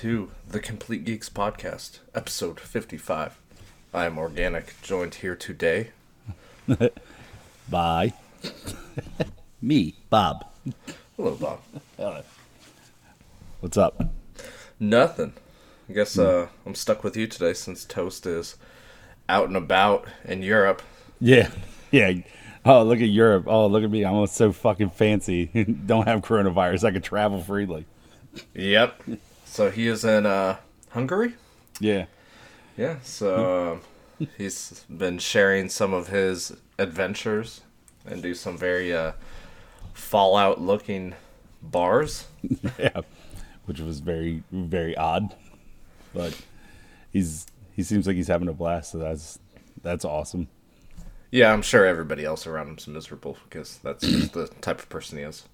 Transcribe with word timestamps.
Hello 0.00 0.26
to 0.26 0.30
the 0.48 0.60
Complete 0.60 1.04
Geeks 1.04 1.28
Podcast, 1.28 1.98
episode 2.14 2.60
55. 2.60 3.38
I 3.92 4.06
am 4.06 4.18
Organic, 4.18 4.74
joined 4.82 5.16
here 5.16 5.34
today. 5.34 5.90
Bye. 7.68 8.12
Me, 9.62 9.94
Bob. 10.08 10.46
Hello, 11.16 11.34
Bob. 11.34 12.24
What's 13.60 13.76
up? 13.76 14.00
Nothing. 14.78 15.32
I 15.88 15.92
guess 15.92 16.18
uh, 16.18 16.48
I'm 16.64 16.74
stuck 16.74 17.02
with 17.02 17.16
you 17.16 17.26
today 17.26 17.54
since 17.54 17.84
Toast 17.84 18.26
is 18.26 18.56
out 19.28 19.48
and 19.48 19.56
about 19.56 20.06
in 20.24 20.42
Europe. 20.42 20.82
Yeah, 21.20 21.50
yeah. 21.90 22.12
Oh, 22.64 22.84
look 22.84 23.00
at 23.00 23.08
Europe. 23.08 23.44
Oh, 23.48 23.66
look 23.66 23.82
at 23.82 23.90
me. 23.90 24.04
I'm 24.04 24.26
so 24.26 24.52
fucking 24.52 24.90
fancy. 24.90 25.46
Don't 25.86 26.06
have 26.06 26.20
coronavirus. 26.20 26.84
I 26.84 26.90
can 26.92 27.02
travel 27.02 27.42
freely. 27.42 27.86
Yep. 28.54 29.02
So 29.50 29.70
he 29.70 29.88
is 29.88 30.04
in 30.04 30.24
uh, 30.24 30.58
Hungary? 30.90 31.34
Yeah. 31.80 32.06
Yeah, 32.76 32.98
so 33.02 33.72
um, 34.18 34.28
he's 34.38 34.84
been 34.88 35.18
sharing 35.18 35.68
some 35.68 35.92
of 35.92 36.08
his 36.08 36.56
adventures 36.78 37.62
and 38.06 38.22
do 38.22 38.34
some 38.34 38.56
very 38.56 38.94
uh, 38.94 39.12
Fallout 39.94 40.60
looking 40.60 41.14
bars. 41.60 42.26
Yeah. 42.78 43.00
Which 43.66 43.80
was 43.80 44.00
very, 44.00 44.42
very 44.50 44.96
odd. 44.96 45.34
But 46.14 46.40
he's 47.12 47.46
he 47.74 47.82
seems 47.82 48.06
like 48.06 48.16
he's 48.16 48.28
having 48.28 48.48
a 48.48 48.52
blast, 48.54 48.92
so 48.92 48.98
that's 48.98 49.38
that's 49.82 50.06
awesome. 50.06 50.48
Yeah, 51.30 51.52
I'm 51.52 51.60
sure 51.60 51.84
everybody 51.84 52.24
else 52.24 52.46
around 52.46 52.68
him's 52.68 52.86
miserable 52.86 53.36
because 53.44 53.78
that's 53.82 54.06
just 54.06 54.32
the 54.32 54.46
type 54.62 54.78
of 54.78 54.88
person 54.88 55.18
he 55.18 55.24
is. 55.24 55.44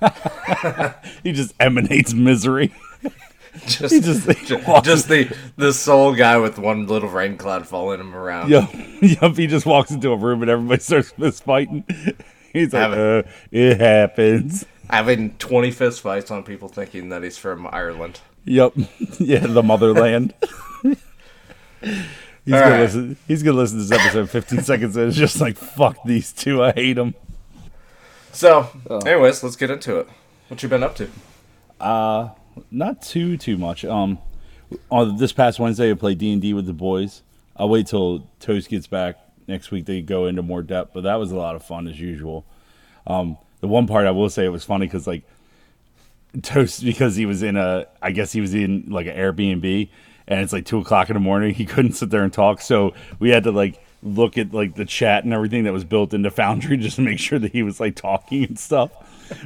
He 1.24 1.32
just 1.32 1.54
emanates 1.58 2.14
misery. 2.14 2.72
Just, 3.66 3.92
He 3.94 4.00
just- 4.00 4.26
he 4.26 4.46
ju- 4.46 4.62
just 4.82 5.08
the 5.08 5.30
the 5.56 5.74
sole 5.74 6.14
guy 6.14 6.38
with 6.38 6.58
one 6.58 6.86
little 6.86 7.10
rain 7.10 7.36
cloud 7.36 7.68
following 7.68 8.00
him 8.00 8.14
around. 8.16 8.48
Yup. 8.48 8.70
Yup. 9.02 9.36
He 9.36 9.46
just 9.46 9.66
walks 9.66 9.90
into 9.90 10.10
a 10.10 10.16
room 10.16 10.40
and 10.40 10.50
everybody 10.50 10.80
starts 10.80 11.10
fist 11.10 11.44
fighting. 11.44 11.84
He's 12.54 12.72
like, 12.72 12.82
Have 12.82 12.92
uh, 12.94 13.22
it 13.50 13.78
happens. 13.78 14.64
Having 14.88 15.34
20 15.36 15.70
fist 15.70 16.00
fights 16.00 16.30
on 16.30 16.44
people 16.44 16.68
thinking 16.68 17.10
that 17.10 17.22
he's 17.22 17.36
from 17.36 17.66
Ireland. 17.70 18.20
Yep. 18.46 18.72
Yeah, 19.18 19.46
the 19.46 19.62
motherland. 19.62 20.32
he's 20.82 20.96
All 22.54 22.58
gonna 22.60 22.70
right. 22.70 22.80
listen. 22.80 23.16
He's 23.28 23.42
gonna 23.42 23.58
listen 23.58 23.78
to 23.78 23.84
this 23.84 23.98
episode 23.98 24.30
15 24.30 24.62
seconds 24.62 24.96
and 24.96 25.08
it's 25.08 25.16
just 25.16 25.40
like 25.42 25.56
fuck 25.58 25.96
these 26.06 26.32
two. 26.32 26.62
I 26.64 26.72
hate 26.72 26.94
them. 26.94 27.14
So, 28.32 28.68
Oh. 28.88 28.98
anyways, 29.00 29.42
let's 29.42 29.56
get 29.56 29.70
into 29.70 29.98
it. 29.98 30.08
What 30.48 30.62
you 30.62 30.68
been 30.70 30.82
up 30.82 30.96
to? 30.96 31.08
Not 32.70 33.02
too 33.02 33.36
too 33.36 33.56
much. 33.56 33.84
Um, 33.84 34.18
on 34.90 35.16
this 35.16 35.32
past 35.32 35.58
Wednesday, 35.58 35.90
I 35.90 35.94
played 35.94 36.18
D 36.18 36.32
and 36.32 36.40
D 36.42 36.54
with 36.54 36.66
the 36.66 36.72
boys. 36.72 37.22
I'll 37.56 37.68
wait 37.68 37.86
till 37.86 38.28
Toast 38.40 38.68
gets 38.68 38.86
back 38.86 39.16
next 39.46 39.70
week 39.70 39.86
They 39.86 40.00
go 40.00 40.26
into 40.26 40.42
more 40.42 40.62
depth, 40.62 40.92
but 40.94 41.02
that 41.02 41.16
was 41.16 41.32
a 41.32 41.36
lot 41.36 41.54
of 41.54 41.64
fun 41.64 41.86
as 41.86 42.00
usual. 42.00 42.44
Um, 43.06 43.36
the 43.60 43.68
one 43.68 43.86
part 43.86 44.06
I 44.06 44.10
will 44.10 44.30
say 44.30 44.44
it 44.44 44.48
was 44.48 44.64
funny 44.64 44.86
because 44.86 45.06
like 45.06 45.22
Toast 46.42 46.84
because 46.84 47.16
he 47.16 47.26
was 47.26 47.42
in 47.42 47.56
a 47.56 47.86
I 48.00 48.12
guess 48.12 48.32
he 48.32 48.40
was 48.40 48.54
in 48.54 48.86
like 48.88 49.06
an 49.06 49.16
Airbnb 49.16 49.88
and 50.26 50.40
it's 50.40 50.52
like 50.52 50.64
two 50.64 50.78
o'clock 50.78 51.10
in 51.10 51.14
the 51.14 51.20
morning. 51.20 51.54
He 51.62 51.66
couldn't 51.66 51.92
sit 51.92 52.10
there 52.10 52.22
and 52.22 52.32
talk, 52.32 52.60
so 52.60 52.94
we 53.18 53.30
had 53.30 53.44
to 53.44 53.52
like 53.52 53.84
look 54.02 54.38
at 54.38 54.52
like 54.52 54.74
the 54.74 54.84
chat 54.84 55.24
and 55.24 55.32
everything 55.32 55.64
that 55.64 55.72
was 55.72 55.84
built 55.84 56.14
into 56.14 56.30
Foundry 56.30 56.76
just 56.78 56.96
to 56.96 57.02
make 57.02 57.18
sure 57.18 57.38
that 57.38 57.52
he 57.52 57.62
was 57.62 57.80
like 57.80 57.94
talking 57.94 58.44
and 58.44 58.58
stuff. 58.58 58.90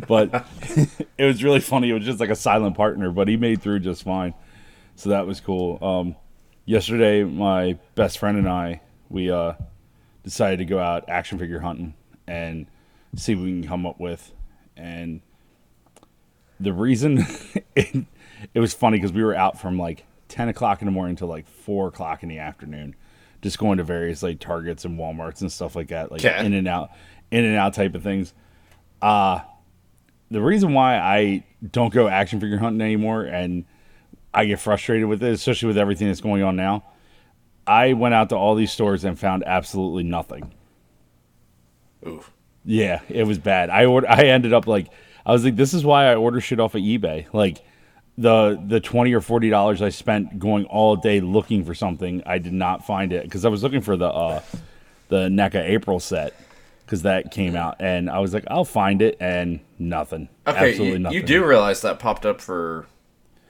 But 0.09 0.47
it 1.19 1.25
was 1.25 1.43
really 1.43 1.61
funny. 1.61 1.91
It 1.91 1.95
was 1.95 2.05
just 2.05 2.21
like 2.21 2.31
a 2.31 2.37
silent 2.37 2.77
partner, 2.77 3.11
but 3.11 3.29
he 3.29 3.37
made 3.37 3.63
through 3.63 3.81
just 3.81 4.03
fine. 4.03 4.35
So 4.97 5.11
that 5.11 5.27
was 5.27 5.41
cool. 5.41 5.79
Um, 5.85 6.17
yesterday, 6.65 7.23
my 7.25 7.79
best 7.95 8.19
friend 8.19 8.39
and 8.39 8.49
I 8.49 8.81
we 9.09 9.31
uh, 9.31 9.53
decided 10.25 10.59
to 10.59 10.65
go 10.65 10.79
out 10.79 11.09
action 11.09 11.39
figure 11.39 11.61
hunting 11.61 11.95
and 12.27 12.67
see 13.15 13.35
what 13.35 13.45
we 13.45 13.61
can 13.61 13.69
come 13.69 13.87
up 13.87 14.01
with. 14.01 14.33
And 14.77 15.21
the 16.59 16.73
reason 16.73 17.25
it, 17.77 18.05
it 18.55 18.61
was 18.61 18.75
funny 18.75 18.97
because 18.99 19.13
we 19.13 19.23
were 19.23 19.35
out 19.35 19.61
from 19.61 19.79
like 19.79 20.05
10 20.29 20.49
o'clock 20.49 20.83
in 20.83 20.87
the 20.87 20.93
morning 20.93 21.15
till 21.17 21.29
like 21.29 21.47
4 21.47 21.89
o'clock 21.89 22.23
in 22.23 22.29
the 22.29 22.39
afternoon 22.39 22.97
just 23.43 23.59
going 23.59 23.79
to 23.79 23.85
various 23.85 24.23
like 24.23 24.41
targets 24.41 24.85
and 24.85 24.99
walmarts 24.99 25.41
and 25.41 25.53
stuff 25.53 25.77
like 25.77 25.89
that 25.89 26.11
like 26.11 26.25
Okay. 26.25 26.45
in 26.45 26.53
and 26.53 26.67
out 26.67 26.91
in 27.31 27.45
and 27.45 27.55
out 27.57 27.75
type 27.75 27.95
of 27.95 28.03
things 28.03 28.35
uh 29.03 29.39
the 30.31 30.41
reason 30.41 30.73
why 30.75 30.99
i 30.99 31.45
don't 31.73 31.93
go 31.93 32.09
action 32.09 32.41
figure 32.41 32.59
hunting 32.59 32.81
anymore 32.81 33.23
and 33.23 33.65
i 34.35 34.45
get 34.45 34.59
frustrated 34.61 35.07
with 35.07 35.23
it 35.23 35.33
especially 35.33 35.69
with 35.69 35.79
everything 35.79 36.07
that's 36.09 36.21
going 36.21 36.43
on 36.43 36.57
now 36.57 36.85
i 37.67 37.93
went 37.93 38.15
out 38.15 38.29
to 38.29 38.37
all 38.37 38.55
these 38.55 38.73
stores 38.73 39.05
and 39.05 39.19
found 39.19 39.43
absolutely 39.47 40.03
nothing 40.03 40.53
Oof. 42.07 42.31
yeah, 42.65 43.01
it 43.09 43.25
was 43.25 43.39
bad. 43.39 43.69
I 43.71 43.87
ordered. 43.87 44.09
I 44.09 44.27
ended 44.27 44.53
up 44.53 44.67
like 44.67 44.89
I 45.25 45.33
was 45.33 45.45
like, 45.45 45.57
this 45.57 45.75
is 45.75 45.85
why 45.85 46.07
I 46.11 46.15
order 46.15 46.41
shit 46.41 46.61
off 46.61 46.75
of 46.77 46.83
eBay. 46.83 47.27
Like 47.33 47.59
the 48.17 48.63
the 48.65 48.79
twenty 48.81 49.13
or 49.13 49.21
forty 49.21 49.51
dollars 49.51 49.83
I 49.83 49.89
spent 49.89 50.39
going 50.39 50.67
all 50.67 50.95
day 50.95 51.21
looking 51.21 51.65
for 51.65 51.75
something, 51.75 52.23
I 52.27 52.39
did 52.39 52.53
not 52.53 52.87
find 52.87 53.13
it 53.13 53.25
because 53.25 53.45
I 53.45 53.49
was 53.49 53.63
looking 53.65 53.81
for 53.81 53.97
the 53.97 54.07
uh 54.07 54.41
the 55.09 55.29
NECA 55.29 55.63
April 55.63 55.99
set 55.99 56.35
because 56.87 57.03
that 57.03 57.33
came 57.33 57.57
out, 57.57 57.77
and 57.81 58.09
I 58.09 58.21
was 58.21 58.33
like, 58.33 58.45
I'll 58.49 58.65
find 58.65 59.03
it, 59.03 59.17
and 59.21 59.61
nothing. 59.79 60.29
Okay, 60.47 60.71
Absolutely 60.71 60.93
you, 60.93 60.99
nothing. 61.01 61.17
you 61.19 61.23
do 61.25 61.45
realize 61.45 61.81
that 61.83 61.99
popped 61.99 62.25
up 62.25 62.41
for 62.41 62.87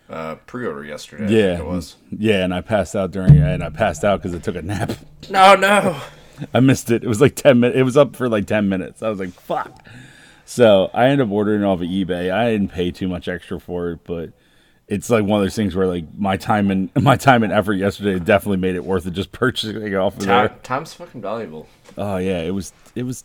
uh, 0.08 0.36
pre-order 0.46 0.84
yesterday. 0.84 1.32
Yeah, 1.32 1.58
it 1.58 1.66
was. 1.66 1.96
yeah, 2.10 2.42
and 2.44 2.54
I 2.54 2.62
passed 2.62 2.96
out 2.96 3.10
during 3.10 3.34
it, 3.36 3.42
and 3.42 3.62
I 3.62 3.70
passed 3.70 4.04
out 4.04 4.22
because 4.22 4.34
I 4.34 4.38
took 4.38 4.56
a 4.56 4.62
nap. 4.62 4.92
No, 5.30 5.54
no. 5.54 6.00
I 6.54 6.60
missed 6.60 6.90
it. 6.90 7.04
It 7.04 7.08
was 7.08 7.20
like 7.20 7.34
ten 7.34 7.60
minutes. 7.60 7.78
It 7.78 7.82
was 7.82 7.96
up 7.96 8.16
for 8.16 8.28
like 8.28 8.46
ten 8.46 8.68
minutes. 8.68 9.02
I 9.02 9.08
was 9.08 9.18
like, 9.18 9.30
"Fuck." 9.30 9.86
So 10.44 10.90
I 10.94 11.06
ended 11.06 11.26
up 11.26 11.32
ordering 11.32 11.62
it 11.62 11.64
off 11.64 11.80
of 11.80 11.88
eBay. 11.88 12.30
I 12.32 12.52
didn't 12.52 12.68
pay 12.68 12.90
too 12.90 13.08
much 13.08 13.26
extra 13.26 13.58
for 13.58 13.90
it, 13.90 14.00
but 14.04 14.32
it's 14.86 15.10
like 15.10 15.24
one 15.24 15.40
of 15.40 15.44
those 15.44 15.56
things 15.56 15.74
where 15.74 15.86
like 15.86 16.04
my 16.16 16.36
time 16.36 16.70
and 16.70 16.90
my 17.02 17.16
time 17.16 17.42
and 17.42 17.52
effort 17.52 17.74
yesterday 17.74 18.18
definitely 18.18 18.58
made 18.58 18.76
it 18.76 18.84
worth 18.84 19.06
it 19.06 19.12
just 19.12 19.32
purchasing 19.32 19.82
it 19.82 19.94
off 19.94 20.16
of 20.16 20.26
there. 20.26 20.48
Time's 20.62 20.94
fucking 20.94 21.20
valuable. 21.20 21.66
Oh 21.98 22.16
yeah, 22.18 22.40
it 22.40 22.50
was 22.52 22.72
it 22.94 23.04
was, 23.04 23.24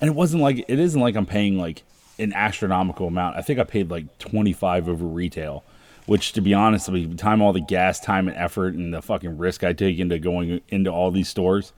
and 0.00 0.08
it 0.08 0.14
wasn't 0.14 0.42
like 0.42 0.64
it 0.68 0.78
isn't 0.78 1.00
like 1.00 1.16
I'm 1.16 1.26
paying 1.26 1.58
like 1.58 1.82
an 2.18 2.32
astronomical 2.32 3.08
amount. 3.08 3.36
I 3.36 3.42
think 3.42 3.58
I 3.58 3.64
paid 3.64 3.90
like 3.90 4.18
twenty 4.18 4.52
five 4.52 4.88
over 4.88 5.04
retail, 5.04 5.64
which 6.06 6.32
to 6.34 6.40
be 6.40 6.54
honest, 6.54 6.86
by 6.88 7.00
the 7.00 7.14
time 7.16 7.42
all 7.42 7.52
the 7.52 7.60
gas, 7.60 8.00
time, 8.00 8.28
and 8.28 8.36
effort, 8.36 8.74
and 8.74 8.92
the 8.92 9.02
fucking 9.02 9.38
risk 9.38 9.64
I 9.64 9.72
take 9.72 9.98
into 9.98 10.18
going 10.18 10.60
into 10.68 10.90
all 10.90 11.10
these 11.10 11.28
stores, 11.28 11.72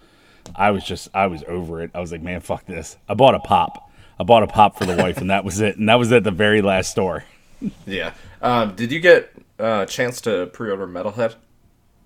I 0.54 0.70
was 0.70 0.84
just 0.84 1.08
I 1.14 1.26
was 1.26 1.42
over 1.48 1.82
it. 1.82 1.90
I 1.94 2.00
was 2.00 2.12
like, 2.12 2.22
man, 2.22 2.40
fuck 2.40 2.66
this. 2.66 2.96
I 3.08 3.14
bought 3.14 3.34
a 3.34 3.40
pop. 3.40 3.90
I 4.20 4.24
bought 4.24 4.42
a 4.42 4.46
pop 4.46 4.78
for 4.78 4.84
the 4.84 4.96
wife, 4.96 5.18
and 5.18 5.30
that 5.30 5.44
was 5.44 5.60
it. 5.60 5.76
And 5.76 5.88
that 5.88 5.96
was 5.98 6.12
at 6.12 6.22
the 6.24 6.30
very 6.30 6.62
last 6.62 6.90
store. 6.90 7.24
Yeah. 7.86 8.12
Um, 8.40 8.74
did 8.74 8.90
you 8.90 8.98
get 8.98 9.30
a 9.60 9.86
chance 9.86 10.20
to 10.22 10.46
pre-order 10.46 10.88
Metalhead? 10.88 11.36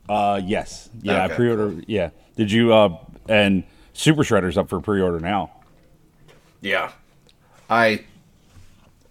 Uh, 0.07 0.39
yes, 0.45 0.91
yeah, 1.01 1.25
Okay, 1.25 1.33
I 1.33 1.37
pre-order. 1.37 1.81
Yeah, 1.87 2.11
did 2.37 2.53
you? 2.53 2.75
Uh, 2.75 2.99
and 3.27 3.65
Super 3.97 4.23
Shredder's 4.23 4.59
up 4.59 4.69
for 4.69 4.79
pre-order 4.81 5.19
now. 5.21 5.51
Yeah. 6.61 6.93
I 7.71 8.05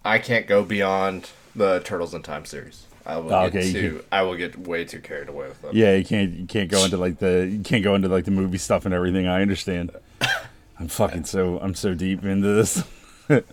I 0.05 0.19
can't 0.19 0.45
go 0.45 0.63
beyond 0.63 1.31
the 1.55 1.79
Turtles 1.83 2.13
in 2.13 2.21
Time 2.21 2.45
series. 2.45 2.85
I 3.03 3.17
will 3.17 3.33
Oh, 3.33 3.49
get 3.49 3.57
okay, 3.63 3.67
you 3.67 3.73
too 3.73 4.03
I 4.11 4.21
will 4.21 4.35
get 4.35 4.57
way 4.59 4.85
too 4.85 4.99
carried 4.99 5.27
away 5.27 5.47
with 5.47 5.59
them. 5.63 5.71
Yeah, 5.73 5.95
you 5.95 6.05
can't 6.05 6.33
you 6.33 6.45
can't 6.45 6.69
go 6.69 6.83
into 6.85 6.97
like 6.97 7.17
the 7.17 7.47
you 7.51 7.63
can't 7.63 7.83
go 7.83 7.95
into 7.95 8.07
like 8.09 8.25
the 8.25 8.31
movie 8.31 8.59
stuff 8.59 8.85
and 8.85 8.93
everything. 8.93 9.27
I 9.27 9.41
understand. 9.41 9.91
I'm 10.79 10.87
fucking 10.87 11.23
so 11.25 11.59
I'm 11.59 11.73
so 11.73 11.95
deep 11.95 12.23
into 12.23 12.47
this. 12.49 12.83
but 13.27 13.45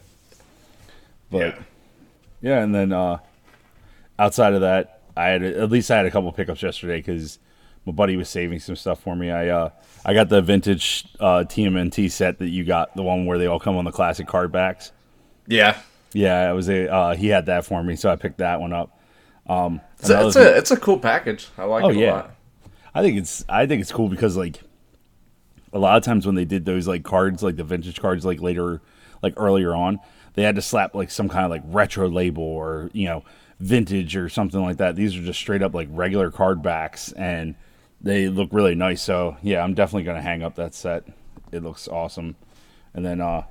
Yeah. 1.31 1.59
yeah. 2.43 2.63
and 2.63 2.75
then 2.75 2.93
uh 2.93 3.19
outside 4.19 4.53
of 4.53 4.61
that, 4.61 5.01
I 5.17 5.29
had 5.29 5.43
at 5.43 5.71
least 5.71 5.91
I 5.91 5.97
had 5.97 6.05
a 6.07 6.11
couple 6.11 6.31
pickups 6.33 6.63
yesterday 6.63 6.99
because 6.99 7.39
my 7.87 7.93
buddy 7.93 8.17
was 8.17 8.29
saving 8.29 8.61
some 8.61 8.77
stuff 8.77 9.01
for 9.01 9.15
me. 9.17 9.31
I 9.31 9.49
uh 9.49 9.71
I 10.05 10.15
got 10.15 10.29
the 10.29 10.43
vintage 10.43 11.05
uh 11.21 11.45
TMNT 11.47 12.11
set 12.11 12.39
that 12.39 12.49
you 12.49 12.65
got, 12.65 12.95
the 12.97 13.03
one 13.03 13.27
where 13.27 13.39
they 13.39 13.47
all 13.47 13.61
come 13.61 13.77
on 13.77 13.85
the 13.85 13.93
classic 13.93 14.27
card 14.27 14.53
backs. 14.53 14.93
Yeah. 15.47 15.79
Yeah, 16.15 16.51
it 16.51 16.55
was 16.55 16.69
a 16.69 16.93
uh, 16.93 17.15
he 17.17 17.29
had 17.29 17.47
that 17.47 17.65
for 17.65 17.83
me, 17.83 17.97
so 17.97 18.11
I 18.11 18.17
picked 18.17 18.39
that 18.39 18.61
one 18.61 18.73
up. 18.75 18.99
Um, 19.47 19.81
It's 19.99 20.11
a, 20.11 20.27
it's 20.27 20.37
a 20.37 20.57
it's 20.59 20.71
a 20.71 20.77
cool 20.77 20.99
package. 20.99 21.49
I 21.57 21.65
like 21.65 21.85
Oh, 21.85 21.89
it 21.91 21.97
a 21.97 22.01
yeah. 22.01 22.13
lot. 22.13 22.37
I 22.95 23.01
think 23.03 23.17
it's 23.19 23.45
I 23.49 23.67
think 23.67 23.81
it's 23.81 23.91
cool 23.93 24.09
because 24.11 24.37
like 24.37 24.61
a 25.73 25.79
lot 25.79 25.97
of 25.97 26.05
times 26.05 26.27
when 26.27 26.35
they 26.35 26.45
did 26.45 26.65
those 26.67 26.87
like 26.87 27.03
cards, 27.03 27.43
like 27.43 27.57
the 27.57 27.65
vintage 27.65 27.99
cards, 28.01 28.25
like 28.27 28.41
later, 28.43 28.83
like 29.23 29.33
earlier 29.39 29.75
on, 29.75 30.01
they 30.35 30.43
had 30.43 30.55
to 30.57 30.63
slap 30.63 30.95
like 30.95 31.11
some 31.11 31.29
kind 31.31 31.45
of 31.47 31.51
like 31.51 31.63
retro 31.65 32.09
label 32.11 32.43
or 32.45 32.91
you 32.93 33.07
know 33.07 33.25
vintage 33.59 34.15
or 34.15 34.29
something 34.29 34.61
like 34.61 34.77
that. 34.77 34.97
These 34.97 35.17
are 35.17 35.23
just 35.23 35.39
straight 35.41 35.63
up 35.63 35.73
like 35.75 35.89
regular 35.91 36.31
card 36.31 36.63
backs, 36.63 37.11
and 37.13 37.55
they 38.03 38.29
look 38.29 38.49
really 38.53 38.75
nice. 38.75 39.03
So 39.03 39.37
yeah, 39.43 39.63
I'm 39.63 39.75
definitely 39.75 40.03
gonna 40.05 40.23
hang 40.23 40.43
up 40.43 40.57
that 40.57 40.75
set. 40.75 41.05
It 41.53 41.63
looks 41.63 41.89
awesome. 41.89 42.37
And 42.95 43.05
then 43.05 43.21
uh, 43.21 43.45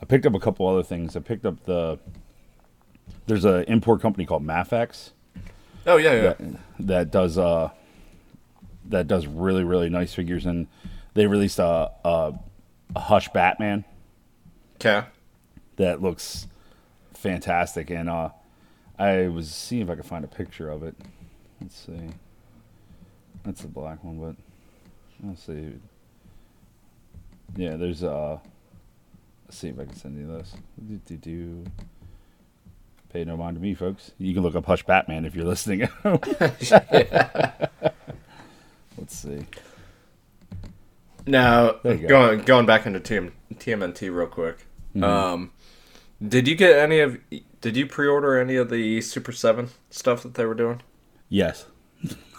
I 0.00 0.04
picked 0.06 0.26
up 0.26 0.34
a 0.34 0.40
couple 0.40 0.66
other 0.66 0.82
things. 0.82 1.16
I 1.16 1.20
picked 1.20 1.44
up 1.46 1.64
the 1.64 1.98
there's 3.26 3.44
an 3.44 3.64
import 3.64 4.00
company 4.00 4.26
called 4.26 4.44
Mafex 4.44 5.10
Oh 5.86 5.96
yeah, 5.96 6.12
yeah. 6.14 6.20
that, 6.22 6.58
that 6.80 7.10
does 7.10 7.36
uh 7.38 7.70
that 8.88 9.06
does 9.08 9.26
really 9.26 9.64
really 9.64 9.88
nice 9.88 10.12
figures, 10.14 10.46
and 10.46 10.66
they 11.14 11.26
released 11.26 11.58
a 11.58 11.90
a, 12.04 12.34
a 12.96 13.00
Hush 13.00 13.28
Batman 13.30 13.84
Okay. 14.76 15.06
that 15.76 16.00
looks 16.02 16.46
fantastic, 17.14 17.90
and 17.90 18.08
uh 18.08 18.30
I 18.98 19.28
was 19.28 19.52
seeing 19.52 19.82
if 19.82 19.90
I 19.90 19.96
could 19.96 20.04
find 20.06 20.24
a 20.24 20.28
picture 20.28 20.68
of 20.70 20.82
it. 20.84 20.94
Let's 21.60 21.76
see. 21.86 22.10
That's 23.44 23.62
the 23.62 23.68
black 23.68 24.02
one, 24.04 24.18
but 24.18 24.36
let's 25.26 25.42
see. 25.42 25.74
Yeah, 27.56 27.76
there's 27.76 28.02
uh. 28.02 28.38
Let's 29.46 29.58
see 29.58 29.68
if 29.68 29.78
I 29.78 29.84
can 29.84 29.94
send 29.94 30.18
you 30.18 30.26
this. 30.26 30.54
Do, 30.88 31.00
do, 31.04 31.16
do. 31.16 31.64
Pay 33.12 33.24
no 33.24 33.36
mind 33.36 33.56
to 33.56 33.62
me, 33.62 33.74
folks. 33.74 34.12
You 34.18 34.32
can 34.32 34.42
look 34.42 34.54
up 34.54 34.64
Hush 34.64 34.84
Batman 34.84 35.26
if 35.26 35.34
you're 35.34 35.44
listening. 35.44 35.86
Let's 36.04 36.70
see. 39.08 39.44
Now 41.26 41.72
go. 41.82 41.96
going 41.96 42.40
going 42.42 42.66
back 42.66 42.86
into 42.86 43.00
TM, 43.00 43.32
TMNT 43.54 44.14
real 44.14 44.26
quick. 44.26 44.66
Mm-hmm. 44.94 45.04
Um, 45.04 45.52
did 46.26 46.48
you 46.48 46.54
get 46.54 46.78
any 46.78 47.00
of? 47.00 47.18
Did 47.60 47.76
you 47.76 47.86
pre-order 47.86 48.38
any 48.40 48.56
of 48.56 48.70
the 48.70 49.00
Super 49.02 49.32
Seven 49.32 49.70
stuff 49.90 50.22
that 50.22 50.34
they 50.34 50.46
were 50.46 50.54
doing? 50.54 50.80
Yes. 51.28 51.66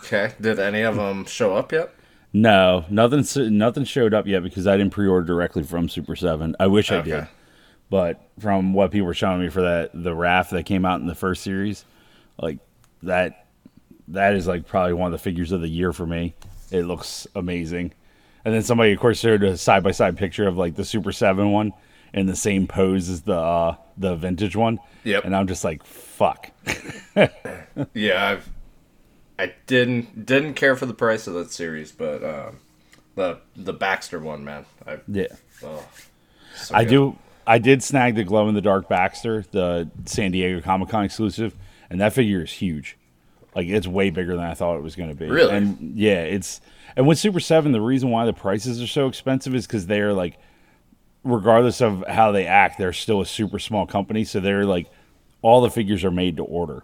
Okay. 0.03 0.33
Did 0.39 0.59
any 0.59 0.81
of 0.81 0.95
them 0.95 1.25
show 1.25 1.55
up 1.55 1.71
yet? 1.71 1.93
No, 2.33 2.85
nothing. 2.89 3.25
Nothing 3.57 3.83
showed 3.85 4.13
up 4.13 4.25
yet 4.27 4.43
because 4.43 4.67
I 4.67 4.75
didn't 4.77 4.91
pre-order 4.91 5.25
directly 5.25 5.63
from 5.63 5.87
Super 5.89 6.15
Seven. 6.15 6.55
I 6.59 6.67
wish 6.67 6.91
I 6.91 6.97
Okay. 6.97 7.09
did, 7.11 7.27
but 7.89 8.21
from 8.39 8.73
what 8.73 8.91
people 8.91 9.05
were 9.07 9.13
showing 9.13 9.39
me 9.41 9.49
for 9.49 9.61
that 9.61 9.91
the 9.93 10.13
raft 10.15 10.51
that 10.51 10.65
came 10.65 10.83
out 10.85 10.99
in 10.99 11.07
the 11.07 11.15
first 11.15 11.43
series, 11.43 11.85
like 12.41 12.57
that, 13.03 13.45
that 14.09 14.33
is 14.33 14.47
like 14.47 14.65
probably 14.67 14.93
one 14.93 15.07
of 15.07 15.11
the 15.11 15.23
figures 15.23 15.51
of 15.51 15.61
the 15.61 15.67
year 15.69 15.93
for 15.93 16.05
me. 16.07 16.33
It 16.71 16.83
looks 16.83 17.27
amazing. 17.35 17.93
And 18.45 18.53
then 18.53 18.63
somebody, 18.63 18.91
of 18.93 18.99
course, 18.99 19.19
showed 19.19 19.43
a 19.43 19.55
side 19.57 19.83
by 19.83 19.91
side 19.91 20.17
picture 20.17 20.47
of 20.47 20.57
like 20.57 20.75
the 20.75 20.83
Super 20.85 21.11
Seven 21.11 21.51
one 21.51 21.71
in 22.13 22.25
the 22.25 22.35
same 22.35 22.67
pose 22.67 23.09
as 23.09 23.21
the 23.21 23.35
uh, 23.37 23.75
the 23.97 24.15
vintage 24.15 24.55
one. 24.55 24.79
Yep. 25.03 25.23
And 25.25 25.35
I'm 25.35 25.47
just 25.47 25.63
like, 25.63 25.83
fuck. 25.85 26.49
Yeah, 27.93 28.29
I've, 28.31 28.49
I 29.43 29.53
didn't 29.67 30.25
didn't 30.25 30.53
care 30.53 30.75
for 30.75 30.85
the 30.85 30.93
price 30.93 31.27
of 31.27 31.33
that 31.33 31.51
series, 31.51 31.91
but 31.91 32.23
um, 32.23 32.59
the 33.15 33.39
the 33.55 33.73
Baxter 33.73 34.19
one, 34.19 34.43
man, 34.43 34.65
I 34.87 34.99
Yeah. 35.07 35.27
oh, 35.63 35.85
so 36.55 36.75
I 36.75 36.83
good. 36.83 36.89
do. 36.89 37.17
I 37.45 37.57
did 37.57 37.83
snag 37.83 38.15
the 38.15 38.23
glow 38.23 38.47
in 38.47 38.55
the 38.55 38.61
dark 38.61 38.87
Baxter, 38.87 39.43
the 39.51 39.89
San 40.05 40.31
Diego 40.31 40.61
Comic 40.61 40.87
Con 40.89 41.03
exclusive, 41.03 41.53
and 41.89 41.99
that 41.99 42.13
figure 42.13 42.41
is 42.41 42.51
huge. 42.53 42.97
Like 43.53 43.67
it's 43.67 43.85
way 43.85 44.09
bigger 44.11 44.35
than 44.35 44.45
I 44.45 44.53
thought 44.53 44.77
it 44.77 44.81
was 44.83 44.95
going 44.95 45.09
to 45.09 45.15
be. 45.15 45.27
Really? 45.29 45.51
And 45.55 45.95
yeah, 45.97 46.21
it's 46.21 46.61
and 46.95 47.05
with 47.05 47.19
Super 47.19 47.39
Seven, 47.41 47.71
the 47.73 47.81
reason 47.81 48.09
why 48.11 48.25
the 48.25 48.33
prices 48.33 48.81
are 48.81 48.87
so 48.87 49.07
expensive 49.07 49.53
is 49.55 49.67
because 49.67 49.87
they're 49.87 50.13
like, 50.13 50.37
regardless 51.23 51.81
of 51.81 52.03
how 52.07 52.31
they 52.31 52.47
act, 52.47 52.77
they're 52.77 52.93
still 52.93 53.19
a 53.19 53.25
super 53.25 53.59
small 53.59 53.85
company. 53.85 54.23
So 54.23 54.39
they're 54.39 54.65
like, 54.65 54.89
all 55.41 55.59
the 55.61 55.69
figures 55.69 56.03
are 56.05 56.11
made 56.11 56.37
to 56.37 56.43
order. 56.45 56.83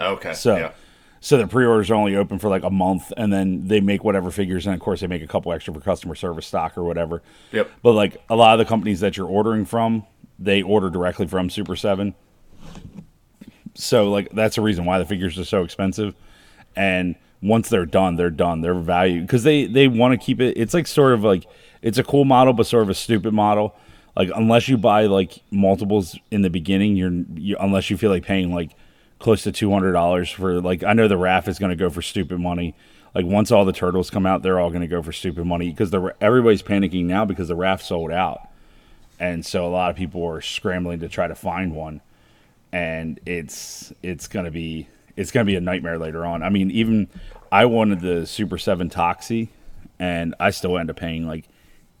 Okay, 0.00 0.32
So, 0.34 0.56
yeah. 0.56 0.72
So 1.20 1.36
the 1.36 1.46
pre-orders 1.46 1.90
are 1.90 1.94
only 1.94 2.16
open 2.16 2.38
for 2.38 2.48
like 2.48 2.62
a 2.62 2.70
month, 2.70 3.12
and 3.16 3.32
then 3.32 3.66
they 3.66 3.80
make 3.80 4.04
whatever 4.04 4.30
figures, 4.30 4.66
and 4.66 4.74
of 4.74 4.80
course 4.80 5.00
they 5.00 5.06
make 5.06 5.22
a 5.22 5.26
couple 5.26 5.52
extra 5.52 5.74
for 5.74 5.80
customer 5.80 6.14
service 6.14 6.46
stock 6.46 6.78
or 6.78 6.84
whatever. 6.84 7.22
Yep. 7.52 7.70
But 7.82 7.92
like 7.92 8.22
a 8.28 8.36
lot 8.36 8.58
of 8.58 8.64
the 8.64 8.68
companies 8.68 9.00
that 9.00 9.16
you're 9.16 9.28
ordering 9.28 9.64
from, 9.64 10.04
they 10.38 10.62
order 10.62 10.90
directly 10.90 11.26
from 11.26 11.50
Super 11.50 11.76
Seven. 11.76 12.14
So 13.74 14.10
like 14.10 14.30
that's 14.30 14.56
the 14.56 14.62
reason 14.62 14.84
why 14.84 14.98
the 14.98 15.04
figures 15.04 15.38
are 15.38 15.44
so 15.44 15.62
expensive, 15.62 16.14
and 16.76 17.16
once 17.42 17.68
they're 17.68 17.86
done, 17.86 18.16
they're 18.16 18.30
done. 18.30 18.60
They're 18.60 18.74
valued 18.74 19.26
because 19.26 19.44
they 19.44 19.66
they 19.66 19.88
want 19.88 20.18
to 20.18 20.24
keep 20.24 20.40
it. 20.40 20.56
It's 20.56 20.74
like 20.74 20.86
sort 20.86 21.12
of 21.12 21.24
like 21.24 21.46
it's 21.82 21.98
a 21.98 22.04
cool 22.04 22.24
model, 22.24 22.52
but 22.52 22.66
sort 22.66 22.82
of 22.82 22.90
a 22.90 22.94
stupid 22.94 23.32
model. 23.32 23.76
Like 24.16 24.30
unless 24.34 24.68
you 24.68 24.76
buy 24.76 25.06
like 25.06 25.40
multiples 25.50 26.18
in 26.30 26.42
the 26.42 26.50
beginning, 26.50 26.96
you're 26.96 27.12
you, 27.34 27.56
unless 27.60 27.90
you 27.90 27.96
feel 27.96 28.10
like 28.10 28.24
paying 28.24 28.52
like 28.52 28.72
close 29.18 29.42
to 29.42 29.52
two 29.52 29.70
hundred 29.70 29.92
dollars 29.92 30.30
for 30.30 30.60
like 30.60 30.82
I 30.82 30.92
know 30.92 31.08
the 31.08 31.16
RAF 31.16 31.48
is 31.48 31.58
going 31.58 31.70
to 31.70 31.76
go 31.76 31.90
for 31.90 32.02
stupid 32.02 32.40
money. 32.40 32.74
Like 33.14 33.24
once 33.24 33.50
all 33.50 33.64
the 33.64 33.72
turtles 33.72 34.10
come 34.10 34.26
out, 34.26 34.42
they're 34.42 34.60
all 34.60 34.70
going 34.70 34.82
to 34.82 34.86
go 34.86 35.02
for 35.02 35.12
stupid 35.12 35.44
money 35.44 35.70
because 35.70 35.90
the 35.90 36.14
everybody's 36.20 36.62
panicking 36.62 37.04
now 37.04 37.24
because 37.24 37.48
the 37.48 37.56
RAF 37.56 37.82
sold 37.82 38.12
out, 38.12 38.48
and 39.18 39.44
so 39.44 39.66
a 39.66 39.70
lot 39.70 39.90
of 39.90 39.96
people 39.96 40.24
are 40.26 40.40
scrambling 40.40 41.00
to 41.00 41.08
try 41.08 41.26
to 41.26 41.34
find 41.34 41.74
one, 41.74 42.00
and 42.72 43.18
it's 43.26 43.92
it's 44.02 44.28
going 44.28 44.44
to 44.44 44.50
be 44.50 44.88
it's 45.16 45.32
going 45.32 45.44
to 45.44 45.50
be 45.50 45.56
a 45.56 45.60
nightmare 45.60 45.98
later 45.98 46.24
on. 46.24 46.42
I 46.42 46.50
mean, 46.50 46.70
even 46.70 47.08
I 47.50 47.64
wanted 47.64 48.00
the 48.00 48.26
Super 48.26 48.58
Seven 48.58 48.88
Toxie, 48.88 49.48
and 49.98 50.34
I 50.38 50.50
still 50.50 50.78
end 50.78 50.90
up 50.90 50.96
paying 50.96 51.26
like 51.26 51.46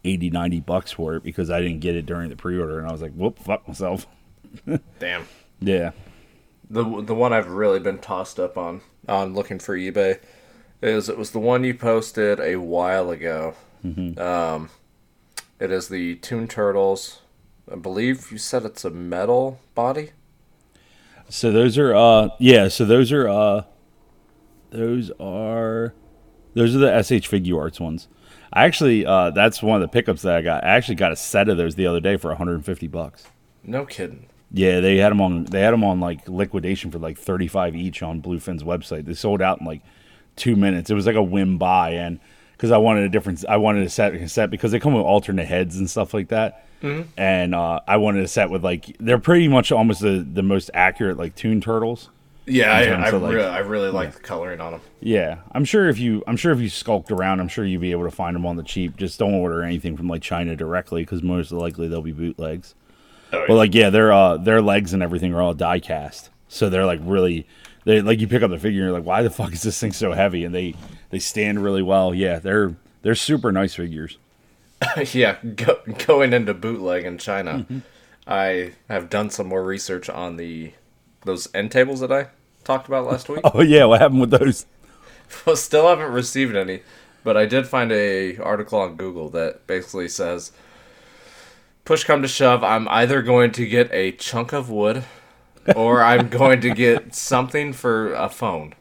80, 0.04 0.30
90 0.30 0.60
bucks 0.60 0.92
for 0.92 1.16
it 1.16 1.22
because 1.22 1.50
I 1.50 1.60
didn't 1.60 1.80
get 1.80 1.96
it 1.96 2.06
during 2.06 2.28
the 2.28 2.36
pre-order, 2.36 2.78
and 2.78 2.88
I 2.88 2.92
was 2.92 3.02
like, 3.02 3.12
whoop, 3.12 3.38
fuck 3.38 3.66
myself. 3.66 4.06
Damn. 4.98 5.26
Yeah. 5.60 5.90
The 6.70 7.02
the 7.02 7.14
one 7.14 7.32
I've 7.32 7.48
really 7.48 7.80
been 7.80 7.98
tossed 7.98 8.38
up 8.38 8.58
on 8.58 8.82
on 9.08 9.34
looking 9.34 9.58
for 9.58 9.76
eBay 9.76 10.20
is 10.82 11.08
it 11.08 11.18
was 11.18 11.30
the 11.30 11.38
one 11.38 11.64
you 11.64 11.74
posted 11.74 12.40
a 12.40 12.56
while 12.56 13.10
ago. 13.10 13.54
Mm-hmm. 13.84 14.20
Um, 14.20 14.70
it 15.58 15.70
is 15.70 15.88
the 15.88 16.16
Toon 16.16 16.46
Turtles. 16.46 17.20
I 17.70 17.76
believe 17.76 18.30
you 18.30 18.38
said 18.38 18.64
it's 18.64 18.84
a 18.84 18.90
metal 18.90 19.60
body. 19.74 20.10
So 21.28 21.52
those 21.52 21.76
are 21.76 21.94
uh 21.94 22.28
yeah, 22.38 22.68
so 22.68 22.84
those 22.84 23.12
are 23.12 23.28
uh 23.28 23.62
those 24.70 25.10
are 25.20 25.94
those 26.54 26.74
are 26.74 26.78
the 26.78 27.02
SH 27.02 27.28
Figuarts 27.28 27.80
ones. 27.80 28.08
I 28.52 28.64
actually 28.64 29.04
uh 29.04 29.30
that's 29.30 29.62
one 29.62 29.76
of 29.76 29.82
the 29.82 29.92
pickups 29.92 30.22
that 30.22 30.36
I 30.36 30.42
got. 30.42 30.64
I 30.64 30.68
actually 30.68 30.94
got 30.94 31.12
a 31.12 31.16
set 31.16 31.48
of 31.48 31.56
those 31.56 31.74
the 31.74 31.86
other 31.86 32.00
day 32.00 32.16
for 32.16 32.28
150 32.28 32.86
bucks. 32.88 33.24
No 33.62 33.84
kidding. 33.84 34.26
Yeah, 34.50 34.80
they 34.80 34.96
had 34.96 35.10
them 35.10 35.20
on 35.20 35.44
they 35.44 35.60
had 35.60 35.72
them 35.72 35.84
on 35.84 36.00
like 36.00 36.26
liquidation 36.28 36.90
for 36.90 36.98
like 36.98 37.18
35 37.18 37.76
each 37.76 38.02
on 38.02 38.20
Bluefin's 38.20 38.62
website. 38.64 39.04
They 39.04 39.14
sold 39.14 39.42
out 39.42 39.60
in 39.60 39.66
like 39.66 39.82
2 40.36 40.56
minutes. 40.56 40.88
It 40.90 40.94
was 40.94 41.06
like 41.06 41.16
a 41.16 41.22
whim 41.22 41.58
buy 41.58 41.90
and 41.90 42.18
cuz 42.56 42.70
I 42.70 42.78
wanted 42.78 43.04
a 43.04 43.08
different 43.08 43.44
I 43.48 43.58
wanted 43.58 43.86
a 43.86 43.90
set 43.90 44.14
a 44.14 44.28
set 44.28 44.50
because 44.50 44.72
they 44.72 44.80
come 44.80 44.94
with 44.94 45.04
alternate 45.04 45.46
heads 45.46 45.76
and 45.78 45.88
stuff 45.90 46.14
like 46.14 46.28
that. 46.28 46.64
And 47.16 47.54
uh, 47.56 47.80
I 47.88 47.96
wanted 47.96 48.24
a 48.24 48.28
set 48.28 48.50
with 48.50 48.62
like 48.64 48.96
they're 49.00 49.18
pretty 49.18 49.48
much 49.48 49.72
almost 49.72 50.00
the, 50.00 50.24
the 50.32 50.44
most 50.44 50.70
accurate 50.72 51.16
like 51.18 51.34
Toon 51.34 51.60
Turtles. 51.60 52.08
Yeah, 52.46 52.72
I, 52.72 52.84
I, 52.84 53.10
like- 53.10 53.34
really, 53.34 53.44
I 53.44 53.58
really 53.58 53.90
like 53.90 54.14
the 54.14 54.20
coloring 54.20 54.60
on 54.60 54.72
them. 54.72 54.80
Yeah, 55.00 55.38
I'm 55.52 55.66
sure 55.66 55.88
if 55.90 55.98
you 55.98 56.22
I'm 56.26 56.36
sure 56.38 56.52
if 56.52 56.60
you 56.60 56.70
skulked 56.70 57.10
around, 57.10 57.40
I'm 57.40 57.48
sure 57.48 57.64
you'd 57.66 57.80
be 57.82 57.90
able 57.90 58.04
to 58.04 58.10
find 58.10 58.34
them 58.34 58.46
on 58.46 58.56
the 58.56 58.62
cheap. 58.62 58.96
Just 58.96 59.18
don't 59.18 59.34
order 59.34 59.62
anything 59.62 59.96
from 59.98 60.08
like 60.08 60.22
China 60.22 60.56
directly 60.56 61.02
because 61.02 61.22
most 61.22 61.52
likely 61.52 61.88
they'll 61.88 62.00
be 62.00 62.12
bootlegs. 62.12 62.74
Oh, 63.32 63.44
But 63.46 63.54
like 63.54 63.74
yeah, 63.74 63.90
their 63.90 64.12
uh 64.12 64.36
their 64.36 64.62
legs 64.62 64.92
and 64.92 65.02
everything 65.02 65.34
are 65.34 65.42
all 65.42 65.54
die 65.54 65.80
cast, 65.80 66.30
so 66.48 66.68
they're 66.68 66.86
like 66.86 67.00
really 67.02 67.46
they 67.84 68.00
like 68.00 68.20
you 68.20 68.28
pick 68.28 68.42
up 68.42 68.50
the 68.50 68.58
figure 68.58 68.80
and 68.82 68.88
you're 68.88 68.98
like 68.98 69.06
why 69.06 69.22
the 69.22 69.30
fuck 69.30 69.52
is 69.52 69.62
this 69.62 69.78
thing 69.80 69.92
so 69.92 70.12
heavy? 70.12 70.44
And 70.44 70.54
they 70.54 70.74
they 71.10 71.18
stand 71.18 71.62
really 71.62 71.82
well. 71.82 72.14
Yeah, 72.14 72.38
they're 72.38 72.74
they're 73.02 73.14
super 73.14 73.52
nice 73.52 73.74
figures. 73.74 74.18
yeah, 75.12 75.36
go, 75.56 75.80
going 76.06 76.32
into 76.32 76.54
bootleg 76.54 77.04
in 77.04 77.18
China, 77.18 77.58
Mm-hmm. 77.68 77.78
I 78.26 78.72
have 78.90 79.08
done 79.08 79.30
some 79.30 79.46
more 79.48 79.64
research 79.64 80.08
on 80.10 80.36
the 80.36 80.72
those 81.24 81.48
end 81.54 81.72
tables 81.72 82.00
that 82.00 82.12
I 82.12 82.28
talked 82.64 82.86
about 82.86 83.06
last 83.06 83.28
week. 83.28 83.40
Oh 83.54 83.62
yeah, 83.62 83.86
what 83.86 84.00
happened 84.00 84.20
with 84.20 84.30
those? 84.30 84.66
Well, 85.46 85.56
still 85.56 85.86
haven't 85.88 86.12
received 86.12 86.56
any, 86.56 86.80
but 87.22 87.36
I 87.36 87.44
did 87.44 87.66
find 87.66 87.92
a 87.92 88.38
article 88.38 88.78
on 88.80 88.96
Google 88.96 89.28
that 89.30 89.66
basically 89.66 90.08
says, 90.08 90.52
"Push 91.88 92.04
come 92.04 92.20
to 92.20 92.28
shove, 92.28 92.62
I'm 92.62 92.86
either 92.88 93.22
going 93.22 93.50
to 93.52 93.66
get 93.66 93.90
a 93.92 94.12
chunk 94.12 94.52
of 94.52 94.68
wood, 94.68 95.04
or 95.74 96.02
I'm 96.02 96.28
going 96.28 96.60
to 96.60 96.70
get 96.74 97.14
something 97.14 97.72
for 97.72 98.12
a 98.12 98.28
phone, 98.28 98.74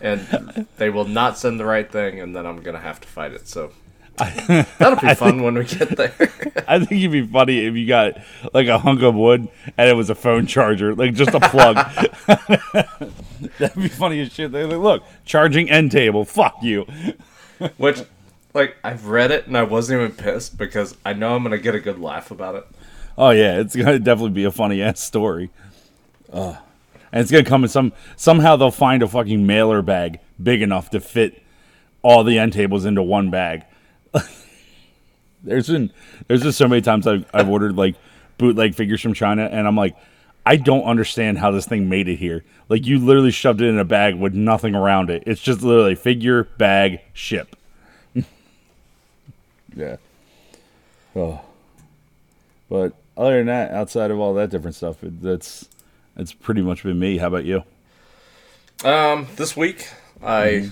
and 0.00 0.66
they 0.76 0.90
will 0.90 1.06
not 1.06 1.38
send 1.38 1.58
the 1.58 1.64
right 1.64 1.90
thing, 1.90 2.20
and 2.20 2.36
then 2.36 2.44
I'm 2.44 2.60
gonna 2.60 2.80
have 2.80 3.00
to 3.00 3.08
fight 3.08 3.32
it." 3.32 3.48
So 3.48 3.72
that'll 4.18 5.00
be 5.00 5.14
fun 5.14 5.42
when 5.42 5.54
we 5.54 5.64
get 5.64 5.96
there. 5.96 6.12
I 6.68 6.78
think 6.80 6.92
it'd 6.92 7.12
be 7.12 7.26
funny 7.26 7.64
if 7.64 7.74
you 7.76 7.86
got 7.86 8.18
like 8.52 8.68
a 8.68 8.78
hunk 8.78 9.00
of 9.00 9.14
wood 9.14 9.48
and 9.78 9.88
it 9.88 9.94
was 9.94 10.10
a 10.10 10.14
phone 10.14 10.46
charger, 10.46 10.94
like 10.94 11.14
just 11.14 11.30
a 11.30 11.40
plug. 11.40 11.76
That'd 13.58 13.82
be 13.82 13.88
funny 13.88 14.20
as 14.20 14.30
shit. 14.30 14.52
They're 14.52 14.66
like, 14.66 14.78
look, 14.78 15.04
charging 15.24 15.70
end 15.70 15.92
table. 15.92 16.26
Fuck 16.26 16.58
you. 16.62 16.86
Which, 17.78 18.02
like, 18.54 18.76
I've 18.84 19.06
read 19.06 19.30
it 19.30 19.46
and 19.46 19.56
I 19.56 19.62
wasn't 19.62 20.00
even 20.00 20.16
pissed 20.16 20.58
because 20.58 20.96
I 21.04 21.12
know 21.12 21.34
I'm 21.34 21.42
gonna 21.42 21.58
get 21.58 21.74
a 21.74 21.80
good 21.80 21.98
laugh 21.98 22.30
about 22.30 22.54
it. 22.54 22.66
Oh 23.16 23.30
yeah, 23.30 23.60
it's 23.60 23.76
gonna 23.76 23.98
definitely 23.98 24.30
be 24.30 24.44
a 24.44 24.52
funny 24.52 24.82
ass 24.82 25.00
story. 25.00 25.50
And 27.12 27.20
it's 27.20 27.30
gonna 27.30 27.44
come 27.44 27.62
in 27.64 27.68
some 27.68 27.92
somehow 28.16 28.56
they'll 28.56 28.70
find 28.70 29.02
a 29.02 29.08
fucking 29.08 29.46
mailer 29.46 29.82
bag 29.82 30.20
big 30.42 30.62
enough 30.62 30.90
to 30.90 31.00
fit 31.00 31.42
all 32.02 32.24
the 32.24 32.38
end 32.38 32.52
tables 32.52 32.84
into 32.84 33.02
one 33.02 33.30
bag. 33.30 33.64
there's 35.42 35.68
been 35.68 35.92
there's 36.26 36.42
just 36.42 36.58
so 36.58 36.68
many 36.68 36.82
times 36.82 37.06
I've, 37.06 37.24
I've 37.32 37.48
ordered 37.48 37.76
like 37.76 37.96
bootleg 38.38 38.74
figures 38.74 39.00
from 39.00 39.14
China, 39.14 39.44
and 39.44 39.66
I'm 39.66 39.76
like, 39.76 39.96
I 40.44 40.56
don't 40.56 40.84
understand 40.84 41.38
how 41.38 41.50
this 41.50 41.66
thing 41.66 41.88
made 41.88 42.08
it 42.08 42.16
here. 42.16 42.44
Like 42.68 42.86
you 42.86 42.98
literally 42.98 43.30
shoved 43.30 43.60
it 43.60 43.68
in 43.68 43.78
a 43.78 43.84
bag 43.84 44.16
with 44.16 44.34
nothing 44.34 44.74
around 44.74 45.10
it. 45.10 45.22
It's 45.26 45.40
just 45.40 45.62
literally 45.62 45.94
figure, 45.94 46.44
bag, 46.44 47.00
ship. 47.12 47.56
Yeah. 49.76 49.96
Oh. 51.14 51.40
But 52.68 52.94
other 53.16 53.38
than 53.38 53.46
that, 53.46 53.70
outside 53.72 54.10
of 54.10 54.18
all 54.18 54.34
that 54.34 54.50
different 54.50 54.74
stuff, 54.76 55.02
it, 55.04 55.20
that's 55.20 55.68
that's 56.16 56.32
pretty 56.32 56.62
much 56.62 56.82
been 56.82 56.98
me. 56.98 57.18
How 57.18 57.28
about 57.28 57.44
you? 57.44 57.62
Um, 58.84 59.26
this 59.36 59.56
week 59.56 59.88
I 60.22 60.70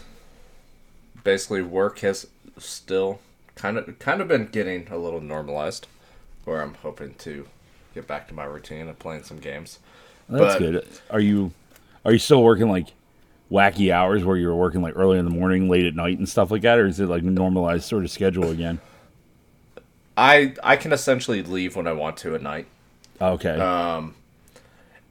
basically 1.23 1.63
work 1.63 2.01
has 2.01 2.27
still 2.59 3.21
kind 3.55 3.77
of 3.77 3.99
kind 3.99 4.21
of 4.21 4.29
been 4.29 4.47
getting 4.47 4.89
a 4.91 4.97
little 4.97 5.21
normalized, 5.21 5.87
where 6.45 6.63
I'm 6.63 6.75
hoping 6.75 7.15
to 7.19 7.47
get 7.95 8.07
back 8.07 8.29
to 8.29 8.35
my 8.35 8.45
routine 8.45 8.89
of 8.89 8.99
playing 8.99 9.25
some 9.25 9.39
games. 9.39 9.79
That's 10.29 10.55
But- 10.55 10.59
good. 10.59 10.89
Are 11.11 11.21
you 11.21 11.53
are 12.05 12.13
you 12.13 12.19
still 12.19 12.43
working 12.43 12.71
like 12.71 12.89
wacky 13.51 13.93
hours 13.93 14.25
where 14.25 14.37
you're 14.37 14.55
working 14.55 14.81
like 14.81 14.97
early 14.97 15.19
in 15.19 15.25
the 15.25 15.31
morning, 15.31 15.69
late 15.69 15.85
at 15.85 15.95
night, 15.95 16.17
and 16.19 16.29
stuff 16.29 16.51
like 16.51 16.63
that, 16.63 16.79
or 16.79 16.87
is 16.87 17.01
it 17.01 17.07
like 17.07 17.23
normalized 17.23 17.85
sort 17.85 18.05
of 18.05 18.11
schedule 18.11 18.51
again? 18.51 18.81
I 20.21 20.55
I 20.63 20.77
can 20.77 20.93
essentially 20.93 21.43
leave 21.43 21.77
when 21.77 21.87
I 21.87 21.93
want 21.93 22.17
to 22.19 22.35
at 22.35 22.43
night. 22.43 22.67
Okay. 23.21 23.59
Um, 23.59 24.15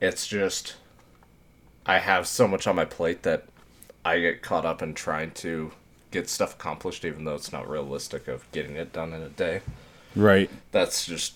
It's 0.00 0.26
just 0.26 0.76
I 1.84 1.98
have 1.98 2.26
so 2.26 2.46
much 2.46 2.66
on 2.66 2.76
my 2.76 2.84
plate 2.84 3.22
that 3.24 3.44
I 4.04 4.20
get 4.20 4.42
caught 4.42 4.64
up 4.64 4.82
in 4.82 4.94
trying 4.94 5.32
to 5.32 5.72
get 6.10 6.28
stuff 6.28 6.54
accomplished, 6.54 7.04
even 7.04 7.24
though 7.24 7.34
it's 7.34 7.52
not 7.52 7.68
realistic 7.68 8.28
of 8.28 8.50
getting 8.52 8.76
it 8.76 8.92
done 8.92 9.12
in 9.12 9.22
a 9.22 9.28
day. 9.28 9.60
right. 10.16 10.50
That's 10.72 11.06
just 11.06 11.34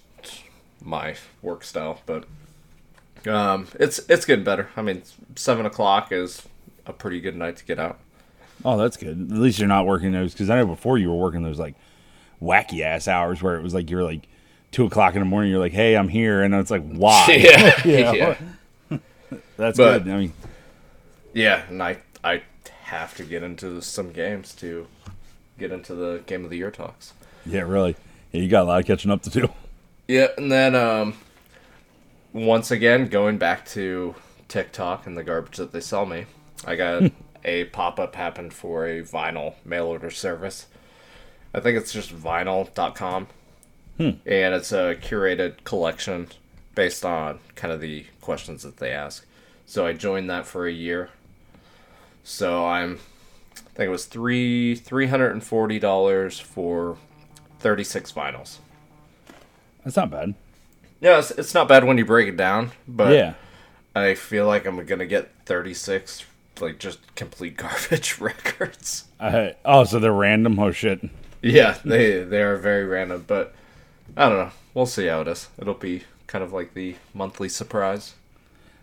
my 0.82 1.16
work 1.42 1.64
style, 1.64 2.00
but 2.06 2.24
um, 3.26 3.68
it's 3.80 3.98
it's 4.08 4.24
getting 4.24 4.44
better. 4.44 4.68
I 4.76 4.82
mean, 4.82 5.02
seven 5.34 5.66
o'clock 5.66 6.12
is 6.12 6.42
a 6.86 6.92
pretty 6.92 7.20
good 7.20 7.36
night 7.36 7.56
to 7.56 7.64
get 7.64 7.78
out. 7.78 7.98
Oh, 8.64 8.76
that's 8.76 8.96
good. 8.96 9.30
At 9.32 9.38
least 9.38 9.58
you're 9.58 9.68
not 9.68 9.86
working 9.86 10.12
those 10.12 10.32
because 10.32 10.48
I 10.50 10.56
know 10.56 10.66
before 10.66 10.96
you 10.98 11.08
were 11.10 11.16
working 11.16 11.42
those 11.42 11.58
like 11.58 11.74
wacky 12.44 12.80
ass 12.82 13.08
hours 13.08 13.42
where 13.42 13.56
it 13.56 13.62
was 13.62 13.74
like 13.74 13.90
you're 13.90 14.02
like 14.04 14.26
two 14.70 14.84
o'clock 14.86 15.14
in 15.14 15.20
the 15.20 15.24
morning. 15.26 15.50
You're 15.50 15.60
like, 15.60 15.72
hey, 15.72 15.96
I'm 15.96 16.08
here, 16.08 16.42
and 16.42 16.54
it's 16.54 16.70
like, 16.70 16.86
why? 16.92 17.26
yeah, 17.30 17.80
Yeah. 17.84 18.12
yeah, 18.90 18.98
That's 19.56 19.78
But- 19.78 20.04
good. 20.04 20.12
I 20.12 20.18
mean, 20.18 20.32
yeah. 21.32 21.62
And 21.68 21.82
I 21.82 21.98
I 22.22 22.42
have 22.84 23.16
to 23.16 23.24
get 23.24 23.42
into 23.42 23.80
some 23.82 24.12
games 24.12 24.54
to 24.56 24.86
get 25.58 25.72
into 25.72 25.94
the 25.94 26.22
game 26.26 26.44
of 26.44 26.50
the 26.50 26.56
year 26.58 26.70
talks. 26.70 27.12
yeah, 27.46 27.60
really. 27.62 27.96
Yeah, 28.32 28.40
you 28.42 28.48
got 28.48 28.62
a 28.62 28.66
lot 28.66 28.80
of 28.80 28.86
catching 28.86 29.10
up 29.10 29.22
to 29.22 29.30
do. 29.30 29.48
Yeah, 30.08 30.26
and 30.36 30.50
then 30.52 30.74
um, 30.74 31.14
once 32.32 32.70
again, 32.70 33.06
going 33.08 33.38
back 33.38 33.64
to 33.66 34.14
TikTok 34.48 35.06
and 35.06 35.16
the 35.16 35.22
garbage 35.24 35.56
that 35.58 35.72
they 35.72 35.80
sell 35.80 36.04
me, 36.06 36.26
I 36.66 36.74
got 36.76 37.10
a 37.44 37.64
pop 37.66 37.98
up 38.00 38.14
happen 38.16 38.50
for 38.50 38.86
a 38.86 39.02
vinyl 39.02 39.54
mail 39.64 39.86
order 39.86 40.10
service. 40.10 40.66
I 41.54 41.60
think 41.60 41.78
it's 41.78 41.92
just 41.92 42.14
vnyl.com. 42.14 43.28
And 44.26 44.54
it's 44.54 44.72
a 44.72 44.96
curated 44.96 45.62
collection 45.62 46.28
based 46.74 47.04
on 47.04 47.38
kind 47.54 47.72
of 47.72 47.80
the 47.80 48.06
questions 48.20 48.64
that 48.64 48.78
they 48.78 48.90
ask. 48.90 49.24
So 49.66 49.86
I 49.86 49.92
joined 49.92 50.28
that 50.30 50.46
for 50.46 50.66
a 50.66 50.72
year. 50.72 51.10
So 52.24 52.66
I'm, 52.66 52.98
I 53.54 53.70
think 53.74 53.86
it 53.86 53.90
was 53.90 54.06
three 54.06 54.74
three 54.74 55.06
hundred 55.06 55.30
and 55.30 55.44
forty 55.44 55.78
dollars 55.78 56.40
for 56.40 56.96
thirty 57.60 57.84
six 57.84 58.10
vinyls. 58.10 58.58
That's 59.84 59.96
not 59.96 60.10
bad. 60.10 60.34
Yeah, 61.00 61.18
it's, 61.18 61.30
it's 61.32 61.54
not 61.54 61.68
bad 61.68 61.84
when 61.84 61.98
you 61.98 62.04
break 62.04 62.28
it 62.28 62.36
down, 62.36 62.72
but 62.88 63.12
yeah. 63.12 63.34
I 63.94 64.14
feel 64.14 64.46
like 64.46 64.66
I'm 64.66 64.84
gonna 64.84 65.06
get 65.06 65.30
36 65.46 66.24
like 66.60 66.78
just 66.78 67.14
complete 67.14 67.56
garbage 67.58 68.18
records. 68.18 69.04
Uh, 69.20 69.50
oh, 69.64 69.84
so 69.84 69.98
they're 69.98 70.12
random. 70.12 70.58
Oh 70.58 70.72
shit. 70.72 71.00
Yeah, 71.44 71.76
they 71.84 72.22
they 72.24 72.40
are 72.42 72.56
very 72.56 72.84
random, 72.86 73.24
but 73.26 73.54
I 74.16 74.28
don't 74.30 74.38
know. 74.38 74.50
We'll 74.72 74.86
see 74.86 75.06
how 75.06 75.20
it 75.20 75.28
is. 75.28 75.48
It'll 75.58 75.74
be 75.74 76.04
kind 76.26 76.42
of 76.42 76.52
like 76.54 76.72
the 76.72 76.96
monthly 77.12 77.50
surprise. 77.50 78.14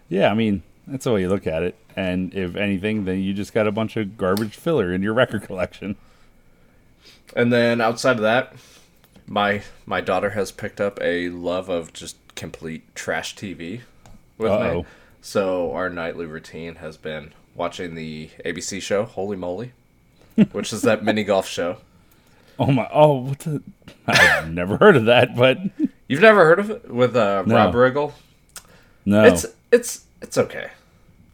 Yeah, 0.09 0.29
I 0.29 0.35
mean 0.35 0.61
that's 0.85 1.05
the 1.05 1.13
way 1.13 1.21
you 1.21 1.29
look 1.29 1.47
at 1.47 1.63
it. 1.63 1.75
And 1.95 2.33
if 2.35 2.55
anything, 2.55 3.05
then 3.05 3.19
you 3.19 3.33
just 3.33 3.53
got 3.53 3.65
a 3.67 3.71
bunch 3.71 3.97
of 3.97 4.15
garbage 4.15 4.55
filler 4.55 4.93
in 4.93 5.01
your 5.01 5.13
record 5.21 5.41
collection. 5.43 5.95
And 7.35 7.51
then 7.51 7.81
outside 7.81 8.17
of 8.17 8.21
that, 8.21 8.53
my 9.25 9.63
my 9.87 9.99
daughter 9.99 10.29
has 10.31 10.51
picked 10.51 10.79
up 10.79 10.99
a 11.01 11.29
love 11.29 11.67
of 11.67 11.93
just 11.93 12.17
complete 12.35 12.93
trash 12.93 13.35
TV 13.35 13.81
with 14.37 14.51
Uh-oh. 14.51 14.81
me. 14.81 14.85
So 15.21 15.71
our 15.73 15.89
nightly 15.89 16.25
routine 16.27 16.75
has 16.75 16.95
been 16.95 17.33
watching 17.55 17.95
the 17.95 18.29
ABC 18.45 18.81
show 18.83 19.03
Holy 19.03 19.35
Moly, 19.37 19.71
which 20.51 20.71
is 20.71 20.83
that 20.83 21.03
mini 21.03 21.23
golf 21.23 21.47
show. 21.47 21.77
Oh 22.59 22.71
my! 22.71 22.87
Oh, 22.93 23.21
what 23.21 23.39
the? 23.39 23.61
I've 24.07 24.51
never 24.53 24.77
heard 24.77 24.95
of 24.97 25.05
that, 25.05 25.35
but 25.35 25.57
You've 26.07 26.21
never 26.21 26.43
heard 26.45 26.59
of 26.59 26.69
it 26.69 26.91
with 26.91 27.15
uh, 27.15 27.43
No. 27.45 27.55
Rob 27.55 27.73
Riggle? 27.73 28.13
no. 29.05 29.23
It's 29.23 29.45
it's 29.71 30.05
it's 30.21 30.37
okay. 30.37 30.69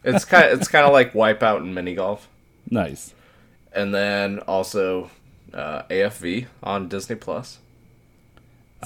It's 0.04 0.24
kind 0.24 0.44
of, 0.52 0.58
it's 0.60 0.68
kind 0.68 0.86
of 0.86 0.92
like 0.98 1.12
Wipeout 1.12 1.58
and 1.58 1.74
mini 1.74 1.94
golf, 1.94 2.28
nice. 2.70 3.12
and 3.72 3.92
then 3.94 4.38
also 4.40 5.10
uh, 5.52 5.82
AFV 5.90 6.46
on 6.62 6.88
Disney 6.88 7.16
Plus. 7.16 7.58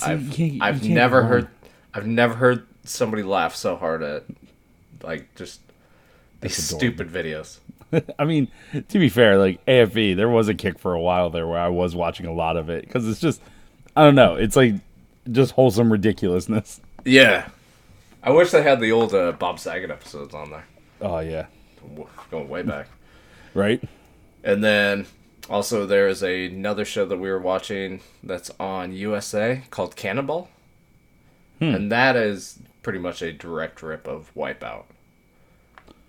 You 0.01 0.07
I've 0.13 0.31
can't- 0.33 0.53
you 0.55 0.59
I've 0.63 0.83
never 0.89 1.23
heard. 1.25 1.49
I've 1.95 2.07
never 2.07 2.35
heard 2.35 2.67
somebody 2.85 3.23
laugh 3.23 3.55
so 3.55 3.77
hard 3.77 4.03
at 4.03 4.25
like 5.03 5.33
just 5.37 5.61
these 6.41 6.57
stupid 6.57 7.09
videos. 7.11 7.59
I 8.19 8.25
mean, 8.25 8.49
to 8.89 8.99
be 8.99 9.09
fair, 9.09 9.39
like 9.39 9.65
AFV, 9.67 10.17
there 10.17 10.29
was 10.29 10.49
a 10.49 10.55
kick 10.55 10.79
for 10.79 10.95
a 10.95 11.01
while 11.01 11.31
there 11.31 11.47
where 11.47 11.59
I 11.61 11.69
was 11.69 11.95
watching 11.95 12.27
a 12.27 12.33
lot 12.33 12.57
of 12.57 12.69
it 12.71 12.85
because 12.87 13.09
it's 13.09 13.21
just, 13.21 13.41
I 13.97 14.05
don't 14.05 14.15
know, 14.15 14.37
it's 14.37 14.57
like 14.57 14.75
just 15.31 15.53
wholesome 15.53 15.93
ridiculousness. 15.93 16.81
Yeah, 17.05 17.49
I 18.23 18.31
wish 18.31 18.51
they 18.51 18.63
had 18.63 18.81
the 18.81 18.93
old 18.93 19.15
uh, 19.15 19.33
Bob 19.33 19.59
Saget 19.59 19.91
episodes 19.91 20.35
on 20.35 20.51
there, 20.51 20.65
Oh 21.01 21.19
yeah, 21.19 21.47
going 22.31 22.49
way 22.49 22.63
back. 22.63 22.87
right. 23.55 23.83
And 24.45 24.63
then 24.65 25.07
also 25.51 25.87
there 25.87 26.09
is 26.09 26.23
another 26.23 26.85
show 26.85 27.05
that 27.07 27.19
we 27.19 27.29
were 27.31 27.39
watching 27.41 28.01
that's 28.23 28.51
on 28.59 28.93
USA 28.93 29.63
called 29.71 29.97
Cannonball. 29.97 30.49
And 31.61 31.93
that 31.93 32.17
is 32.17 32.59
pretty 32.83 32.99
much 32.99 33.23
a 33.23 33.33
direct 33.33 33.85
rip 33.85 34.09
of 34.09 34.33
Wipeout. 34.35 34.83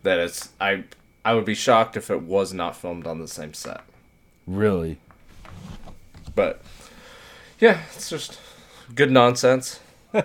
That 0.01 0.17
is 0.17 0.49
I 0.59 0.85
I 1.25 1.33
would 1.33 1.45
be 1.45 1.55
shocked 1.55 1.95
if 1.97 2.09
it 2.09 2.21
was 2.23 2.53
not 2.53 2.75
filmed 2.75 3.07
on 3.07 3.19
the 3.19 3.27
same 3.27 3.53
set. 3.53 3.81
Really. 4.45 4.99
But 6.35 6.61
yeah, 7.59 7.81
it's 7.95 8.09
just 8.09 8.39
good 8.93 9.11
nonsense. 9.11 9.79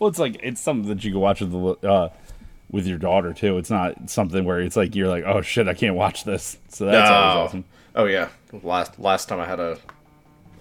Well, 0.00 0.08
it's 0.08 0.18
like 0.18 0.40
it's 0.42 0.62
something 0.62 0.88
that 0.88 1.04
you 1.04 1.12
can 1.12 1.20
watch 1.20 1.42
with 1.42 1.52
the 1.52 1.88
uh, 1.88 2.08
with 2.70 2.86
your 2.86 2.96
daughter 2.96 3.34
too. 3.34 3.58
It's 3.58 3.68
not 3.68 4.08
something 4.08 4.46
where 4.46 4.58
it's 4.58 4.74
like 4.74 4.94
you're 4.94 5.08
like, 5.08 5.24
oh 5.26 5.42
shit, 5.42 5.68
I 5.68 5.74
can't 5.74 5.94
watch 5.94 6.24
this. 6.24 6.56
So 6.68 6.86
that's 6.86 7.10
always 7.10 7.48
awesome. 7.48 7.64
Oh 7.94 8.06
yeah. 8.06 8.30
Last 8.62 8.98
last 8.98 9.28
time 9.28 9.40
I 9.40 9.44
had 9.44 9.60
a 9.60 9.76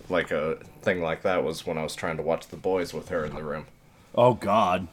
like 0.10 0.32
a 0.32 0.58
thing 0.82 1.02
like 1.02 1.22
that 1.22 1.42
was 1.46 1.66
when 1.66 1.78
I 1.78 1.84
was 1.84 1.96
trying 1.96 2.18
to 2.18 2.24
watch 2.24 2.48
The 2.50 2.58
Boys 2.58 2.94
with 2.94 3.08
her 3.10 3.24
in 3.24 3.34
the 3.34 3.42
room. 3.42 3.66
Oh 4.14 4.34
God, 4.34 4.90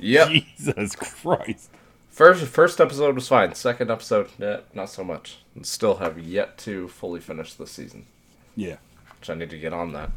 Yep. 0.00 0.28
Jesus 0.56 0.96
Christ. 0.96 1.70
First 2.14 2.44
first 2.46 2.80
episode 2.80 3.16
was 3.16 3.26
fine. 3.26 3.54
Second 3.54 3.90
episode, 3.90 4.28
eh, 4.40 4.58
not 4.72 4.88
so 4.88 5.02
much. 5.02 5.38
And 5.56 5.66
still 5.66 5.96
have 5.96 6.16
yet 6.18 6.56
to 6.58 6.86
fully 6.86 7.18
finish 7.20 7.54
the 7.54 7.66
season, 7.66 8.06
Yeah, 8.54 8.76
which 9.18 9.28
I 9.30 9.34
need 9.34 9.50
to 9.50 9.58
get 9.58 9.72
on 9.72 9.92
that. 9.94 10.10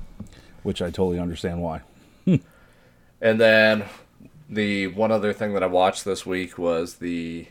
which 0.64 0.80
I 0.82 0.86
totally 0.92 1.20
understand 1.20 1.62
why. 1.62 1.82
And 3.20 3.42
then 3.42 3.86
the 4.48 4.88
one 4.90 5.12
other 5.12 5.34
thing 5.34 5.54
that 5.56 5.64
I 5.64 5.66
watched 5.66 6.06
this 6.06 6.24
week 6.24 6.60
was 6.60 6.98
the 6.98 7.48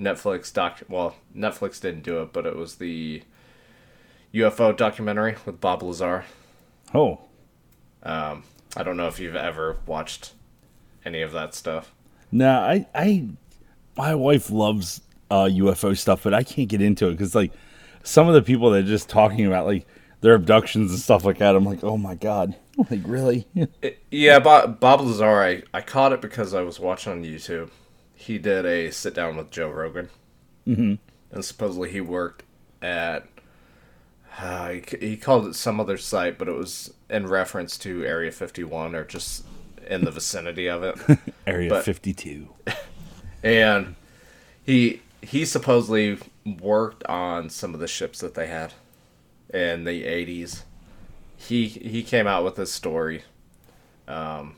Netflix 0.00 0.50
doc. 0.50 0.80
Well, 0.88 1.16
Netflix 1.36 1.78
didn't 1.82 2.02
do 2.02 2.22
it, 2.22 2.32
but 2.32 2.46
it 2.46 2.56
was 2.56 2.76
the 2.76 3.22
UFO 4.32 4.74
documentary 4.74 5.36
with 5.44 5.60
Bob 5.60 5.82
Lazar. 5.82 6.24
Oh, 6.94 7.20
Um, 8.02 8.44
I 8.74 8.82
don't 8.82 8.96
know 8.96 9.06
if 9.08 9.20
you've 9.20 9.36
ever 9.36 9.76
watched 9.84 10.32
any 11.04 11.20
of 11.20 11.32
that 11.32 11.54
stuff. 11.54 11.92
No, 12.32 12.60
I, 12.60 12.86
I, 12.94 13.26
my 13.96 14.14
wife 14.14 14.50
loves 14.50 15.00
uh, 15.30 15.44
UFO 15.44 15.96
stuff, 15.96 16.22
but 16.24 16.34
I 16.34 16.42
can't 16.42 16.68
get 16.68 16.80
into 16.82 17.08
it 17.08 17.12
because 17.12 17.34
like 17.34 17.52
some 18.02 18.28
of 18.28 18.34
the 18.34 18.42
people 18.42 18.70
that 18.70 18.84
are 18.84 18.86
just 18.86 19.08
talking 19.08 19.46
about 19.46 19.66
like 19.66 19.86
their 20.20 20.34
abductions 20.34 20.90
and 20.92 21.00
stuff 21.00 21.24
like 21.24 21.38
that. 21.38 21.56
I'm 21.56 21.64
like, 21.64 21.82
oh 21.82 21.96
my 21.96 22.14
god, 22.14 22.54
like 22.90 23.00
really? 23.04 23.46
It- 23.82 24.02
yeah, 24.10 24.38
Bob, 24.38 24.78
Bob 24.80 25.00
Lazar, 25.00 25.42
I, 25.42 25.62
I 25.74 25.80
caught 25.80 26.12
it 26.12 26.20
because 26.20 26.54
I 26.54 26.62
was 26.62 26.78
watching 26.78 27.12
on 27.12 27.24
YouTube. 27.24 27.70
He 28.14 28.38
did 28.38 28.64
a 28.66 28.90
sit 28.90 29.14
down 29.14 29.36
with 29.36 29.50
Joe 29.50 29.70
Rogan. 29.70 30.08
Mm-hmm. 30.66 30.94
And 31.34 31.44
supposedly 31.44 31.90
he 31.90 32.00
worked 32.00 32.44
at, 32.80 33.26
uh, 34.38 34.68
he, 34.68 34.82
he 35.00 35.16
called 35.16 35.46
it 35.46 35.54
some 35.56 35.80
other 35.80 35.96
site, 35.96 36.38
but 36.38 36.46
it 36.46 36.54
was 36.54 36.92
in 37.10 37.26
reference 37.26 37.76
to 37.78 38.04
Area 38.04 38.30
51 38.30 38.94
or 38.94 39.04
just 39.04 39.44
in 39.88 40.04
the 40.04 40.10
vicinity 40.12 40.68
of 40.68 40.82
it. 40.84 40.96
Area 41.46 41.70
But- 41.70 41.84
52. 41.84 42.48
And 43.42 43.94
he 44.64 45.00
he 45.20 45.44
supposedly 45.44 46.18
worked 46.60 47.04
on 47.04 47.48
some 47.50 47.74
of 47.74 47.80
the 47.80 47.86
ships 47.88 48.20
that 48.20 48.34
they 48.34 48.46
had 48.48 48.72
in 49.52 49.84
the 49.84 50.02
80s 50.04 50.62
he 51.36 51.66
he 51.68 52.02
came 52.02 52.26
out 52.26 52.44
with 52.44 52.56
this 52.56 52.72
story. 52.72 53.22
Um 54.08 54.56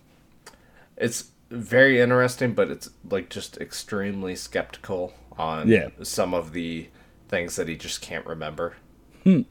it's 0.96 1.30
very 1.50 2.00
interesting 2.00 2.54
but 2.54 2.70
it's 2.70 2.90
like 3.10 3.28
just 3.30 3.56
extremely 3.58 4.34
skeptical 4.36 5.12
on 5.36 5.68
Yeah. 5.68 5.88
some 6.02 6.32
of 6.34 6.52
the 6.52 6.88
things 7.28 7.56
that 7.56 7.68
he 7.68 7.76
just 7.76 8.00
can't 8.00 8.26
remember. 8.26 8.76
Hmm. 9.24 9.42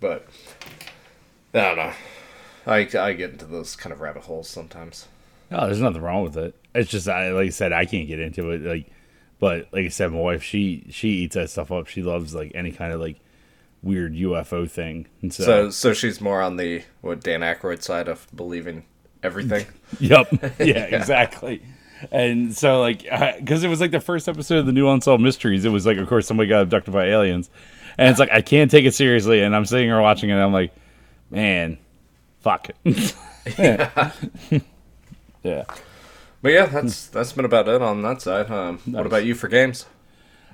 but 0.00 0.26
i 1.54 1.58
don't 1.60 1.76
know. 1.76 1.92
I, 2.66 2.78
I 2.98 3.12
get 3.14 3.30
into 3.32 3.44
those 3.46 3.74
kind 3.76 3.92
of 3.92 4.00
rabbit 4.00 4.22
holes 4.24 4.48
sometimes 4.48 5.06
No, 5.50 5.66
there's 5.66 5.80
nothing 5.80 6.02
wrong 6.02 6.22
with 6.22 6.36
it. 6.36 6.54
It's 6.74 6.90
just 6.90 7.08
I 7.08 7.32
like 7.32 7.46
I 7.46 7.50
said, 7.50 7.72
I 7.72 7.84
can't 7.84 8.06
get 8.06 8.20
into 8.20 8.50
it. 8.50 8.62
Like, 8.62 8.90
but 9.38 9.68
like 9.72 9.86
I 9.86 9.88
said, 9.88 10.12
my 10.12 10.20
wife 10.20 10.42
she 10.42 10.86
she 10.90 11.08
eats 11.08 11.34
that 11.34 11.50
stuff 11.50 11.72
up. 11.72 11.88
She 11.88 12.02
loves 12.02 12.34
like 12.34 12.52
any 12.54 12.72
kind 12.72 12.92
of 12.92 13.00
like 13.00 13.18
weird 13.82 14.14
UFO 14.14 14.70
thing. 14.70 15.06
And 15.22 15.32
so, 15.32 15.44
So, 15.44 15.70
so 15.70 15.92
she's 15.92 16.20
more 16.20 16.40
on 16.42 16.56
the 16.56 16.82
what 17.00 17.22
Dan 17.22 17.40
Aykroyd 17.40 17.82
side 17.82 18.08
of 18.08 18.26
believing 18.34 18.84
everything. 19.22 19.66
yep, 20.00 20.28
yeah, 20.60 20.84
exactly. 20.84 21.62
And 22.12 22.56
so 22.56 22.80
like 22.80 23.02
because 23.38 23.64
it 23.64 23.68
was 23.68 23.80
like 23.80 23.90
the 23.90 24.00
first 24.00 24.28
episode 24.28 24.58
of 24.58 24.66
the 24.66 24.72
new 24.72 24.88
Unsolved 24.88 25.22
Mysteries, 25.22 25.64
it 25.64 25.70
was 25.70 25.84
like 25.84 25.98
of 25.98 26.08
course 26.08 26.26
somebody 26.26 26.48
got 26.48 26.62
abducted 26.62 26.94
by 26.94 27.06
aliens, 27.06 27.50
and 27.98 28.08
it's 28.08 28.20
like 28.20 28.30
I 28.30 28.40
can't 28.40 28.70
take 28.70 28.84
it 28.84 28.94
seriously. 28.94 29.40
And 29.42 29.54
I'm 29.54 29.64
sitting 29.64 29.86
here 29.86 30.00
watching 30.00 30.30
it, 30.30 30.34
and 30.34 30.42
I'm 30.42 30.52
like, 30.52 30.72
man, 31.30 31.76
fuck. 32.40 32.70
yeah. 33.58 34.12
Yeah. 35.42 35.64
But 36.42 36.52
yeah, 36.52 36.66
that's 36.66 37.06
that's 37.08 37.32
been 37.32 37.44
about 37.44 37.68
it 37.68 37.82
on 37.82 38.02
that 38.02 38.22
side. 38.22 38.50
Um, 38.50 38.78
What 38.86 39.06
about 39.06 39.24
you 39.24 39.34
for 39.34 39.48
games? 39.48 39.86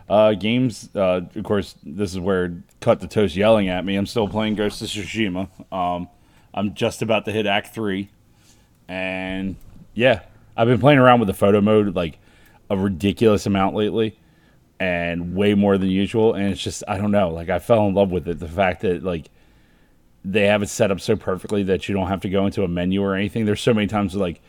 Uh, 0.08 0.34
games, 0.34 0.88
uh, 0.94 1.22
of 1.34 1.44
course, 1.44 1.74
this 1.82 2.12
is 2.12 2.20
where 2.20 2.62
Cut 2.80 3.00
the 3.00 3.08
Toast 3.08 3.34
yelling 3.34 3.68
at 3.68 3.84
me. 3.84 3.96
I'm 3.96 4.06
still 4.06 4.28
playing 4.28 4.54
Ghost 4.54 4.80
of 4.80 4.88
Tsushima. 4.88 5.48
Um, 5.72 6.08
I'm 6.54 6.74
just 6.74 7.02
about 7.02 7.24
to 7.24 7.32
hit 7.32 7.46
Act 7.46 7.74
3. 7.74 8.08
And 8.88 9.56
yeah, 9.94 10.20
I've 10.56 10.68
been 10.68 10.78
playing 10.78 11.00
around 11.00 11.18
with 11.20 11.26
the 11.26 11.34
photo 11.34 11.60
mode 11.60 11.96
like 11.96 12.18
a 12.70 12.76
ridiculous 12.76 13.46
amount 13.46 13.74
lately 13.74 14.16
and 14.78 15.34
way 15.34 15.54
more 15.54 15.76
than 15.76 15.88
usual. 15.88 16.34
And 16.34 16.52
it's 16.52 16.62
just, 16.62 16.84
I 16.86 16.98
don't 16.98 17.10
know, 17.10 17.30
like 17.30 17.48
I 17.48 17.58
fell 17.58 17.86
in 17.88 17.94
love 17.94 18.12
with 18.12 18.28
it. 18.28 18.38
The 18.38 18.48
fact 18.48 18.82
that 18.82 19.02
like 19.02 19.28
they 20.24 20.46
have 20.46 20.62
it 20.62 20.68
set 20.68 20.92
up 20.92 21.00
so 21.00 21.16
perfectly 21.16 21.64
that 21.64 21.88
you 21.88 21.94
don't 21.94 22.08
have 22.08 22.20
to 22.20 22.28
go 22.28 22.46
into 22.46 22.62
a 22.62 22.68
menu 22.68 23.02
or 23.02 23.16
anything. 23.16 23.44
There's 23.44 23.60
so 23.60 23.74
many 23.74 23.88
times 23.88 24.14
like, 24.14 24.40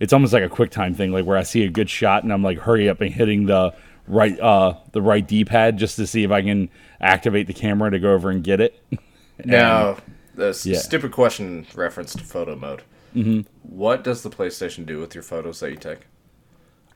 it's 0.00 0.12
almost 0.12 0.32
like 0.32 0.42
a 0.42 0.48
quick 0.48 0.70
time 0.70 0.94
thing, 0.94 1.12
like 1.12 1.24
where 1.24 1.36
I 1.36 1.42
see 1.44 1.62
a 1.64 1.70
good 1.70 1.88
shot 1.88 2.24
and 2.24 2.32
I'm 2.32 2.42
like, 2.42 2.58
hurry 2.58 2.88
up 2.88 3.00
and 3.00 3.12
hitting 3.12 3.46
the 3.46 3.72
right 4.08 4.38
uh 4.40 4.74
the 4.92 5.00
right 5.02 5.26
D 5.26 5.44
pad 5.44 5.76
just 5.76 5.94
to 5.96 6.06
see 6.06 6.24
if 6.24 6.32
I 6.32 6.42
can 6.42 6.68
activate 7.00 7.46
the 7.46 7.52
camera 7.52 7.90
to 7.92 7.98
go 8.00 8.12
over 8.12 8.30
and 8.30 8.42
get 8.42 8.60
it. 8.60 8.82
Now, 9.44 9.96
the 10.34 10.58
Yeah. 10.66 10.78
stupid 10.78 11.12
question 11.12 11.66
reference 11.74 12.12
to 12.14 12.22
photo 12.22 12.56
mode. 12.56 12.82
Mm-hmm. 13.16 13.40
What 13.62 14.04
does 14.04 14.22
the 14.22 14.28
PlayStation 14.28 14.84
do 14.84 14.98
with 15.00 15.14
your 15.14 15.22
photos 15.22 15.60
that 15.60 15.70
you 15.70 15.76
take? 15.76 16.00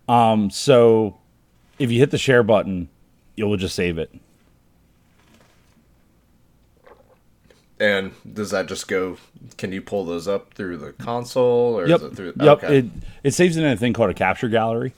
Um, 0.09 0.51
so 0.51 1.17
if 1.79 1.91
you 1.91 1.99
hit 1.99 2.11
the 2.11 2.19
share 2.19 2.43
button, 2.43 2.91
you'll 3.35 3.57
just 3.57 3.75
save 3.75 3.97
it. 3.97 4.15
And 7.81 8.13
does 8.33 8.51
that 8.51 8.67
just 8.67 8.87
go? 8.87 9.17
Can 9.59 9.73
you 9.73 9.83
pull 9.83 10.05
those 10.05 10.29
up 10.29 10.55
through 10.55 10.77
the 10.79 10.93
console 10.93 11.79
or 11.79 11.87
Yep. 11.89 11.97
is 12.01 12.03
it 12.07 12.17
through? 12.17 12.33
Yep. 12.41 12.65
okay. 12.65 12.79
It 12.79 12.87
it 13.25 13.35
saves 13.35 13.57
it 13.57 13.65
in 13.65 13.71
a 13.71 13.77
thing 13.77 13.93
called 13.93 14.11
a 14.11 14.15
capture 14.15 14.49
gallery. 14.49 14.93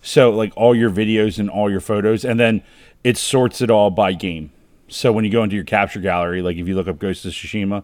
So 0.00 0.30
like 0.30 0.52
all 0.56 0.74
your 0.74 0.90
videos 0.90 1.38
and 1.38 1.50
all 1.50 1.70
your 1.70 1.80
photos, 1.80 2.24
and 2.24 2.38
then 2.40 2.62
it 3.02 3.16
sorts 3.18 3.60
it 3.60 3.70
all 3.70 3.90
by 3.90 4.12
game. 4.14 4.50
So 4.88 5.12
when 5.12 5.24
you 5.24 5.30
go 5.30 5.42
into 5.42 5.56
your 5.56 5.64
capture 5.64 6.00
gallery, 6.00 6.40
like 6.42 6.56
if 6.56 6.66
you 6.68 6.74
look 6.74 6.88
up 6.88 6.98
Ghost 6.98 7.24
of 7.24 7.32
Tsushima, 7.32 7.82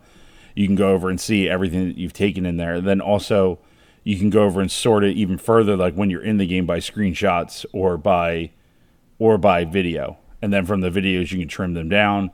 you 0.55 0.67
can 0.67 0.77
go 0.77 0.91
over 0.91 1.09
and 1.11 1.21
see 1.21 1.49
everything 1.49 1.89
that 1.89 1.97
you've 1.99 2.13
taken 2.13 2.45
in 2.47 2.57
there. 2.57 2.75
And 2.75 2.87
Then 2.87 3.01
also 3.01 3.59
you 4.05 4.17
can 4.19 4.31
go 4.31 4.45
over 4.45 4.61
and 4.61 4.71
sort 4.71 5.05
it 5.05 5.17
even 5.17 5.37
further, 5.37 5.77
like 5.77 5.95
when 5.95 6.09
you're 6.09 6.23
in 6.25 6.39
the 6.39 6.47
game 6.47 6.65
by 6.67 6.79
screenshots 6.79 7.67
or 7.73 7.97
by 7.99 8.51
or 9.19 9.37
by 9.37 9.65
video. 9.65 10.17
And 10.41 10.51
then 10.53 10.65
from 10.65 10.81
the 10.81 10.91
videos 10.91 11.31
you 11.33 11.39
can 11.39 11.49
trim 11.49 11.75
them 11.75 11.91
down. 11.91 12.31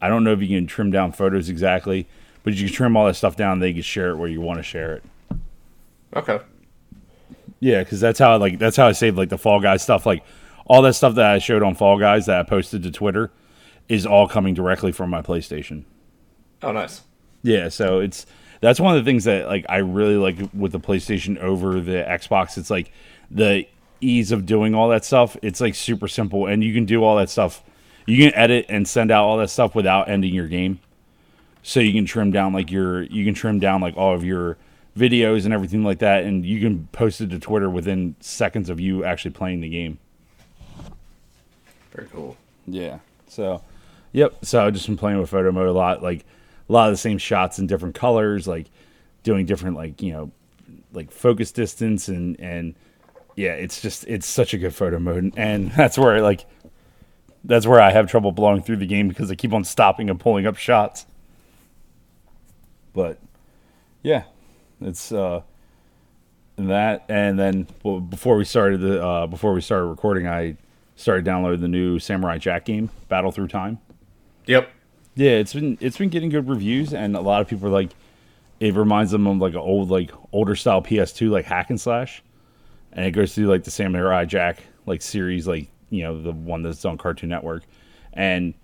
I 0.00 0.08
don't 0.08 0.24
know 0.24 0.32
if 0.32 0.40
you 0.40 0.48
can 0.48 0.66
trim 0.66 0.90
down 0.90 1.12
photos 1.12 1.48
exactly, 1.48 2.06
but 2.42 2.54
you 2.54 2.66
can 2.66 2.74
trim 2.74 2.96
all 2.96 3.06
that 3.06 3.14
stuff 3.14 3.36
down. 3.36 3.60
They 3.60 3.72
can 3.72 3.82
share 3.82 4.10
it 4.10 4.16
where 4.16 4.28
you 4.28 4.40
want 4.40 4.58
to 4.58 4.62
share 4.62 4.94
it. 4.94 5.04
okay. 6.14 6.40
Yeah, 7.60 7.82
because 7.82 7.98
that's 8.00 8.20
how 8.20 8.32
I 8.32 8.36
like 8.36 8.58
that's 8.58 8.76
how 8.76 8.86
I 8.86 8.92
saved 8.92 9.16
like 9.16 9.30
the 9.30 9.38
Fall 9.38 9.60
Guys 9.60 9.82
stuff. 9.82 10.06
Like 10.06 10.22
all 10.66 10.80
that 10.82 10.94
stuff 10.94 11.16
that 11.16 11.26
I 11.32 11.38
showed 11.38 11.62
on 11.64 11.74
Fall 11.74 11.98
Guys 11.98 12.26
that 12.26 12.38
I 12.38 12.42
posted 12.44 12.84
to 12.84 12.90
Twitter 12.92 13.32
is 13.88 14.06
all 14.06 14.28
coming 14.28 14.54
directly 14.54 14.92
from 14.92 15.10
my 15.10 15.22
PlayStation. 15.22 15.84
Oh, 16.62 16.72
nice. 16.72 17.02
Yeah, 17.42 17.68
so 17.68 18.00
it's 18.00 18.26
that's 18.60 18.80
one 18.80 18.96
of 18.96 19.04
the 19.04 19.08
things 19.08 19.24
that 19.24 19.46
like 19.48 19.64
I 19.68 19.78
really 19.78 20.16
like 20.16 20.36
with 20.52 20.72
the 20.72 20.80
PlayStation 20.80 21.38
over 21.38 21.80
the 21.80 22.04
Xbox. 22.08 22.58
It's 22.58 22.70
like 22.70 22.92
the 23.30 23.66
ease 24.00 24.30
of 24.32 24.46
doing 24.46 24.74
all 24.74 24.88
that 24.90 25.04
stuff. 25.04 25.36
It's 25.42 25.60
like 25.60 25.74
super 25.74 26.08
simple, 26.08 26.46
and 26.46 26.62
you 26.62 26.74
can 26.74 26.84
do 26.84 27.02
all 27.02 27.16
that 27.16 27.30
stuff. 27.30 27.62
You 28.08 28.24
can 28.24 28.34
edit 28.34 28.66
and 28.70 28.88
send 28.88 29.10
out 29.10 29.24
all 29.24 29.36
that 29.36 29.50
stuff 29.50 29.74
without 29.74 30.08
ending 30.08 30.32
your 30.32 30.48
game. 30.48 30.80
So 31.62 31.80
you 31.80 31.92
can 31.92 32.06
trim 32.06 32.30
down 32.30 32.54
like 32.54 32.70
your 32.70 33.02
you 33.02 33.22
can 33.24 33.34
trim 33.34 33.58
down 33.58 33.82
like 33.82 33.98
all 33.98 34.14
of 34.14 34.24
your 34.24 34.56
videos 34.96 35.44
and 35.44 35.52
everything 35.52 35.84
like 35.84 35.98
that, 35.98 36.24
and 36.24 36.44
you 36.44 36.58
can 36.58 36.86
post 36.90 37.20
it 37.20 37.28
to 37.30 37.38
Twitter 37.38 37.68
within 37.68 38.16
seconds 38.20 38.70
of 38.70 38.80
you 38.80 39.04
actually 39.04 39.32
playing 39.32 39.60
the 39.60 39.68
game. 39.68 39.98
Very 41.92 42.08
cool. 42.08 42.38
Yeah. 42.66 43.00
So, 43.26 43.62
yep. 44.12 44.36
So 44.42 44.64
I've 44.64 44.72
just 44.72 44.86
been 44.86 44.96
playing 44.96 45.20
with 45.20 45.28
photo 45.28 45.52
mode 45.52 45.68
a 45.68 45.72
lot, 45.72 46.02
like 46.02 46.24
a 46.68 46.72
lot 46.72 46.88
of 46.88 46.94
the 46.94 46.98
same 46.98 47.18
shots 47.18 47.58
in 47.58 47.66
different 47.66 47.94
colors, 47.94 48.48
like 48.48 48.68
doing 49.22 49.44
different, 49.44 49.76
like 49.76 50.00
you 50.00 50.12
know, 50.12 50.30
like 50.94 51.10
focus 51.10 51.52
distance 51.52 52.08
and 52.08 52.40
and 52.40 52.74
yeah, 53.36 53.52
it's 53.52 53.80
just 53.80 54.04
it's 54.08 54.26
such 54.26 54.54
a 54.54 54.58
good 54.58 54.74
photo 54.74 54.98
mode, 54.98 55.34
and 55.36 55.70
that's 55.76 55.98
where 55.98 56.22
like 56.22 56.46
that's 57.48 57.66
where 57.66 57.80
I 57.80 57.90
have 57.90 58.08
trouble 58.08 58.30
blowing 58.30 58.62
through 58.62 58.76
the 58.76 58.86
game 58.86 59.08
because 59.08 59.30
I 59.30 59.34
keep 59.34 59.52
on 59.52 59.64
stopping 59.64 60.08
and 60.10 60.20
pulling 60.20 60.46
up 60.46 60.56
shots. 60.56 61.06
But 62.92 63.18
yeah, 64.02 64.24
it's 64.80 65.10
uh 65.10 65.42
that 66.56 67.04
and 67.08 67.38
then 67.38 67.66
well, 67.82 68.00
before 68.00 68.36
we 68.36 68.44
started 68.44 68.80
the 68.80 69.04
uh 69.04 69.26
before 69.26 69.54
we 69.54 69.62
started 69.62 69.86
recording, 69.86 70.28
I 70.28 70.56
started 70.94 71.24
downloading 71.24 71.60
the 71.60 71.68
new 71.68 71.98
Samurai 71.98 72.36
Jack 72.38 72.66
game, 72.66 72.90
Battle 73.08 73.32
Through 73.32 73.48
Time. 73.48 73.78
Yep. 74.46 74.70
Yeah, 75.14 75.30
it's 75.30 75.54
been 75.54 75.78
it's 75.80 75.96
been 75.96 76.10
getting 76.10 76.28
good 76.28 76.48
reviews, 76.48 76.92
and 76.92 77.16
a 77.16 77.20
lot 77.20 77.40
of 77.40 77.48
people 77.48 77.66
are 77.68 77.72
like, 77.72 77.90
it 78.60 78.74
reminds 78.74 79.10
them 79.10 79.26
of 79.26 79.38
like 79.38 79.54
an 79.54 79.60
old 79.60 79.90
like 79.90 80.10
older 80.32 80.54
style 80.54 80.82
PS2 80.82 81.30
like 81.30 81.46
hack 81.46 81.70
and 81.70 81.80
slash, 81.80 82.22
and 82.92 83.06
it 83.06 83.12
goes 83.12 83.34
through 83.34 83.46
like 83.46 83.64
the 83.64 83.70
Samurai 83.70 84.26
Jack 84.26 84.62
like 84.84 85.00
series, 85.00 85.48
like 85.48 85.68
you 85.90 86.02
know 86.02 86.20
the 86.20 86.32
one 86.32 86.62
that's 86.62 86.84
on 86.84 86.98
Cartoon 86.98 87.28
Network, 87.28 87.64
and 88.12 88.54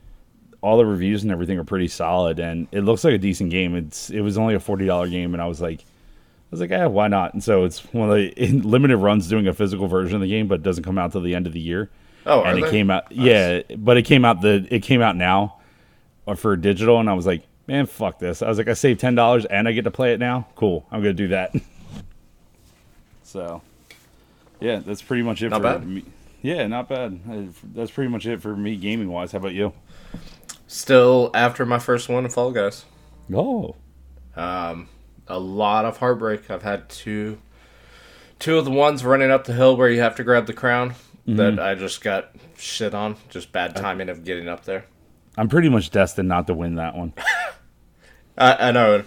all 0.61 0.77
the 0.79 0.87
reviews 0.87 1.23
and 1.23 1.31
everything 1.33 1.59
are 1.59 1.65
pretty 1.65 1.89
solid, 1.89 2.39
and 2.39 2.67
it 2.73 2.81
looks 2.83 3.05
like 3.05 3.15
a 3.15 3.19
decent 3.19 3.51
game. 3.51 3.75
It's 3.77 4.11
it 4.11 4.21
was 4.21 4.39
only 4.39 4.55
a 4.55 4.61
forty 4.61 4.87
dollar 4.87 5.09
game, 5.09 5.35
and 5.35 5.43
I 5.43 5.47
was 5.47 5.61
like. 5.61 5.81
I 5.81 6.55
was 6.57 6.61
like, 6.61 6.71
eh, 6.71 6.87
why 6.87 7.09
not? 7.09 7.33
And 7.35 7.43
so 7.43 7.65
it's 7.65 7.81
one 7.93 8.09
of 8.11 8.15
the 8.15 8.27
in 8.37 8.63
limited 8.63 8.99
runs 8.99 9.27
doing 9.29 9.49
a 9.49 9.53
physical 9.53 9.89
version 9.89 10.15
of 10.15 10.21
the 10.21 10.29
game, 10.29 10.47
but 10.47 10.57
it 10.57 10.63
doesn't 10.63 10.85
come 10.85 10.99
out 10.99 11.11
till 11.11 11.21
the 11.23 11.35
end 11.35 11.49
of 11.49 11.53
the 11.53 11.59
year 11.59 11.91
Oh, 12.27 12.43
and 12.45 12.57
it 12.59 12.63
they? 12.67 12.71
came 12.71 12.91
out 12.93 13.11
yeah 13.11 13.63
but 13.77 13.97
it 13.97 14.03
came 14.03 14.25
out 14.25 14.41
the 14.41 14.65
it 14.71 14.81
came 14.85 15.03
out 15.03 15.17
now 15.17 15.57
uh, 16.29 16.35
for 16.37 16.55
digital 16.57 17.01
and 17.01 17.11
i 17.11 17.13
was 17.13 17.27
like 17.27 17.43
man 17.67 17.87
fuck 17.87 18.21
this 18.21 18.41
i 18.41 18.49
was 18.49 18.57
like 18.57 18.69
i 18.69 18.73
saved 18.75 19.01
$10 19.01 19.47
and 19.51 19.67
i 19.67 19.73
get 19.73 19.83
to 19.83 19.91
play 19.91 20.13
it 20.13 20.21
now 20.21 20.47
cool 20.55 20.87
i'm 20.93 21.01
gonna 21.01 21.13
do 21.13 21.29
that 21.29 21.53
so 23.23 23.61
yeah 24.61 24.79
that's 24.79 25.03
pretty 25.03 25.23
much 25.23 25.43
it 25.43 25.49
Not 25.51 25.57
for 25.59 25.63
bad. 25.63 25.87
me 25.89 26.05
yeah 26.45 26.67
not 26.69 26.89
bad 26.89 27.19
Uh, 27.29 27.43
that's 27.75 27.91
pretty 27.91 28.09
much 28.11 28.27
it 28.27 28.41
for 28.41 28.55
me 28.55 28.77
gaming 28.77 29.09
wise 29.11 29.33
how 29.33 29.39
about 29.39 29.55
you 29.55 29.73
Still 30.67 31.31
after 31.35 31.65
my 31.67 31.79
first 31.79 32.09
one 32.09 32.25
of 32.25 32.33
Fall 32.35 32.51
Guys. 32.51 32.85
oh 33.33 33.75
Um, 34.37 34.89
a 35.29 35.39
lot 35.39 35.85
of 35.85 35.99
heartbreak. 35.99 36.51
I've 36.51 36.63
had 36.63 36.89
two, 36.89 37.39
two 38.39 38.59
of 38.59 38.65
the 38.65 38.71
ones 38.71 39.05
running 39.05 39.31
up 39.31 39.45
the 39.45 39.53
hill 39.53 39.77
where 39.77 39.89
you 39.89 40.01
have 40.01 40.17
to 40.17 40.25
grab 40.25 40.47
the 40.47 40.53
crown 40.55 40.95
that 41.27 41.59
I 41.61 41.75
just 41.75 42.03
got 42.03 42.31
shit 42.59 42.93
on. 42.95 43.17
Just 43.29 43.53
bad 43.53 43.77
timing 43.77 44.09
of 44.09 44.25
getting 44.25 44.49
up 44.49 44.65
there. 44.65 44.85
i'm 45.37 45.49
pretty 45.49 45.69
much 45.69 45.91
destined 45.91 46.29
not 46.29 46.47
to 46.49 46.55
win 46.55 46.75
that 46.77 46.95
one 46.97 47.13
I, 48.39 48.69
I 48.69 48.73
know. 48.73 49.05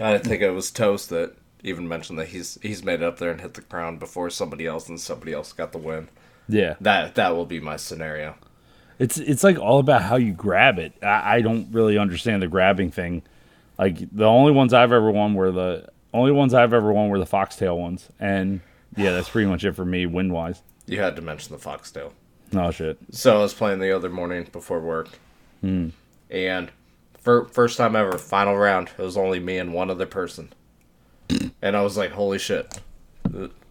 I 0.00 0.18
think 0.18 0.42
it 0.42 0.50
was 0.50 0.70
Toast 0.70 1.10
that 1.10 1.34
even 1.64 1.88
mentioned 1.88 2.18
that 2.18 2.28
he's 2.28 2.56
he's 2.62 2.84
made 2.84 3.00
it 3.00 3.04
up 3.04 3.18
there 3.18 3.30
and 3.30 3.40
hit 3.40 3.54
the 3.54 3.62
crown 3.62 3.98
before 3.98 4.30
somebody 4.30 4.66
else, 4.66 4.88
and 4.88 5.00
somebody 5.00 5.32
else 5.32 5.52
got 5.52 5.72
the 5.72 5.78
win. 5.78 6.08
Yeah 6.48 6.74
That 6.80 7.14
that 7.14 7.36
will 7.36 7.46
be 7.46 7.60
my 7.60 7.76
scenario. 7.76 8.36
It's 8.98 9.18
it's 9.18 9.42
like 9.42 9.58
all 9.58 9.78
about 9.78 10.02
how 10.02 10.16
you 10.16 10.32
grab 10.32 10.78
it. 10.78 10.92
I, 11.02 11.36
I 11.36 11.40
don't 11.40 11.72
really 11.72 11.98
understand 11.98 12.42
the 12.42 12.48
grabbing 12.48 12.90
thing. 12.90 13.22
Like 13.78 13.98
the 14.14 14.26
only 14.26 14.52
ones 14.52 14.72
I've 14.72 14.92
ever 14.92 15.10
won 15.10 15.34
were 15.34 15.50
the 15.50 15.88
only 16.14 16.32
ones 16.32 16.54
I've 16.54 16.72
ever 16.72 16.92
won 16.92 17.08
were 17.08 17.18
the 17.18 17.26
Foxtail 17.26 17.78
ones, 17.78 18.08
and 18.20 18.60
yeah, 18.96 19.12
that's 19.12 19.28
pretty 19.28 19.48
much 19.48 19.64
it 19.64 19.72
for 19.72 19.84
me 19.84 20.06
win 20.06 20.32
wise. 20.32 20.62
You 20.86 21.00
had 21.00 21.16
to 21.16 21.22
mention 21.22 21.52
the 21.52 21.58
foxtail. 21.58 22.12
No 22.52 22.70
shit. 22.70 22.98
So 23.10 23.38
I 23.38 23.42
was 23.42 23.54
playing 23.54 23.78
the 23.78 23.94
other 23.94 24.10
morning 24.10 24.48
before 24.52 24.80
work, 24.80 25.08
hmm. 25.60 25.88
and 26.30 26.70
for 27.18 27.46
first 27.46 27.78
time 27.78 27.96
ever, 27.96 28.18
final 28.18 28.56
round, 28.56 28.90
it 28.98 29.02
was 29.02 29.16
only 29.16 29.40
me 29.40 29.58
and 29.58 29.72
one 29.72 29.90
other 29.90 30.06
person, 30.06 30.52
and 31.62 31.76
I 31.76 31.80
was 31.82 31.96
like, 31.96 32.12
"Holy 32.12 32.38
shit!" 32.38 32.78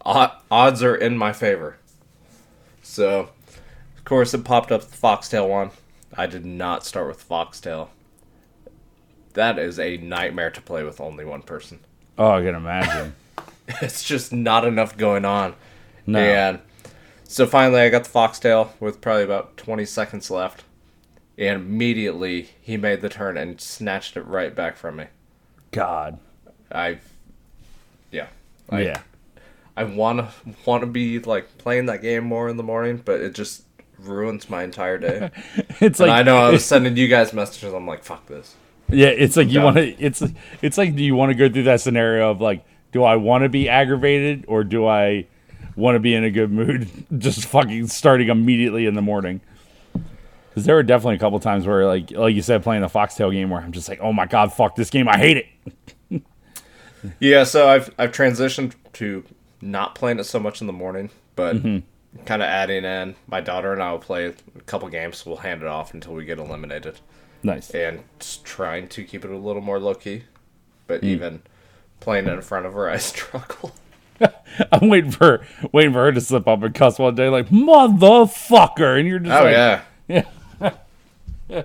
Uh, 0.04 0.28
odds 0.50 0.82
are 0.82 0.96
in 0.96 1.16
my 1.16 1.32
favor. 1.32 1.76
So, 2.82 3.30
of 3.96 4.04
course, 4.04 4.34
it 4.34 4.44
popped 4.44 4.72
up 4.72 4.82
the 4.82 4.96
foxtail 4.96 5.48
one. 5.48 5.70
I 6.14 6.26
did 6.26 6.44
not 6.44 6.84
start 6.84 7.08
with 7.08 7.22
foxtail. 7.22 7.90
That 9.34 9.58
is 9.58 9.78
a 9.78 9.96
nightmare 9.96 10.50
to 10.50 10.60
play 10.60 10.82
with 10.82 11.00
only 11.00 11.24
one 11.24 11.42
person. 11.42 11.80
Oh, 12.18 12.32
I 12.32 12.42
can 12.42 12.54
imagine. 12.54 13.14
It's 13.80 14.02
just 14.02 14.32
not 14.32 14.66
enough 14.66 14.98
going 14.98 15.24
on. 15.24 15.54
No. 16.04 16.18
And 16.18 16.58
so 17.24 17.46
finally, 17.46 17.80
I 17.80 17.88
got 17.88 18.04
the 18.04 18.10
foxtail 18.10 18.74
with 18.80 19.00
probably 19.00 19.22
about 19.22 19.56
20 19.56 19.84
seconds 19.86 20.30
left. 20.30 20.64
And 21.38 21.62
immediately, 21.62 22.50
he 22.60 22.76
made 22.76 23.00
the 23.00 23.08
turn 23.08 23.38
and 23.38 23.60
snatched 23.60 24.16
it 24.16 24.26
right 24.26 24.54
back 24.54 24.76
from 24.76 24.96
me. 24.96 25.06
God. 25.70 26.18
I, 26.70 26.98
yeah, 28.10 28.26
I, 28.68 28.82
yeah. 28.82 29.00
I 29.76 29.84
want 29.84 30.18
to 30.18 30.28
want 30.66 30.82
to 30.82 30.86
be 30.86 31.18
like 31.20 31.58
playing 31.58 31.86
that 31.86 32.02
game 32.02 32.24
more 32.24 32.48
in 32.48 32.56
the 32.56 32.62
morning, 32.62 33.00
but 33.04 33.20
it 33.20 33.34
just 33.34 33.64
ruins 33.98 34.50
my 34.50 34.62
entire 34.64 34.98
day. 34.98 35.30
It's 35.80 35.98
and 36.00 36.08
like 36.08 36.10
I 36.10 36.22
know 36.22 36.36
I 36.36 36.50
was 36.50 36.64
sending 36.72 36.96
you 36.96 37.08
guys 37.08 37.32
messages. 37.32 37.72
I'm 37.72 37.86
like, 37.86 38.04
fuck 38.04 38.26
this. 38.26 38.54
Yeah, 38.88 39.08
it's 39.08 39.36
like 39.36 39.48
you 39.48 39.60
Yeah. 39.60 39.64
want 39.64 39.76
to. 39.76 39.88
It's 39.98 40.22
it's 40.60 40.76
like 40.78 40.94
do 40.94 41.02
you 41.02 41.14
want 41.14 41.30
to 41.30 41.34
go 41.34 41.48
through 41.52 41.64
that 41.64 41.80
scenario 41.80 42.30
of 42.30 42.40
like, 42.40 42.64
do 42.92 43.02
I 43.04 43.16
want 43.16 43.42
to 43.44 43.48
be 43.48 43.68
aggravated 43.68 44.44
or 44.48 44.64
do 44.64 44.86
I 44.86 45.26
want 45.76 45.96
to 45.96 46.00
be 46.00 46.14
in 46.14 46.24
a 46.24 46.30
good 46.30 46.52
mood? 46.52 46.88
Just 47.18 47.46
fucking 47.46 47.86
starting 47.88 48.28
immediately 48.28 48.86
in 48.86 48.94
the 48.94 49.02
morning. 49.02 49.40
Because 50.50 50.66
there 50.66 50.74
were 50.74 50.82
definitely 50.82 51.16
a 51.16 51.18
couple 51.18 51.40
times 51.40 51.66
where, 51.66 51.86
like, 51.86 52.10
like 52.10 52.34
you 52.34 52.42
said, 52.42 52.62
playing 52.62 52.82
the 52.82 52.88
Foxtail 52.90 53.30
game 53.30 53.48
where 53.48 53.62
I'm 53.62 53.72
just 53.72 53.88
like, 53.88 54.00
oh 54.02 54.12
my 54.12 54.26
god, 54.26 54.52
fuck 54.52 54.76
this 54.76 54.90
game, 54.90 55.08
I 55.08 55.16
hate 55.16 55.38
it. 56.10 56.22
Yeah, 57.18 57.44
so 57.44 57.68
I've 57.68 57.92
I've 57.98 58.12
transitioned 58.12 58.74
to 58.94 59.24
not 59.62 59.94
playing 59.94 60.18
it 60.18 60.24
so 60.24 60.38
much 60.38 60.60
in 60.60 60.66
the 60.66 60.72
morning, 60.72 61.08
but 61.36 61.52
kind 61.62 62.42
of 62.42 62.48
adding 62.48 62.84
in. 62.84 63.14
My 63.26 63.40
daughter 63.40 63.72
and 63.72 63.82
I 63.82 63.90
will 63.92 63.98
play 63.98 64.26
a 64.26 64.60
couple 64.66 64.88
games. 64.90 65.24
We'll 65.24 65.36
hand 65.38 65.62
it 65.62 65.68
off 65.68 65.94
until 65.94 66.12
we 66.14 66.24
get 66.26 66.38
eliminated, 66.38 66.98
Nice. 67.42 67.70
and 67.70 68.00
trying 68.44 68.88
to 68.88 69.04
keep 69.04 69.24
it 69.24 69.30
a 69.30 69.36
little 69.38 69.62
more 69.62 69.78
low 69.78 69.94
key. 69.94 70.24
But 70.88 71.04
even 71.04 71.42
playing 72.00 72.26
it 72.26 72.32
in 72.32 72.42
front 72.42 72.66
of 72.66 72.74
her, 72.74 72.90
I 72.90 72.96
struggle. 72.98 73.72
I'm 74.72 74.88
waiting 74.88 75.10
for 75.10 75.46
waiting 75.72 75.92
for 75.92 76.04
her 76.04 76.12
to 76.12 76.20
slip 76.20 76.46
up 76.46 76.62
and 76.62 76.74
cuss 76.74 76.98
one 76.98 77.14
day 77.14 77.28
like 77.28 77.48
motherfucker, 77.48 78.98
and 78.98 79.08
you're 79.08 79.18
just 79.20 79.32
Oh 79.40 79.44
like, 79.44 79.52
yeah, 79.52 79.82
yeah. 81.48 81.62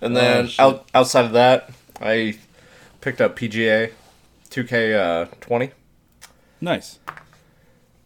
And 0.00 0.14
then 0.16 0.46
shit. 0.46 0.60
out, 0.60 0.88
outside 0.94 1.24
of 1.24 1.32
that, 1.32 1.70
I 2.00 2.36
picked 3.00 3.20
up 3.20 3.36
PGA 3.36 3.92
2K 4.50 4.94
uh, 4.94 5.24
20. 5.40 5.70
Nice. 6.66 6.98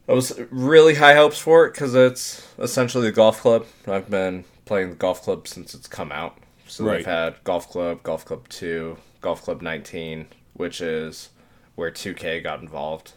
I 0.08 0.12
was 0.12 0.38
really 0.50 0.94
high 0.96 1.14
hopes 1.14 1.38
for 1.38 1.66
it 1.66 1.72
because 1.72 1.94
it's 1.94 2.46
essentially 2.58 3.08
a 3.08 3.12
golf 3.12 3.40
club. 3.40 3.66
I've 3.86 4.10
been 4.10 4.44
playing 4.64 4.90
the 4.90 4.96
golf 4.96 5.22
club 5.22 5.48
since 5.48 5.74
it's 5.74 5.88
come 5.88 6.12
out. 6.12 6.36
So 6.66 6.84
Right. 6.84 6.98
they've 6.98 7.06
had 7.06 7.42
Golf 7.42 7.68
Club, 7.68 8.04
Golf 8.04 8.24
Club 8.24 8.48
2, 8.48 8.96
Golf 9.20 9.42
Club 9.42 9.60
19, 9.60 10.28
which 10.54 10.80
is 10.80 11.30
where 11.74 11.90
2K 11.90 12.40
got 12.40 12.60
involved. 12.60 13.12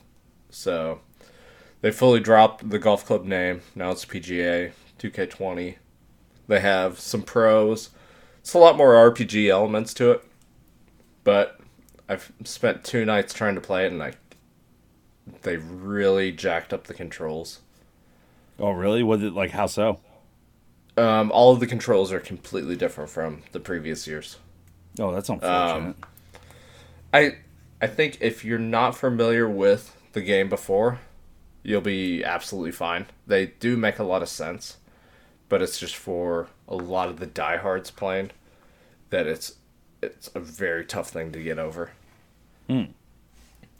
So 0.49 1.01
they 1.81 1.91
fully 1.91 2.19
dropped 2.19 2.67
the 2.69 2.79
golf 2.79 3.05
club 3.05 3.25
name. 3.25 3.61
Now 3.75 3.91
it's 3.91 4.05
PGA 4.05 4.71
2K20. 4.97 5.75
They 6.47 6.59
have 6.61 6.99
some 6.99 7.21
pros. 7.21 7.91
It's 8.39 8.55
a 8.55 8.59
lot 8.59 8.75
more 8.75 8.95
RPG 8.95 9.49
elements 9.49 9.93
to 9.95 10.11
it. 10.11 10.23
But 11.23 11.59
I've 12.09 12.31
spent 12.43 12.83
two 12.83 13.05
nights 13.05 13.33
trying 13.33 13.55
to 13.55 13.61
play 13.61 13.85
it 13.85 13.91
and 13.91 14.01
I 14.01 14.13
they 15.43 15.57
really 15.57 16.31
jacked 16.31 16.73
up 16.73 16.85
the 16.85 16.93
controls. 16.93 17.59
Oh 18.59 18.71
really? 18.71 19.03
Was 19.03 19.23
it 19.23 19.33
like 19.33 19.51
how 19.51 19.67
so? 19.67 19.99
Um, 20.95 21.31
all 21.31 21.51
of 21.51 21.59
the 21.59 21.67
controls 21.67 22.11
are 22.11 22.19
completely 22.19 22.75
different 22.75 23.09
from 23.09 23.43
the 23.51 23.59
previous 23.59 24.05
years. 24.05 24.37
Oh, 24.99 25.11
that's 25.11 25.29
unfortunate. 25.29 25.75
Um, 25.75 25.95
I 27.13 27.37
I 27.81 27.87
think 27.87 28.17
if 28.21 28.45
you're 28.45 28.59
not 28.59 28.95
familiar 28.95 29.49
with 29.49 29.97
the 30.13 30.21
game 30.21 30.49
before, 30.49 30.99
you'll 31.63 31.81
be 31.81 32.23
absolutely 32.23 32.71
fine. 32.71 33.07
They 33.25 33.47
do 33.47 33.75
make 33.75 33.97
a 33.99 34.03
lot 34.03 34.21
of 34.21 34.29
sense, 34.29 34.77
but 35.49 35.61
it's 35.61 35.79
just 35.79 35.95
for 35.95 36.47
a 36.67 36.75
lot 36.75 37.09
of 37.09 37.19
the 37.19 37.25
diehards 37.25 37.89
playing 37.89 38.31
that 39.09 39.25
it's 39.27 39.55
it's 40.01 40.29
a 40.35 40.39
very 40.39 40.85
tough 40.85 41.09
thing 41.09 41.31
to 41.31 41.41
get 41.41 41.57
over. 41.57 41.91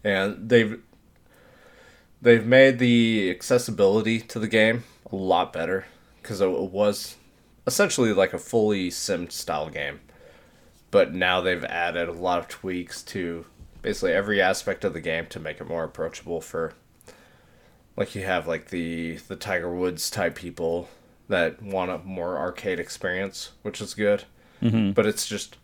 And 0.04 0.50
they've 0.50 0.82
they've 2.24 2.46
made 2.46 2.80
the 2.80 3.30
accessibility 3.30 4.20
to 4.20 4.40
the 4.40 4.48
game 4.48 4.84
a 5.12 5.16
lot 5.16 5.54
better 5.54 5.86
because 6.22 6.42
it 6.42 6.50
was 6.50 7.16
essentially 7.68 8.12
like 8.12 8.34
a 8.34 8.40
fully 8.40 8.90
sim 8.90 9.30
style 9.30 9.70
game 9.70 10.00
but 10.90 11.14
now 11.14 11.42
they've 11.42 11.64
added 11.66 12.10
a 12.10 12.14
lot 12.14 12.40
of 12.40 12.48
tweaks 12.48 13.02
to 13.04 13.46
basically 13.82 14.14
every 14.14 14.42
aspect 14.42 14.84
of 14.84 14.94
the 14.94 15.02
game 15.02 15.26
to 15.28 15.40
make 15.40 15.62
it 15.62 15.68
more 15.68 15.84
approachable 15.84 16.42
for 16.42 16.74
like 17.96 18.16
you 18.16 18.24
have 18.24 18.48
like 18.48 18.70
the 18.70 19.18
the 19.28 19.36
Tiger 19.36 19.74
Woods 19.74 20.10
type 20.10 20.36
people 20.36 20.90
that 21.30 21.62
want 21.62 21.92
a 21.92 22.00
more 22.00 22.38
arcade 22.38 22.80
experience, 22.80 23.52
which 23.62 23.82
is 23.82 23.94
good. 23.94 24.24
Mm-hmm. 24.62 24.92
But 24.92 25.06
it's 25.06 25.28
just 25.28 25.58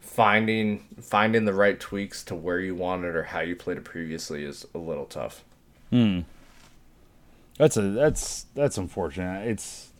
finding 0.00 0.84
finding 1.00 1.44
the 1.44 1.52
right 1.52 1.78
tweaks 1.78 2.24
to 2.24 2.34
where 2.34 2.60
you 2.60 2.74
want 2.74 3.04
it 3.04 3.14
or 3.14 3.24
how 3.24 3.40
you 3.40 3.54
played 3.54 3.76
it 3.76 3.84
previously 3.84 4.44
is 4.44 4.66
a 4.74 4.78
little 4.78 5.06
tough. 5.06 5.44
That's 7.56 7.76
a 7.76 7.82
that's 7.82 8.46
that's 8.54 8.78
unfortunate. 8.78 9.48
It's 9.48 9.90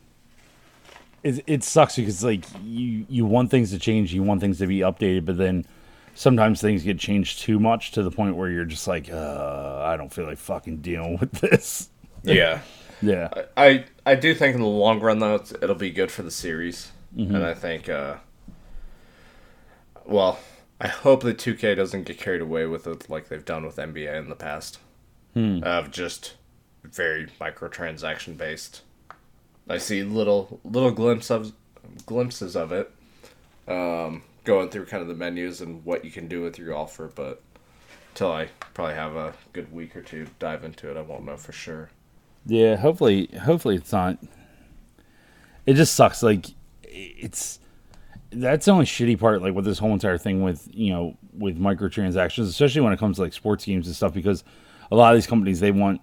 it 1.23 1.43
it 1.47 1.63
sucks 1.63 1.95
because 1.97 2.23
like 2.23 2.45
you 2.63 3.05
you 3.09 3.25
want 3.25 3.51
things 3.51 3.71
to 3.71 3.79
change, 3.79 4.13
you 4.13 4.23
want 4.23 4.41
things 4.41 4.59
to 4.59 4.67
be 4.67 4.79
updated, 4.79 5.25
but 5.25 5.37
then 5.37 5.65
sometimes 6.15 6.61
things 6.61 6.83
get 6.83 6.99
changed 6.99 7.39
too 7.39 7.59
much 7.59 7.91
to 7.91 8.03
the 8.03 8.11
point 8.11 8.35
where 8.35 8.49
you're 8.49 8.65
just 8.65 8.87
like, 8.87 9.11
uh, 9.11 9.81
I 9.83 9.97
don't 9.97 10.13
feel 10.13 10.25
like 10.25 10.37
fucking 10.37 10.77
dealing 10.77 11.17
with 11.21 11.31
this. 11.33 11.89
Yeah. 12.23 12.61
Yeah, 13.01 13.29
I 13.55 13.85
I 14.05 14.15
do 14.15 14.35
think 14.35 14.55
in 14.55 14.61
the 14.61 14.67
long 14.67 14.99
run 14.99 15.19
though 15.19 15.35
it's, 15.35 15.53
it'll 15.53 15.73
be 15.73 15.89
good 15.89 16.11
for 16.11 16.21
the 16.21 16.29
series, 16.31 16.91
and 17.15 17.45
I 17.45 17.53
think 17.53 17.87
uh, 17.87 18.15
well, 20.05 20.37
I 20.81 20.89
hope 20.89 21.23
that 21.23 21.37
2K 21.37 21.77
doesn't 21.77 22.03
get 22.03 22.17
carried 22.17 22.41
away 22.41 22.65
with 22.65 22.87
it 22.87 23.09
like 23.09 23.29
they've 23.29 23.45
done 23.45 23.65
with 23.65 23.77
NBA 23.77 24.19
in 24.19 24.27
the 24.27 24.35
past, 24.35 24.79
of 25.63 25.91
just 25.91 26.35
very 26.83 27.27
microtransaction 27.39 28.37
based. 28.37 28.81
I 29.67 29.77
see 29.77 30.03
little 30.03 30.59
little 30.63 30.91
glimpses 30.91 31.29
of 31.31 31.53
glimpses 32.05 32.55
of 32.55 32.71
it, 32.71 32.91
um, 33.67 34.23
going 34.43 34.69
through 34.69 34.85
kind 34.85 35.01
of 35.01 35.07
the 35.07 35.15
menus 35.15 35.61
and 35.61 35.83
what 35.85 36.03
you 36.03 36.11
can 36.11 36.27
do 36.27 36.41
with 36.41 36.57
your 36.57 36.75
offer, 36.75 37.11
but 37.13 37.41
until 38.13 38.31
I 38.31 38.49
probably 38.73 38.95
have 38.95 39.15
a 39.15 39.33
good 39.53 39.71
week 39.71 39.95
or 39.95 40.01
two 40.01 40.27
dive 40.39 40.63
into 40.63 40.89
it, 40.89 40.97
I 40.97 41.01
won't 41.01 41.25
know 41.25 41.37
for 41.37 41.51
sure. 41.51 41.89
yeah. 42.45 42.75
Hopefully, 42.75 43.27
hopefully 43.43 43.75
it's 43.75 43.91
not. 43.91 44.17
It 45.65 45.75
just 45.75 45.93
sucks. 45.93 46.23
Like 46.23 46.47
it's 46.83 47.59
that's 48.31 48.65
the 48.65 48.71
only 48.71 48.85
shitty 48.85 49.19
part. 49.19 49.41
Like 49.41 49.53
with 49.53 49.65
this 49.65 49.79
whole 49.79 49.93
entire 49.93 50.17
thing 50.17 50.41
with 50.41 50.67
you 50.73 50.91
know 50.91 51.17
with 51.37 51.59
microtransactions, 51.59 52.47
especially 52.47 52.81
when 52.81 52.93
it 52.93 52.99
comes 52.99 53.17
to 53.17 53.21
like 53.21 53.33
sports 53.33 53.65
games 53.65 53.85
and 53.87 53.95
stuff, 53.95 54.13
because 54.13 54.43
a 54.91 54.95
lot 54.95 55.13
of 55.13 55.17
these 55.17 55.27
companies 55.27 55.59
they 55.59 55.71
want 55.71 56.01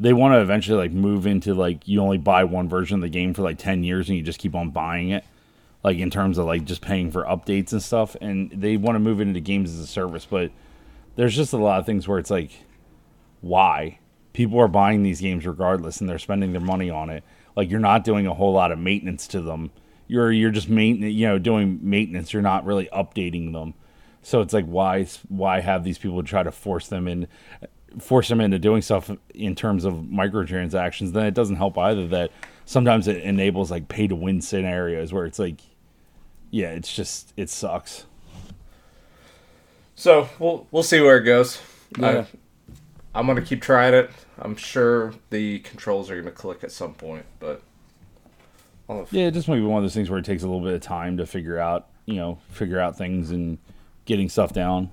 they 0.00 0.14
want 0.14 0.32
to 0.32 0.40
eventually 0.40 0.78
like 0.78 0.92
move 0.92 1.26
into 1.26 1.52
like 1.54 1.86
you 1.86 2.00
only 2.00 2.18
buy 2.18 2.42
one 2.44 2.68
version 2.68 2.96
of 2.96 3.02
the 3.02 3.08
game 3.08 3.34
for 3.34 3.42
like 3.42 3.58
10 3.58 3.84
years 3.84 4.08
and 4.08 4.16
you 4.16 4.24
just 4.24 4.38
keep 4.38 4.54
on 4.54 4.70
buying 4.70 5.10
it 5.10 5.24
like 5.84 5.98
in 5.98 6.10
terms 6.10 6.38
of 6.38 6.46
like 6.46 6.64
just 6.64 6.80
paying 6.80 7.10
for 7.10 7.24
updates 7.24 7.72
and 7.72 7.82
stuff. 7.82 8.16
And 8.20 8.50
they 8.50 8.76
want 8.76 8.96
to 8.96 9.00
move 9.00 9.20
into 9.20 9.40
games 9.40 9.70
as 9.70 9.78
a 9.78 9.86
service 9.86 10.24
but 10.24 10.50
there's 11.16 11.36
just 11.36 11.52
a 11.52 11.58
lot 11.58 11.78
of 11.80 11.86
things 11.86 12.08
where 12.08 12.18
it's 12.18 12.30
like 12.30 12.50
why? 13.42 13.98
People 14.32 14.58
are 14.58 14.68
buying 14.68 15.02
these 15.02 15.20
games 15.20 15.46
regardless 15.46 16.00
and 16.00 16.08
they're 16.08 16.18
spending 16.18 16.52
their 16.52 16.60
money 16.60 16.88
on 16.88 17.10
it. 17.10 17.22
Like 17.54 17.70
you're 17.70 17.78
not 17.78 18.04
doing 18.04 18.26
a 18.26 18.34
whole 18.34 18.54
lot 18.54 18.72
of 18.72 18.78
maintenance 18.78 19.26
to 19.28 19.42
them. 19.42 19.70
You're 20.06 20.32
you're 20.32 20.50
just 20.50 20.70
maintenance 20.70 21.14
you 21.14 21.26
know 21.26 21.38
doing 21.38 21.78
maintenance. 21.82 22.32
You're 22.32 22.42
not 22.42 22.64
really 22.64 22.88
updating 22.90 23.52
them. 23.52 23.74
So 24.22 24.40
it's 24.40 24.54
like 24.54 24.64
why 24.64 25.06
why 25.28 25.60
have 25.60 25.84
these 25.84 25.98
people 25.98 26.22
try 26.22 26.42
to 26.42 26.52
force 26.52 26.88
them 26.88 27.06
in 27.06 27.28
force 27.98 28.28
them 28.28 28.40
into 28.40 28.58
doing 28.58 28.82
stuff 28.82 29.10
in 29.34 29.54
terms 29.54 29.84
of 29.84 29.94
microtransactions 29.94 31.12
then 31.12 31.26
it 31.26 31.34
doesn't 31.34 31.56
help 31.56 31.76
either 31.78 32.06
that 32.06 32.30
sometimes 32.64 33.08
it 33.08 33.16
enables 33.22 33.70
like 33.70 33.88
pay 33.88 34.06
to 34.06 34.14
win 34.14 34.40
scenarios 34.40 35.12
where 35.12 35.24
it's 35.26 35.38
like 35.38 35.60
yeah 36.50 36.68
it's 36.70 36.94
just 36.94 37.32
it 37.36 37.50
sucks 37.50 38.06
So 39.96 40.28
we'll 40.38 40.66
we'll 40.70 40.82
see 40.82 41.00
where 41.00 41.18
it 41.18 41.24
goes. 41.24 41.60
Yeah. 41.98 42.24
I, 42.24 43.18
I'm 43.18 43.26
gonna 43.26 43.42
keep 43.42 43.60
trying 43.60 43.92
it. 43.92 44.10
I'm 44.38 44.56
sure 44.56 45.12
the 45.30 45.58
controls 45.58 46.10
are 46.10 46.16
gonna 46.18 46.30
click 46.30 46.64
at 46.64 46.72
some 46.72 46.94
point, 46.94 47.26
but 47.38 47.60
I'll 48.88 49.06
Yeah, 49.10 49.26
it 49.26 49.32
just 49.32 49.48
might 49.48 49.56
be 49.56 49.62
one 49.62 49.78
of 49.78 49.84
those 49.84 49.94
things 49.94 50.08
where 50.08 50.18
it 50.18 50.24
takes 50.24 50.42
a 50.42 50.46
little 50.46 50.62
bit 50.64 50.74
of 50.74 50.80
time 50.80 51.16
to 51.18 51.26
figure 51.26 51.58
out, 51.58 51.88
you 52.06 52.14
know, 52.16 52.38
figure 52.50 52.80
out 52.80 52.96
things 52.96 53.30
and 53.30 53.58
getting 54.06 54.28
stuff 54.28 54.52
down. 54.52 54.90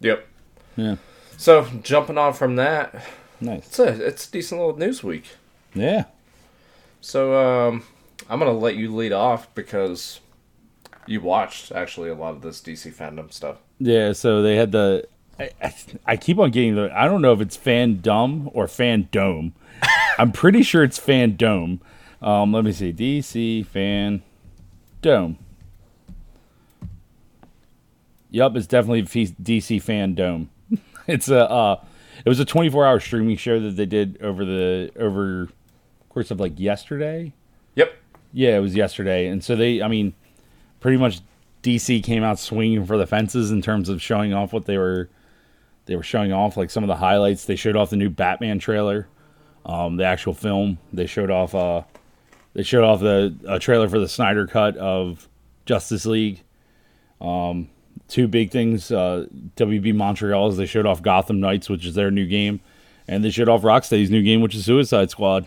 yep. 0.00 0.26
Yeah. 0.76 0.96
So 1.38 1.64
jumping 1.84 2.18
on 2.18 2.32
from 2.34 2.56
that, 2.56 2.92
Nice. 3.40 3.66
it's 3.68 3.78
a 3.78 4.06
it's 4.06 4.28
a 4.28 4.30
decent 4.32 4.60
little 4.60 4.76
news 4.76 5.04
week. 5.04 5.24
Yeah. 5.72 6.04
So 7.00 7.38
um, 7.38 7.84
I'm 8.28 8.40
gonna 8.40 8.50
let 8.52 8.74
you 8.74 8.92
lead 8.94 9.12
off 9.12 9.52
because 9.54 10.18
you 11.06 11.20
watched 11.20 11.70
actually 11.70 12.10
a 12.10 12.14
lot 12.14 12.34
of 12.34 12.42
this 12.42 12.60
DC 12.60 12.92
fandom 12.92 13.32
stuff. 13.32 13.58
Yeah, 13.78 14.12
so 14.12 14.42
they 14.42 14.56
had 14.56 14.72
the. 14.72 15.06
I, 15.38 15.50
I, 15.62 15.74
I 16.04 16.16
keep 16.16 16.38
on 16.40 16.50
getting 16.50 16.74
the. 16.74 16.90
I 16.92 17.06
don't 17.06 17.22
know 17.22 17.32
if 17.32 17.40
it's 17.40 17.56
fan 17.56 18.00
dumb 18.00 18.50
or 18.52 18.66
fan 18.66 19.08
dome. 19.12 19.54
I'm 20.18 20.32
pretty 20.32 20.64
sure 20.64 20.82
it's 20.82 20.98
fan 20.98 21.36
dome. 21.36 21.80
Um, 22.20 22.52
let 22.52 22.64
me 22.64 22.72
see. 22.72 22.92
DC 22.92 23.64
fan 23.66 24.22
dome. 25.02 25.38
Yup, 28.30 28.56
it's 28.56 28.66
definitely 28.66 29.04
DC 29.04 29.80
fan 29.80 30.14
dome. 30.14 30.50
It's 31.08 31.28
a. 31.28 31.50
Uh, 31.50 31.84
it 32.24 32.28
was 32.28 32.40
a 32.40 32.44
24 32.44 32.86
hour 32.86 33.00
streaming 33.00 33.36
show 33.36 33.60
that 33.60 33.76
they 33.76 33.86
did 33.86 34.18
over 34.20 34.44
the 34.44 34.90
over 34.98 35.48
course 36.08 36.30
of 36.30 36.40
like 36.40 36.58
yesterday. 36.58 37.32
Yep. 37.76 37.92
Yeah, 38.32 38.56
it 38.56 38.60
was 38.60 38.74
yesterday, 38.74 39.26
and 39.26 39.42
so 39.42 39.56
they. 39.56 39.82
I 39.82 39.88
mean, 39.88 40.14
pretty 40.80 40.98
much 40.98 41.20
DC 41.62 42.02
came 42.02 42.22
out 42.22 42.38
swinging 42.38 42.84
for 42.86 42.96
the 42.96 43.06
fences 43.06 43.50
in 43.50 43.62
terms 43.62 43.88
of 43.88 44.02
showing 44.02 44.32
off 44.32 44.52
what 44.52 44.66
they 44.66 44.78
were. 44.78 45.08
They 45.86 45.96
were 45.96 46.02
showing 46.02 46.32
off 46.32 46.56
like 46.56 46.70
some 46.70 46.84
of 46.84 46.88
the 46.88 46.96
highlights. 46.96 47.46
They 47.46 47.56
showed 47.56 47.76
off 47.76 47.90
the 47.90 47.96
new 47.96 48.10
Batman 48.10 48.58
trailer, 48.58 49.08
um, 49.64 49.96
the 49.96 50.04
actual 50.04 50.34
film. 50.34 50.78
They 50.92 51.06
showed 51.06 51.30
off. 51.30 51.54
Uh, 51.54 51.82
they 52.52 52.62
showed 52.62 52.84
off 52.84 53.00
the 53.00 53.34
a 53.46 53.58
trailer 53.58 53.88
for 53.88 53.98
the 53.98 54.08
Snyder 54.08 54.46
cut 54.46 54.76
of 54.76 55.28
Justice 55.64 56.04
League. 56.04 56.42
Um, 57.20 57.70
two 58.08 58.26
big 58.28 58.50
things. 58.50 58.90
Uh, 58.90 59.26
WB 59.56 59.94
Montreal 59.94 60.48
is 60.48 60.56
they 60.56 60.66
showed 60.66 60.86
off 60.86 61.02
Gotham 61.02 61.40
Knights, 61.40 61.68
which 61.68 61.84
is 61.86 61.94
their 61.94 62.10
new 62.10 62.26
game, 62.26 62.60
and 63.06 63.24
they 63.24 63.30
showed 63.30 63.48
off 63.48 63.62
Rocksteady's 63.62 64.10
new 64.10 64.22
game, 64.22 64.40
which 64.40 64.54
is 64.54 64.64
Suicide 64.64 65.10
Squad. 65.10 65.46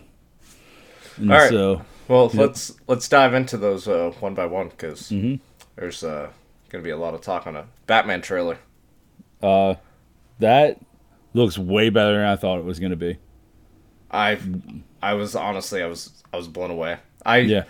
And 1.18 1.32
All 1.32 1.38
right. 1.40 1.50
So 1.50 1.82
Well, 2.08 2.30
let's 2.34 2.74
let's 2.88 3.08
dive 3.10 3.34
into 3.34 3.58
those 3.58 3.88
uh, 3.88 4.12
one 4.20 4.34
by 4.34 4.46
one 4.46 4.70
because 4.70 5.10
Mm-hmm. 5.12 5.36
there's 5.76 6.04
uh, 6.04 6.30
gonna 6.70 6.84
be 6.84 6.90
a 6.92 6.98
lot 6.98 7.14
of 7.14 7.22
talk 7.22 7.48
on 7.48 7.56
a 7.56 7.66
Batman 7.88 8.22
trailer. 8.22 8.58
Uh, 9.42 9.76
that 10.40 10.80
looks 11.34 11.58
way 11.58 11.90
better 11.90 12.14
than 12.18 12.26
I 12.26 12.36
thought 12.36 12.60
it 12.60 12.66
was 12.66 12.80
going 12.80 12.92
to 12.92 12.96
be. 12.98 13.18
I 14.12 14.38
I 15.02 15.14
was 15.14 15.36
honestly 15.36 15.82
I 15.82 15.88
was 15.88 16.12
I 16.34 16.38
was 16.38 16.48
blown 16.48 16.70
away. 16.72 16.98
I 17.26 17.38
Yeah. 17.38 17.64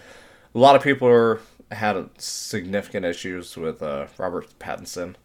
a 0.55 0.59
lot 0.59 0.75
of 0.75 0.81
people 0.83 1.07
are 1.07 1.39
had 1.71 2.09
significant 2.17 3.05
issues 3.05 3.55
with 3.57 3.81
uh, 3.81 4.07
Robert 4.17 4.47
Pattinson, 4.59 5.15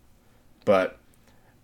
but 0.65 0.99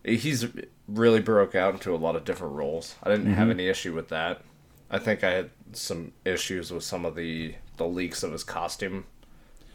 he's 0.04 0.46
really 0.88 1.20
broke 1.20 1.54
out 1.54 1.74
into 1.74 1.94
a 1.94 1.96
lot 1.96 2.16
of 2.16 2.24
different 2.24 2.54
roles. 2.54 2.96
I 3.02 3.10
didn't 3.10 3.26
Mm-hmm. 3.26 3.34
have 3.34 3.50
any 3.50 3.68
issue 3.68 3.94
with 3.94 4.08
that. 4.08 4.42
I 4.90 4.98
think 4.98 5.24
I 5.24 5.30
had 5.32 5.50
some 5.72 6.12
issues 6.24 6.70
with 6.70 6.84
some 6.84 7.04
of 7.06 7.14
the 7.14 7.54
the 7.78 7.86
leaks 7.86 8.22
of 8.22 8.32
his 8.32 8.44
costume 8.44 9.04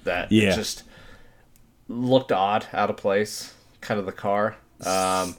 that 0.04 0.32
Yeah. 0.32 0.56
just 0.56 0.84
looked 1.88 2.32
odd, 2.32 2.67
out 2.74 2.89
of 2.89 2.98
place. 2.98 3.54
Kind 3.82 4.00
of 4.00 4.06
the 4.06 4.12
car. 4.12 4.58
Um, 4.86 5.36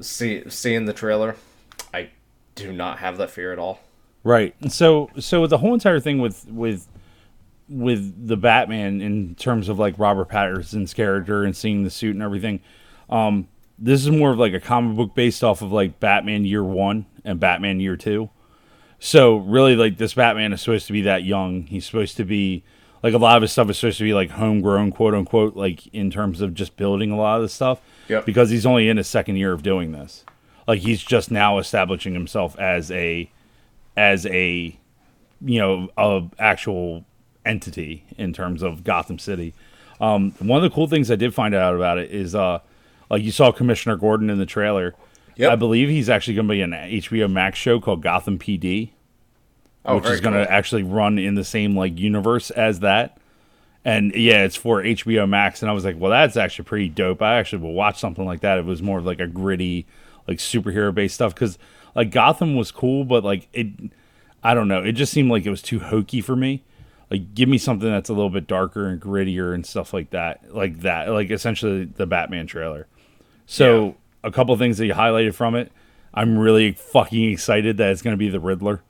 see, 0.00 0.42
seeing 0.48 0.86
the 0.86 0.92
trailer, 0.92 1.36
I 1.94 2.10
do 2.54 2.72
not 2.72 2.98
have 2.98 3.16
that 3.18 3.30
fear 3.30 3.52
at 3.52 3.58
all. 3.58 3.80
Right. 4.24 4.54
So 4.70 5.10
so 5.18 5.46
the 5.46 5.58
whole 5.58 5.74
entire 5.74 6.00
thing 6.00 6.18
with 6.18 6.46
with 6.48 6.86
with 7.70 8.26
the 8.26 8.36
Batman 8.36 9.00
in 9.00 9.34
terms 9.36 9.68
of 9.68 9.78
like 9.78 9.98
Robert 9.98 10.28
Pattinson's 10.28 10.92
character 10.92 11.44
and 11.44 11.56
seeing 11.56 11.84
the 11.84 11.90
suit 11.90 12.14
and 12.14 12.22
everything, 12.22 12.60
um, 13.08 13.48
this 13.78 14.02
is 14.02 14.10
more 14.10 14.32
of 14.32 14.38
like 14.38 14.52
a 14.52 14.60
comic 14.60 14.96
book 14.96 15.14
based 15.14 15.42
off 15.42 15.62
of 15.62 15.72
like 15.72 16.00
Batman 16.00 16.44
Year 16.44 16.64
One 16.64 17.06
and 17.24 17.40
Batman 17.40 17.80
Year 17.80 17.96
Two. 17.96 18.30
So 18.98 19.36
really, 19.36 19.76
like 19.76 19.96
this 19.96 20.14
Batman 20.14 20.52
is 20.52 20.60
supposed 20.60 20.86
to 20.88 20.92
be 20.92 21.02
that 21.02 21.24
young. 21.24 21.62
He's 21.62 21.86
supposed 21.86 22.16
to 22.18 22.24
be 22.24 22.64
like 23.02 23.14
a 23.14 23.18
lot 23.18 23.36
of 23.36 23.42
his 23.42 23.52
stuff 23.52 23.70
is 23.70 23.78
supposed 23.78 23.98
to 23.98 24.04
be 24.04 24.12
like 24.12 24.30
homegrown, 24.30 24.92
quote 24.92 25.14
unquote, 25.14 25.56
like 25.56 25.86
in 25.88 26.10
terms 26.10 26.40
of 26.40 26.54
just 26.54 26.76
building 26.76 27.10
a 27.10 27.16
lot 27.16 27.36
of 27.36 27.42
the 27.42 27.48
stuff. 27.48 27.80
Yep. 28.08 28.26
Because 28.26 28.50
he's 28.50 28.66
only 28.66 28.88
in 28.88 28.96
his 28.96 29.08
second 29.08 29.36
year 29.36 29.52
of 29.52 29.62
doing 29.62 29.92
this. 29.92 30.24
Like 30.68 30.80
he's 30.80 31.02
just 31.02 31.30
now 31.30 31.58
establishing 31.58 32.12
himself 32.14 32.58
as 32.58 32.90
a 32.90 33.30
as 33.96 34.26
a 34.26 34.78
you 35.40 35.58
know 35.58 35.88
a 35.96 36.22
actual 36.38 37.06
entity 37.50 38.04
in 38.16 38.32
terms 38.32 38.62
of 38.62 38.84
Gotham 38.84 39.18
City. 39.18 39.52
Um, 40.00 40.32
one 40.38 40.62
of 40.64 40.70
the 40.70 40.74
cool 40.74 40.86
things 40.86 41.10
I 41.10 41.16
did 41.16 41.34
find 41.34 41.54
out 41.54 41.74
about 41.74 41.98
it 41.98 42.10
is 42.10 42.34
uh, 42.34 42.60
like 43.10 43.22
you 43.22 43.32
saw 43.32 43.52
Commissioner 43.52 43.96
Gordon 43.96 44.30
in 44.30 44.38
the 44.38 44.46
trailer. 44.46 44.94
Yep. 45.36 45.52
I 45.52 45.56
believe 45.56 45.88
he's 45.88 46.08
actually 46.08 46.34
going 46.34 46.48
to 46.48 46.52
be 46.52 46.60
an 46.62 46.70
HBO 46.72 47.30
Max 47.30 47.58
show 47.58 47.80
called 47.80 48.02
Gotham 48.02 48.38
PD, 48.38 48.90
Oh, 49.84 49.96
which 49.96 50.04
is 50.06 50.20
going 50.20 50.34
to 50.34 50.44
cool. 50.44 50.54
actually 50.54 50.82
run 50.82 51.18
in 51.18 51.34
the 51.34 51.44
same 51.44 51.76
like 51.76 51.98
universe 51.98 52.50
as 52.50 52.80
that. 52.80 53.16
And 53.84 54.14
yeah, 54.14 54.44
it's 54.44 54.56
for 54.56 54.82
HBO 54.82 55.26
Max, 55.26 55.62
and 55.62 55.70
I 55.70 55.72
was 55.72 55.86
like, 55.86 55.96
well, 55.98 56.10
that's 56.10 56.36
actually 56.36 56.66
pretty 56.66 56.90
dope. 56.90 57.22
I 57.22 57.38
actually 57.38 57.62
will 57.62 57.72
watch 57.72 57.98
something 57.98 58.26
like 58.26 58.40
that. 58.40 58.58
It 58.58 58.66
was 58.66 58.82
more 58.82 58.98
of 58.98 59.06
like 59.06 59.20
a 59.20 59.26
gritty, 59.26 59.86
like 60.28 60.36
superhero 60.38 60.94
based 60.94 61.14
stuff 61.14 61.34
because 61.34 61.58
like 61.94 62.10
Gotham 62.10 62.56
was 62.56 62.70
cool, 62.70 63.04
but 63.04 63.24
like 63.24 63.48
it, 63.54 63.68
I 64.42 64.52
don't 64.52 64.68
know, 64.68 64.82
it 64.82 64.92
just 64.92 65.12
seemed 65.12 65.30
like 65.30 65.46
it 65.46 65.50
was 65.50 65.62
too 65.62 65.80
hokey 65.80 66.20
for 66.20 66.36
me. 66.36 66.62
Like, 67.10 67.34
give 67.34 67.48
me 67.48 67.58
something 67.58 67.90
that's 67.90 68.08
a 68.08 68.12
little 68.12 68.30
bit 68.30 68.46
darker 68.46 68.86
and 68.86 69.00
grittier 69.00 69.52
and 69.54 69.66
stuff 69.66 69.92
like 69.92 70.10
that, 70.10 70.54
like 70.54 70.80
that, 70.82 71.08
like 71.10 71.30
essentially 71.30 71.84
the 71.84 72.06
Batman 72.06 72.46
trailer. 72.46 72.86
So 73.46 73.84
Yeah. 73.86 73.92
a 74.24 74.30
couple 74.30 74.56
things 74.56 74.78
that 74.78 74.86
you 74.86 74.94
highlighted 74.94 75.34
from 75.34 75.54
it. 75.56 75.72
I'm 76.14 76.38
really 76.38 76.72
fucking 76.72 77.30
excited 77.32 77.76
that 77.78 77.90
it's 77.90 78.02
going 78.02 78.14
to 78.14 78.18
be 78.18 78.28
the 78.28 78.38
Riddler. 78.40 78.82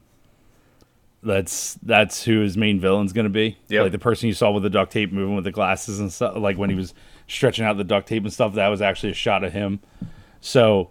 That's 1.23 1.75
that's 1.83 2.25
who 2.25 2.41
his 2.41 2.57
main 2.57 2.81
villain's 2.81 3.13
going 3.13 3.25
to 3.25 3.31
be. 3.31 3.59
Yep. 3.69 3.83
Like 3.83 3.93
the 3.93 3.99
person 3.99 4.29
you 4.29 4.33
saw 4.35 4.51
with 4.53 4.63
the 4.63 4.71
duct 4.71 4.91
tape 4.91 5.13
moving 5.13 5.35
with 5.35 5.45
the 5.45 5.53
glasses 5.53 6.01
and 6.01 6.11
stuff. 6.11 6.37
Like 6.37 6.57
when 6.57 6.71
he 6.71 6.77
was 6.77 6.95
stretching 7.27 7.65
out 7.67 7.77
the 7.77 7.85
duct 7.85 8.09
tape 8.09 8.23
and 8.23 8.33
stuff. 8.33 8.55
That 8.55 8.69
was 8.69 8.81
actually 8.81 9.11
a 9.11 9.15
shot 9.15 9.45
of 9.45 9.53
him. 9.53 9.81
So 10.41 10.91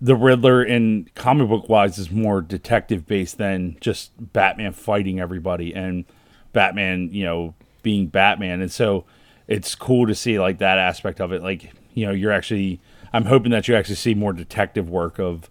the 0.00 0.14
Riddler 0.14 0.62
in 0.62 1.08
comic 1.16 1.48
book 1.48 1.68
wise 1.68 1.98
is 1.98 2.08
more 2.08 2.40
detective 2.40 3.04
based 3.04 3.38
than 3.38 3.76
just 3.80 4.12
Batman 4.32 4.72
fighting 4.72 5.18
everybody 5.18 5.74
and 5.74 6.04
Batman, 6.52 7.10
you 7.12 7.24
know, 7.24 7.54
being 7.82 8.06
Batman. 8.06 8.60
And 8.60 8.70
so 8.70 9.04
it's 9.46 9.74
cool 9.74 10.06
to 10.06 10.14
see 10.14 10.38
like 10.38 10.58
that 10.58 10.78
aspect 10.78 11.20
of 11.20 11.32
it. 11.32 11.42
Like, 11.42 11.72
you 11.94 12.06
know, 12.06 12.12
you're 12.12 12.32
actually 12.32 12.80
I'm 13.12 13.24
hoping 13.24 13.50
that 13.52 13.68
you 13.68 13.76
actually 13.76 13.96
see 13.96 14.14
more 14.14 14.32
detective 14.32 14.90
work 14.90 15.18
of, 15.18 15.50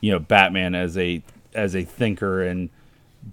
you 0.00 0.10
know, 0.12 0.18
Batman 0.18 0.74
as 0.74 0.96
a 0.98 1.22
as 1.54 1.74
a 1.74 1.84
thinker 1.84 2.42
and 2.42 2.68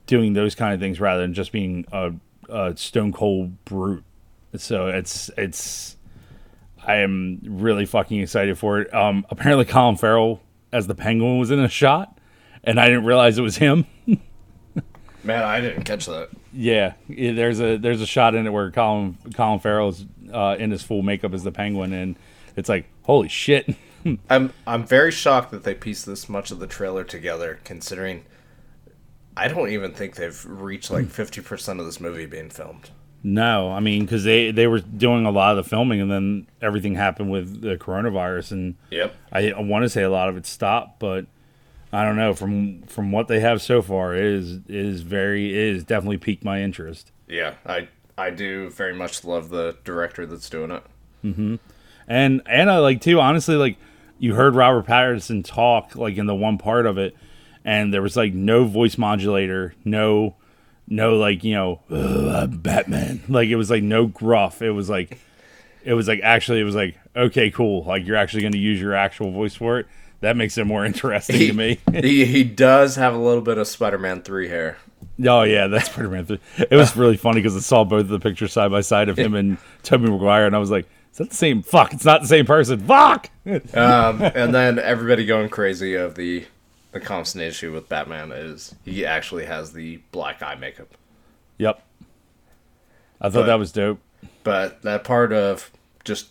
doing 0.05 0.33
those 0.33 0.55
kind 0.55 0.73
of 0.73 0.79
things 0.79 0.99
rather 0.99 1.21
than 1.21 1.33
just 1.33 1.51
being 1.51 1.85
a, 1.91 2.13
a 2.49 2.75
stone 2.77 3.11
cold 3.11 3.63
brute. 3.65 4.03
So 4.55 4.87
it's 4.87 5.29
it's 5.37 5.97
I 6.85 6.97
am 6.97 7.39
really 7.43 7.85
fucking 7.85 8.19
excited 8.19 8.57
for 8.57 8.81
it. 8.81 8.93
Um, 8.93 9.25
apparently, 9.29 9.65
Colin 9.65 9.97
Farrell 9.97 10.41
as 10.71 10.87
the 10.87 10.95
Penguin 10.95 11.39
was 11.39 11.51
in 11.51 11.59
a 11.59 11.69
shot, 11.69 12.17
and 12.63 12.79
I 12.79 12.87
didn't 12.87 13.05
realize 13.05 13.37
it 13.37 13.41
was 13.41 13.57
him. 13.57 13.85
Man, 15.23 15.43
I 15.43 15.61
didn't 15.61 15.83
catch 15.83 16.05
that. 16.07 16.29
yeah, 16.51 16.93
there's 17.07 17.59
a 17.61 17.77
there's 17.77 18.01
a 18.01 18.05
shot 18.05 18.35
in 18.35 18.45
it 18.45 18.49
where 18.51 18.69
Colin 18.71 19.17
Colin 19.35 19.59
Farrell's 19.59 20.05
uh, 20.31 20.55
in 20.59 20.71
his 20.71 20.83
full 20.83 21.01
makeup 21.01 21.33
as 21.33 21.43
the 21.43 21.51
Penguin, 21.51 21.93
and 21.93 22.15
it's 22.55 22.69
like 22.69 22.85
holy 23.03 23.29
shit. 23.29 23.75
I'm 24.29 24.51
I'm 24.67 24.85
very 24.85 25.11
shocked 25.11 25.51
that 25.51 25.63
they 25.63 25.73
pieced 25.75 26.05
this 26.05 26.27
much 26.27 26.51
of 26.51 26.59
the 26.59 26.67
trailer 26.67 27.03
together, 27.05 27.59
considering 27.63 28.25
I 29.35 29.47
don't 29.47 29.69
even 29.69 29.93
think 29.93 30.15
they've 30.15 30.45
reached 30.45 30.91
like 30.91 31.07
fifty 31.07 31.41
percent 31.41 31.79
of 31.79 31.85
this 31.85 31.99
movie 32.01 32.25
being 32.25 32.49
filmed. 32.49 32.89
no, 33.23 33.71
I 33.71 33.79
mean 33.79 34.03
because 34.03 34.25
they 34.25 34.51
they 34.51 34.67
were 34.67 34.79
doing 34.81 35.25
a 35.25 35.31
lot 35.31 35.57
of 35.57 35.63
the 35.63 35.69
filming, 35.69 36.01
and 36.01 36.11
then 36.11 36.47
everything 36.61 36.95
happened 36.95 37.31
with 37.31 37.61
the 37.61 37.77
coronavirus, 37.77 38.51
and 38.51 38.75
Yep. 38.91 39.15
I, 39.31 39.51
I 39.51 39.61
want 39.61 39.83
to 39.83 39.89
say 39.89 40.03
a 40.03 40.09
lot 40.09 40.27
of 40.27 40.35
it 40.35 40.45
stopped, 40.45 40.99
but 40.99 41.25
I 41.93 42.03
don't 42.03 42.17
know. 42.17 42.33
From 42.33 42.81
from 42.83 43.11
what 43.11 43.27
they 43.27 43.39
have 43.39 43.61
so 43.61 43.81
far, 43.83 44.15
it 44.15 44.25
is 44.25 44.59
is 44.67 45.01
very 45.01 45.51
it 45.51 45.75
is 45.75 45.83
definitely 45.83 46.17
piqued 46.17 46.43
my 46.43 46.61
interest. 46.61 47.11
Yeah, 47.27 47.53
I 47.65 47.87
I 48.17 48.31
do 48.31 48.71
very 48.71 48.95
much 48.95 49.23
love 49.23 49.49
the 49.49 49.77
director 49.83 50.25
that's 50.25 50.49
doing 50.49 50.71
it. 50.71 50.83
Mm-hmm. 51.23 51.55
And 52.07 52.41
and 52.47 52.71
I 52.71 52.79
like 52.79 52.99
too, 52.99 53.19
honestly, 53.19 53.55
like 53.55 53.77
you 54.17 54.33
heard 54.33 54.55
Robert 54.55 54.87
Pattinson 54.87 55.45
talk 55.45 55.95
like 55.95 56.17
in 56.17 56.25
the 56.25 56.33
one 56.33 56.57
part 56.57 56.87
of 56.87 56.97
it, 56.97 57.15
and 57.63 57.93
there 57.93 58.01
was 58.01 58.17
like 58.17 58.33
no 58.33 58.65
voice 58.65 58.97
modulator, 58.97 59.75
no 59.85 60.35
no 60.87 61.15
like, 61.17 61.43
you 61.43 61.53
know, 61.53 61.81
I'm 61.89 62.57
Batman. 62.57 63.21
Like 63.29 63.49
it 63.49 63.55
was 63.55 63.69
like 63.69 63.83
no 63.83 64.07
gruff. 64.07 64.63
It 64.63 64.71
was 64.71 64.89
like 64.89 65.19
it 65.83 65.93
was 65.93 66.07
like 66.07 66.21
actually 66.23 66.59
it 66.59 66.65
was 66.65 66.75
like, 66.75 66.97
okay, 67.15 67.51
cool. 67.51 67.83
Like 67.83 68.05
you're 68.07 68.17
actually 68.17 68.41
gonna 68.41 68.57
use 68.57 68.81
your 68.81 68.95
actual 68.95 69.31
voice 69.31 69.53
for 69.53 69.79
it. 69.79 69.85
That 70.23 70.37
makes 70.37 70.57
it 70.57 70.65
more 70.65 70.85
interesting 70.85 71.35
He, 71.35 71.47
to 71.47 71.53
me. 71.53 71.79
he 71.93 72.25
he 72.25 72.43
does 72.43 72.95
have 72.95 73.13
a 73.13 73.17
little 73.17 73.41
bit 73.41 73.57
of 73.57 73.67
Spider-Man 73.67 74.21
three 74.23 74.47
hair. 74.47 74.77
oh 75.25 75.43
yeah, 75.43 75.67
that's 75.67 75.87
Spider 75.91 76.09
Man 76.09 76.25
three. 76.25 76.39
It 76.57 76.75
was 76.75 76.95
really 76.95 77.17
funny 77.17 77.41
because 77.41 77.55
I 77.55 77.59
saw 77.59 77.83
both 77.83 78.01
of 78.01 78.07
the 78.09 78.19
pictures 78.19 78.53
side 78.53 78.71
by 78.71 78.81
side 78.81 79.09
of 79.09 79.17
him 79.17 79.35
and 79.35 79.57
Tobey 79.83 80.09
Maguire, 80.09 80.45
and 80.47 80.55
I 80.55 80.59
was 80.59 80.71
like, 80.71 80.85
"Is 81.11 81.17
that 81.17 81.29
the 81.29 81.35
same? 81.35 81.61
Fuck! 81.61 81.93
It's 81.93 82.05
not 82.05 82.21
the 82.21 82.27
same 82.27 82.45
person. 82.45 82.79
Fuck!" 82.79 83.29
Um, 83.73 84.21
and 84.21 84.55
then 84.55 84.79
everybody 84.79 85.25
going 85.25 85.49
crazy 85.49 85.95
of 85.95 86.15
the 86.15 86.45
the 86.93 86.99
constant 87.01 87.43
issue 87.43 87.73
with 87.73 87.89
Batman 87.89 88.31
is 88.31 88.73
he 88.85 89.05
actually 89.05 89.45
has 89.45 89.73
the 89.73 89.97
black 90.11 90.41
eye 90.41 90.55
makeup. 90.55 90.87
yep. 91.57 91.83
I 93.19 93.29
thought 93.29 93.41
But- 93.41 93.45
that 93.47 93.59
was 93.59 93.71
dope. 93.71 93.99
But 94.43 94.81
that 94.83 95.03
part 95.03 95.33
of 95.33 95.69
just 96.05 96.27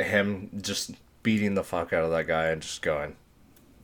him 0.00 0.50
just 0.60 0.90
beating 1.28 1.52
the 1.52 1.62
fuck 1.62 1.92
out 1.92 2.04
of 2.04 2.10
that 2.10 2.26
guy 2.26 2.46
and 2.46 2.62
just 2.62 2.80
going 2.80 3.14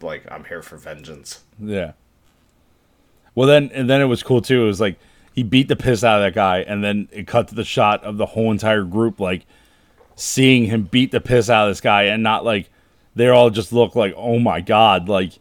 like 0.01 0.25
I'm 0.31 0.45
here 0.45 0.63
for 0.63 0.79
vengeance. 0.79 1.45
Yeah. 1.61 1.93
Well, 3.35 3.47
then 3.47 3.71
and 3.75 3.91
then 3.91 4.01
it 4.01 4.07
was 4.07 4.23
cool 4.23 4.41
too. 4.41 4.63
It 4.63 4.67
was 4.67 4.81
like 4.81 4.99
he 5.35 5.43
beat 5.43 5.69
the 5.69 5.77
piss 5.77 6.03
out 6.03 6.23
of 6.23 6.25
that 6.25 6.35
guy, 6.35 6.61
and 6.61 6.83
then 6.83 7.07
it 7.13 7.27
cut 7.27 7.49
to 7.49 7.55
the 7.55 7.63
shot 7.63 8.03
of 8.03 8.17
the 8.17 8.25
whole 8.25 8.51
entire 8.51 8.83
group 8.83 9.21
like 9.21 9.45
seeing 10.17 10.65
him 10.65 10.85
beat 10.85 11.11
the 11.11 11.21
piss 11.21 11.51
out 11.51 11.69
of 11.69 11.73
this 11.73 11.83
guy, 11.83 12.05
and 12.05 12.23
not 12.23 12.47
like 12.47 12.71
they 13.15 13.29
all 13.29 13.51
just 13.51 13.75
look 13.75 13.95
like, 13.95 14.15
oh 14.17 14.39
my 14.39 14.63
god, 14.63 15.07
like 15.07 15.33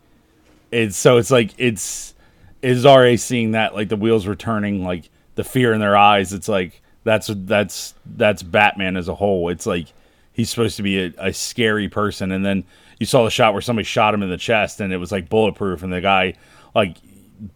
it's 0.70 0.98
so 0.98 1.16
it's 1.16 1.32
like 1.32 1.52
it's 1.58 2.16
is 2.62 2.86
already 2.86 3.16
seeing 3.16 3.52
that 3.52 3.76
like 3.76 3.88
the 3.88 3.96
wheels 3.96 4.26
were 4.26 4.36
turning, 4.36 4.84
like 4.84 5.10
the 5.36 5.46
fear 5.46 5.72
in 5.72 5.80
their 5.80 5.96
eyes. 5.96 6.34
It's 6.34 6.50
like 6.50 6.82
that's 7.06 7.32
that's 7.34 7.94
that's 8.06 8.44
Batman 8.44 8.98
as 8.98 9.08
a 9.08 9.16
whole. 9.16 9.48
It's 9.48 9.66
like 9.66 9.88
he's 10.34 10.50
supposed 10.50 10.78
to 10.78 10.84
be 10.84 11.00
a, 11.00 11.13
a 11.17 11.34
scary 11.34 11.88
person, 11.88 12.32
and 12.32 12.46
then 12.46 12.65
you 13.00 13.06
saw 13.06 13.24
the 13.24 13.30
shot 13.30 13.54
where 13.54 13.62
somebody 13.62 13.86
shot 13.86 14.13
him 14.13 14.24
in 14.24 14.30
the 14.30 14.38
chest, 14.38 14.82
and 14.82 14.91
it 14.91 14.98
was 14.98 15.12
like 15.12 15.30
bulletproof, 15.30 15.84
and 15.84 15.93
the 15.93 16.02
guy 16.02 16.34
like 16.76 16.98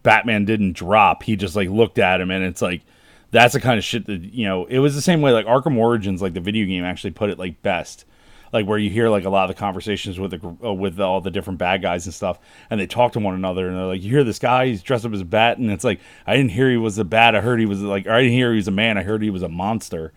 Batman 0.02 0.44
didn't 0.44 0.72
drop. 0.72 1.22
He 1.22 1.36
just 1.36 1.56
like 1.56 1.68
looked 1.68 1.98
at 1.98 2.20
him, 2.20 2.30
and 2.30 2.44
it's 2.44 2.62
like 2.62 2.82
that's 3.30 3.54
the 3.54 3.60
kind 3.60 3.78
of 3.78 3.84
shit 3.84 4.06
that 4.06 4.22
you 4.22 4.46
know. 4.46 4.64
It 4.66 4.78
was 4.78 4.94
the 4.94 5.02
same 5.02 5.20
way 5.20 5.32
like 5.32 5.46
Arkham 5.46 5.76
Origins, 5.76 6.22
like 6.22 6.34
the 6.34 6.40
video 6.40 6.66
game, 6.66 6.84
actually 6.84 7.10
put 7.10 7.30
it 7.30 7.38
like 7.38 7.62
best. 7.62 8.04
Like 8.50 8.66
where 8.66 8.78
you 8.78 8.88
hear 8.88 9.10
like 9.10 9.24
a 9.24 9.30
lot 9.30 9.50
of 9.50 9.54
the 9.54 9.60
conversations 9.60 10.18
with 10.18 10.30
the 10.30 10.56
uh, 10.66 10.72
with 10.72 10.98
all 11.00 11.20
the 11.20 11.30
different 11.30 11.58
bad 11.58 11.82
guys 11.82 12.06
and 12.06 12.14
stuff, 12.14 12.38
and 12.70 12.80
they 12.80 12.86
talk 12.86 13.12
to 13.12 13.20
one 13.20 13.34
another, 13.34 13.68
and 13.68 13.76
they're 13.76 13.84
like, 13.84 14.02
"You 14.02 14.10
hear 14.10 14.24
this 14.24 14.38
guy? 14.38 14.66
He's 14.66 14.82
dressed 14.82 15.04
up 15.04 15.12
as 15.12 15.20
a 15.20 15.26
bat," 15.26 15.58
and 15.58 15.70
it's 15.70 15.84
like, 15.84 16.00
"I 16.26 16.34
didn't 16.34 16.52
hear 16.52 16.70
he 16.70 16.78
was 16.78 16.96
a 16.96 17.04
bat. 17.04 17.36
I 17.36 17.42
heard 17.42 17.60
he 17.60 17.66
was 17.66 17.82
like, 17.82 18.06
I 18.06 18.22
didn't 18.22 18.32
hear 18.32 18.52
he 18.52 18.56
was 18.56 18.68
a 18.68 18.72
man. 18.72 18.96
I 18.96 19.02
heard 19.02 19.22
he 19.22 19.30
was 19.30 19.42
a 19.42 19.48
monster." 19.48 20.14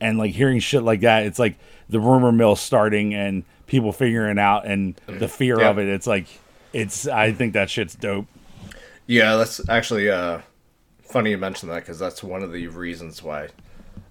And 0.00 0.18
like 0.18 0.32
hearing 0.32 0.58
shit 0.60 0.82
like 0.82 1.00
that, 1.00 1.24
it's 1.24 1.38
like 1.38 1.56
the 1.88 2.00
rumor 2.00 2.32
mill 2.32 2.56
starting 2.56 3.14
and 3.14 3.44
people 3.66 3.92
figuring 3.92 4.38
out 4.38 4.66
and 4.66 4.94
the 5.06 5.28
fear 5.28 5.60
Yeah. 5.60 5.70
of 5.70 5.78
it. 5.78 5.88
It's 5.88 6.06
like 6.06 6.26
it's. 6.72 7.06
I 7.08 7.32
think 7.32 7.54
that 7.54 7.70
shit's 7.70 7.94
dope. 7.94 8.26
Yeah, 9.06 9.36
that's 9.36 9.66
actually 9.68 10.10
uh, 10.10 10.40
funny 11.02 11.30
you 11.30 11.38
mention 11.38 11.68
that 11.70 11.76
because 11.76 11.98
that's 11.98 12.22
one 12.22 12.42
of 12.42 12.52
the 12.52 12.66
reasons 12.66 13.22
why 13.22 13.48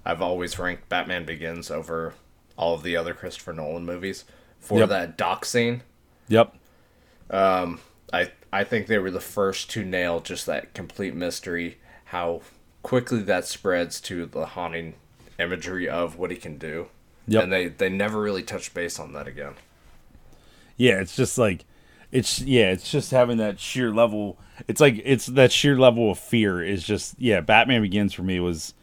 I've 0.05 0.21
always 0.21 0.57
ranked 0.57 0.89
Batman 0.89 1.25
Begins 1.25 1.69
over 1.69 2.13
all 2.57 2.73
of 2.73 2.81
the 2.83 2.95
other 2.95 3.13
Christopher 3.13 3.53
Nolan 3.53 3.85
movies 3.85 4.23
for 4.59 4.79
Yep. 4.79 4.89
that 4.89 5.17
dock 5.17 5.45
scene. 5.45 5.83
Yep. 6.29 6.55
I 7.29 8.31
I 8.53 8.63
think 8.63 8.87
they 8.87 8.97
were 8.97 9.11
the 9.11 9.19
first 9.19 9.69
to 9.71 9.83
nail 9.83 10.19
just 10.21 10.45
that 10.45 10.73
complete 10.73 11.13
mystery, 11.13 11.77
how 12.05 12.41
quickly 12.83 13.19
that 13.23 13.45
spreads 13.45 13.99
to 14.01 14.25
the 14.25 14.45
haunting 14.47 14.93
imagery 15.39 15.87
of 15.87 16.17
what 16.17 16.31
he 16.31 16.37
can 16.37 16.57
do. 16.57 16.87
Yep. 17.27 17.43
And 17.43 17.51
they 17.51 17.67
they 17.67 17.89
never 17.89 18.21
really 18.21 18.43
touched 18.43 18.73
base 18.73 18.99
on 18.99 19.13
that 19.13 19.27
again. 19.27 19.53
Yeah, 20.77 20.99
it's 20.99 21.15
just 21.15 21.37
like 21.37 21.65
it's 22.11 22.39
yeah, 22.41 22.71
it's 22.71 22.91
just 22.91 23.11
having 23.11 23.37
that 23.37 23.59
sheer 23.59 23.91
level. 23.91 24.37
It's 24.67 24.79
like 24.79 25.01
it's 25.03 25.25
that 25.27 25.51
sheer 25.51 25.77
level 25.77 26.11
of 26.11 26.19
fear 26.19 26.63
is 26.63 26.83
just 26.83 27.15
yeah. 27.17 27.41
Batman 27.41 27.81
Begins 27.81 28.13
for 28.13 28.23
me 28.23 28.39
was 28.39 28.73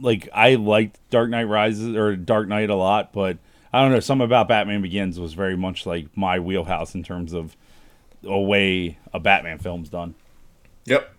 like 0.00 0.28
I 0.34 0.56
liked 0.56 0.98
Dark 1.10 1.30
Knight 1.30 1.44
Rises 1.44 1.94
or 1.96 2.16
Dark 2.16 2.48
Knight 2.48 2.70
a 2.70 2.74
lot, 2.74 3.12
but 3.12 3.38
I 3.72 3.80
don't 3.82 3.92
know 3.92 4.00
something 4.00 4.24
about 4.24 4.48
Batman 4.48 4.82
Begins 4.82 5.18
was 5.18 5.34
very 5.34 5.56
much 5.56 5.86
like 5.86 6.08
my 6.16 6.38
wheelhouse 6.40 6.94
in 6.94 7.02
terms 7.02 7.32
of 7.32 7.56
a 8.24 8.40
way 8.40 8.98
a 9.12 9.20
Batman 9.20 9.58
film's 9.58 9.88
done. 9.88 10.14
Yep. 10.86 11.14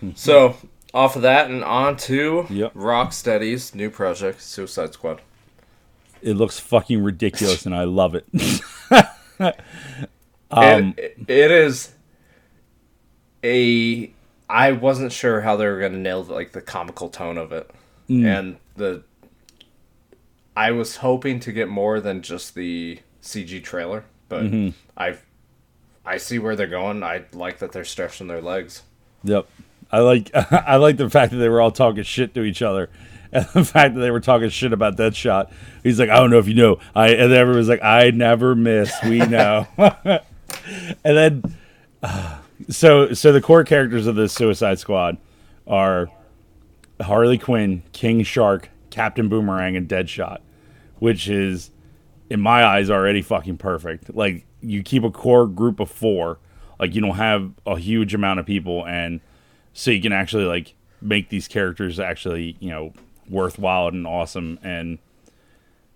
Hmm. 0.00 0.10
so 0.14 0.56
off 0.94 1.16
of 1.16 1.22
that 1.22 1.50
and 1.50 1.62
on 1.62 1.96
to 1.96 2.46
Yep. 2.48 2.72
Rocksteady's 2.74 3.74
new 3.74 3.90
project, 3.90 4.40
Suicide 4.40 4.94
Squad. 4.94 5.20
It 6.22 6.34
looks 6.34 6.58
fucking 6.58 7.02
ridiculous, 7.02 7.66
and 7.66 7.74
I 7.74 7.84
love 7.84 8.14
it. 8.14 8.26
Um, 10.50 10.94
it, 10.96 11.16
it 11.26 11.50
is 11.50 11.92
a. 13.42 14.12
I 14.48 14.70
wasn't 14.70 15.10
sure 15.10 15.40
how 15.40 15.56
they 15.56 15.66
were 15.66 15.80
going 15.80 15.92
to 15.92 15.98
nail 15.98 16.22
like 16.22 16.52
the 16.52 16.60
comical 16.60 17.08
tone 17.08 17.38
of 17.38 17.50
it, 17.50 17.68
and 18.08 18.58
the. 18.76 19.02
I 20.56 20.70
was 20.70 20.96
hoping 20.96 21.40
to 21.40 21.50
get 21.50 21.68
more 21.68 21.98
than 21.98 22.22
just 22.22 22.54
the 22.54 23.00
CG 23.20 23.64
trailer, 23.64 24.04
but 24.28 24.44
I, 24.96 25.18
I 26.06 26.18
see 26.18 26.38
where 26.38 26.54
they're 26.54 26.68
going. 26.68 27.02
I 27.02 27.24
like 27.32 27.58
that 27.58 27.72
they're 27.72 27.84
stretching 27.84 28.28
their 28.28 28.42
legs. 28.42 28.82
Yep. 29.24 29.48
I 29.94 30.00
like 30.00 30.30
I 30.34 30.76
like 30.76 30.96
the 30.96 31.08
fact 31.08 31.32
that 31.32 31.38
they 31.38 31.48
were 31.48 31.60
all 31.60 31.70
talking 31.70 32.02
shit 32.02 32.34
to 32.34 32.42
each 32.42 32.62
other. 32.62 32.90
And 33.34 33.46
the 33.46 33.64
fact 33.64 33.96
that 33.96 34.00
they 34.00 34.12
were 34.12 34.20
talking 34.20 34.48
shit 34.48 34.72
about 34.72 34.96
that 34.98 35.14
Deadshot. 35.14 35.50
He's 35.82 35.98
like, 35.98 36.08
I 36.08 36.18
don't 36.18 36.30
know 36.30 36.38
if 36.38 36.46
you 36.46 36.54
know. 36.54 36.78
I 36.94 37.08
and 37.08 37.32
everyone's 37.32 37.68
like, 37.68 37.82
I 37.82 38.10
never 38.10 38.54
miss. 38.54 38.94
We 39.02 39.18
know. 39.26 39.66
and 39.76 40.20
then 41.02 41.56
uh, 42.00 42.38
so 42.68 43.12
so 43.12 43.32
the 43.32 43.40
core 43.40 43.64
characters 43.64 44.06
of 44.06 44.14
the 44.14 44.28
Suicide 44.28 44.78
Squad 44.78 45.16
are 45.66 46.10
Harley 47.00 47.36
Quinn, 47.36 47.82
King 47.92 48.22
Shark, 48.22 48.70
Captain 48.90 49.28
Boomerang, 49.28 49.76
and 49.76 49.88
Deadshot, 49.88 50.38
which 51.00 51.28
is 51.28 51.72
in 52.30 52.38
my 52.38 52.64
eyes 52.64 52.88
already 52.88 53.20
fucking 53.20 53.58
perfect. 53.58 54.14
Like 54.14 54.46
you 54.60 54.84
keep 54.84 55.02
a 55.02 55.10
core 55.10 55.48
group 55.48 55.80
of 55.80 55.90
four, 55.90 56.38
like 56.78 56.94
you 56.94 57.00
don't 57.00 57.16
have 57.16 57.50
a 57.66 57.76
huge 57.76 58.14
amount 58.14 58.38
of 58.38 58.46
people, 58.46 58.86
and 58.86 59.20
so 59.74 59.90
you 59.90 60.00
can 60.00 60.12
actually 60.12 60.44
like 60.44 60.74
make 61.02 61.28
these 61.28 61.46
characters 61.46 62.00
actually 62.00 62.56
you 62.60 62.70
know 62.70 62.94
worthwhile 63.28 63.88
and 63.88 64.06
awesome. 64.06 64.58
And 64.62 64.98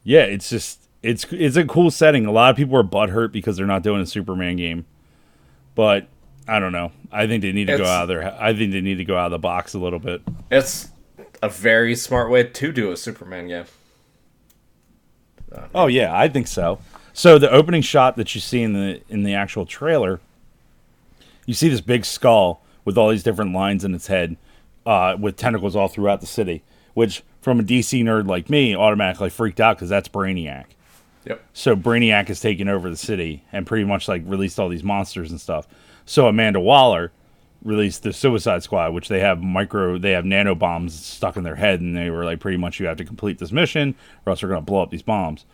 yeah, 0.03 0.23
it's 0.23 0.51
just 0.51 0.89
it's 1.03 1.25
it's 1.31 1.57
a 1.57 1.65
cool 1.65 1.91
setting. 1.91 2.27
A 2.27 2.33
lot 2.33 2.51
of 2.51 2.57
people 2.57 2.77
are 2.77 2.83
butthurt 2.83 3.33
because 3.33 3.57
they're 3.57 3.67
not 3.67 3.83
doing 3.83 4.01
a 4.03 4.07
Superman 4.07 4.57
game, 4.57 4.85
but 5.75 6.09
I 6.47 6.59
don't 6.59 6.73
know. 6.73 6.93
I 7.11 7.27
think 7.27 7.43
they 7.43 7.53
need 7.53 7.69
to 7.69 7.79
go 7.79 7.85
out 7.85 8.03
of 8.03 8.09
their. 8.09 8.35
I 8.41 8.55
think 8.55 8.73
they 8.73 8.81
need 8.81 8.97
to 8.97 9.05
go 9.05 9.17
out 9.17 9.27
of 9.27 9.33
the 9.33 9.39
box 9.39 9.75
a 9.75 9.79
little 9.79 9.99
bit. 9.99 10.23
It's 10.51 10.89
a 11.43 11.49
very 11.49 11.95
smart 11.95 12.31
way 12.31 12.45
to 12.45 12.73
do 12.73 12.91
a 12.91 12.97
Superman 12.97 13.49
game. 13.49 13.65
Oh 15.75 15.87
yeah, 15.87 16.17
I 16.17 16.29
think 16.29 16.47
so. 16.47 16.81
So 17.13 17.39
the 17.39 17.51
opening 17.51 17.83
shot 17.83 18.17
that 18.17 18.35
you 18.35 18.41
see 18.41 18.63
in 18.63 18.75
the 18.75 19.01
in 19.09 19.23
the 19.23 19.35
actual 19.35 19.67
trailer, 19.67 20.21
you 21.47 21.55
see 21.55 21.69
this 21.69 21.81
big 21.81 22.05
skull 22.05 22.63
with 22.89 22.97
all 22.97 23.11
these 23.11 23.23
different 23.23 23.53
lines 23.53 23.85
in 23.85 23.95
its 23.95 24.07
head, 24.07 24.35
uh, 24.87 25.15
with 25.21 25.37
tentacles 25.37 25.77
all 25.77 25.89
throughout 25.89 26.23
the 26.23 26.27
city. 26.27 26.63
Which, 26.95 27.23
from 27.43 27.61
a 27.61 27.63
DC 27.63 28.03
nerd 28.03 28.27
like 28.27 28.49
me, 28.49 28.75
automatically 28.75 29.29
freaked 29.29 29.61
out 29.61 29.77
because 29.77 29.91
that's 29.91 30.09
Brainiac. 30.09 30.65
Yep. 31.27 31.45
So 31.53 31.77
Brainiac 31.77 32.29
has 32.29 32.41
taken 32.41 32.67
over 32.67 32.89
the 32.89 32.97
city 32.97 33.45
and 33.53 33.67
pretty 33.67 33.85
much 33.85 34.09
like 34.09 34.23
released 34.25 34.59
all 34.59 34.71
these 34.71 34.83
monsters 34.83 35.31
and 35.31 35.39
stuff. 35.39 35.69
So 36.07 36.29
Amanda 36.29 36.61
Waller 36.61 37.13
released 37.63 38.05
the 38.05 38.13
Suicide 38.15 38.63
Squad, 38.63 38.95
which 38.95 39.09
they 39.09 39.21
have 39.21 39.43
micro, 39.43 39.99
they 39.99 40.13
have 40.13 40.25
nano 40.25 40.55
bombs 40.55 40.99
stuck 40.99 41.37
in 41.37 41.43
their 41.43 41.57
head, 41.57 41.83
and 41.83 41.95
they 41.95 42.09
were 42.09 42.25
like, 42.25 42.41
pretty 42.41 42.57
much, 42.57 42.81
you 42.81 42.87
have 42.87 42.97
to 42.97 43.05
complete 43.05 43.39
this 43.39 43.53
mission, 43.53 43.95
or 44.25 44.31
else 44.31 44.41
going 44.41 44.55
to 44.55 44.63
blow 44.63 44.83
up 44.83 44.91
these 44.91 45.03
bombs. 45.03 45.45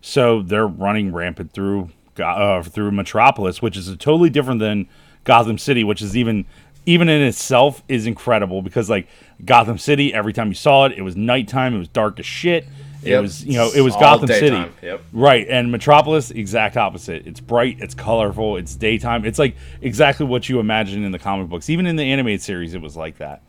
So 0.00 0.40
they're 0.40 0.66
running 0.66 1.12
rampant 1.12 1.52
through 1.52 1.90
uh, 2.18 2.62
through 2.62 2.92
Metropolis, 2.92 3.60
which 3.60 3.76
is 3.76 3.94
totally 3.98 4.30
different 4.30 4.60
than 4.60 4.88
Gotham 5.24 5.58
City, 5.58 5.84
which 5.84 6.02
is 6.02 6.16
even 6.16 6.46
even 6.90 7.08
in 7.08 7.22
itself 7.22 7.84
is 7.88 8.06
incredible 8.06 8.62
because 8.62 8.90
like 8.90 9.06
Gotham 9.44 9.78
City, 9.78 10.12
every 10.12 10.32
time 10.32 10.48
you 10.48 10.54
saw 10.54 10.86
it, 10.86 10.92
it 10.92 11.02
was 11.02 11.14
nighttime, 11.14 11.74
it 11.74 11.78
was 11.78 11.88
dark 11.88 12.18
as 12.18 12.26
shit. 12.26 12.66
It 13.02 13.10
Yep. 13.10 13.22
was 13.22 13.44
you 13.44 13.54
know 13.54 13.70
it 13.74 13.80
was 13.80 13.94
All 13.94 14.00
Gotham 14.00 14.26
daytime, 14.26 14.72
City, 14.74 14.86
yep. 14.86 15.02
right? 15.12 15.46
And 15.48 15.70
Metropolis, 15.70 16.30
exact 16.32 16.76
opposite. 16.76 17.26
It's 17.26 17.38
bright, 17.40 17.78
it's 17.80 17.94
colorful, 17.94 18.56
it's 18.56 18.74
daytime. 18.74 19.24
It's 19.24 19.38
like 19.38 19.56
exactly 19.80 20.26
what 20.26 20.48
you 20.48 20.58
imagine 20.58 21.04
in 21.04 21.12
the 21.12 21.18
comic 21.18 21.48
books. 21.48 21.70
Even 21.70 21.86
in 21.86 21.94
the 21.96 22.02
animated 22.02 22.42
series, 22.42 22.74
it 22.74 22.82
was 22.82 22.96
like 22.96 23.18
that. 23.18 23.42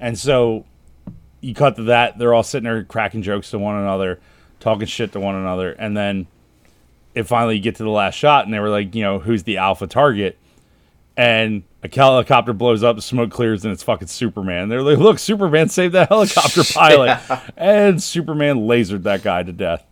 And 0.00 0.18
so 0.18 0.64
you 1.42 1.54
cut 1.54 1.76
to 1.76 1.84
that, 1.84 2.18
they're 2.18 2.32
all 2.34 2.42
sitting 2.42 2.64
there 2.64 2.82
cracking 2.82 3.22
jokes 3.22 3.50
to 3.50 3.58
one 3.58 3.76
another, 3.76 4.18
talking 4.58 4.86
shit 4.86 5.12
to 5.12 5.20
one 5.20 5.34
another, 5.34 5.72
and 5.72 5.96
then 5.96 6.26
it 7.14 7.24
finally 7.24 7.56
you 7.56 7.62
get 7.62 7.76
to 7.76 7.82
the 7.84 7.90
last 7.90 8.14
shot, 8.14 8.44
and 8.46 8.52
they 8.54 8.58
were 8.58 8.70
like, 8.70 8.94
you 8.94 9.02
know, 9.02 9.18
who's 9.18 9.42
the 9.44 9.58
alpha 9.58 9.86
target? 9.86 10.38
And 11.16 11.62
a 11.94 12.00
helicopter 12.00 12.52
blows 12.52 12.82
up, 12.82 12.96
the 12.96 13.02
smoke 13.02 13.30
clears, 13.30 13.64
and 13.64 13.72
it's 13.72 13.82
fucking 13.82 14.08
Superman. 14.08 14.68
They're 14.68 14.82
like, 14.82 14.98
look, 14.98 15.18
Superman 15.18 15.68
saved 15.68 15.94
that 15.94 16.08
helicopter 16.10 16.62
pilot, 16.64 17.20
and 17.56 18.02
Superman 18.02 18.60
lasered 18.66 19.02
that 19.04 19.22
guy 19.22 19.42
to 19.42 19.52
death. 19.52 19.84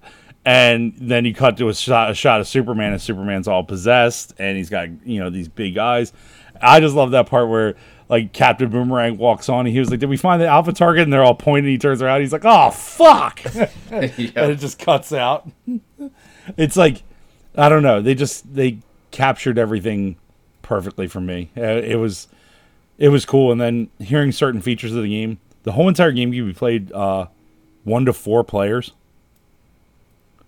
and 0.45 0.95
then 0.99 1.25
you 1.25 1.35
cut 1.35 1.57
to 1.59 1.69
a 1.69 1.75
shot, 1.75 2.11
a 2.11 2.15
shot 2.15 2.41
of 2.41 2.49
Superman, 2.49 2.93
and 2.93 3.01
Superman's 3.01 3.49
all 3.49 3.65
possessed, 3.65 4.35
and 4.39 4.57
he's 4.57 4.71
got 4.71 4.89
you 5.07 5.21
know 5.21 5.31
these 5.31 5.49
big 5.49 5.79
eyes. 5.79 6.13
I 6.61 6.81
just 6.81 6.95
love 6.95 7.13
that 7.13 7.27
part 7.27 7.49
where 7.49 7.75
like 8.09 8.33
Captain 8.33 8.69
Boomerang 8.69 9.17
walks 9.17 9.49
on, 9.49 9.67
and 9.67 9.73
he 9.73 9.79
was 9.79 9.91
like, 9.91 10.01
"Did 10.01 10.09
we 10.09 10.17
find 10.17 10.41
the 10.41 10.47
Alpha 10.47 10.73
target?" 10.73 11.05
And 11.05 11.13
they're 11.13 11.25
all 11.25 11.35
pointing. 11.35 11.73
He 11.73 11.79
turns 11.79 12.03
around, 12.03 12.21
he's 12.21 12.33
like, 12.33 12.45
"Oh 12.45 12.71
fuck!" 12.71 13.41
and 13.91 14.11
it 14.19 14.59
just 14.59 14.79
cuts 14.79 15.13
out. 15.13 15.49
it's 16.57 16.77
like 16.77 17.03
I 17.57 17.69
don't 17.69 17.83
know. 17.83 18.03
They 18.03 18.15
just 18.15 18.55
they 18.55 18.79
captured 19.11 19.59
everything 19.59 20.17
perfectly 20.65 21.07
for 21.07 21.21
me. 21.21 21.51
Uh, 21.57 21.63
It 21.63 21.97
was 22.01 22.27
it 22.99 23.09
was 23.11 23.25
cool, 23.25 23.53
and 23.53 23.61
then 23.61 23.89
hearing 24.01 24.33
certain 24.33 24.61
features 24.61 24.95
of 24.95 25.03
the 25.03 25.09
game. 25.09 25.39
The 25.65 25.73
whole 25.73 25.89
entire 25.89 26.13
game 26.13 26.33
can 26.33 26.47
be 26.47 26.53
played 26.53 26.91
uh, 26.93 27.27
one 27.85 28.05
to 28.07 28.13
four 28.13 28.43
players. 28.45 28.93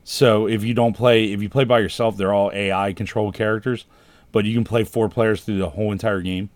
So 0.04 0.46
if 0.46 0.62
you 0.62 0.74
don't 0.74 0.92
play, 0.92 1.32
if 1.32 1.42
you 1.42 1.48
play 1.48 1.64
by 1.64 1.80
yourself, 1.80 2.16
they're 2.16 2.32
all 2.32 2.50
AI 2.54 2.92
controlled 2.92 3.34
characters, 3.34 3.84
but 4.30 4.44
you 4.44 4.54
can 4.54 4.62
play 4.64 4.84
four 4.84 5.08
players 5.08 5.42
through 5.42 5.58
the 5.58 5.70
whole 5.70 5.90
entire 5.90 6.20
game. 6.20 6.50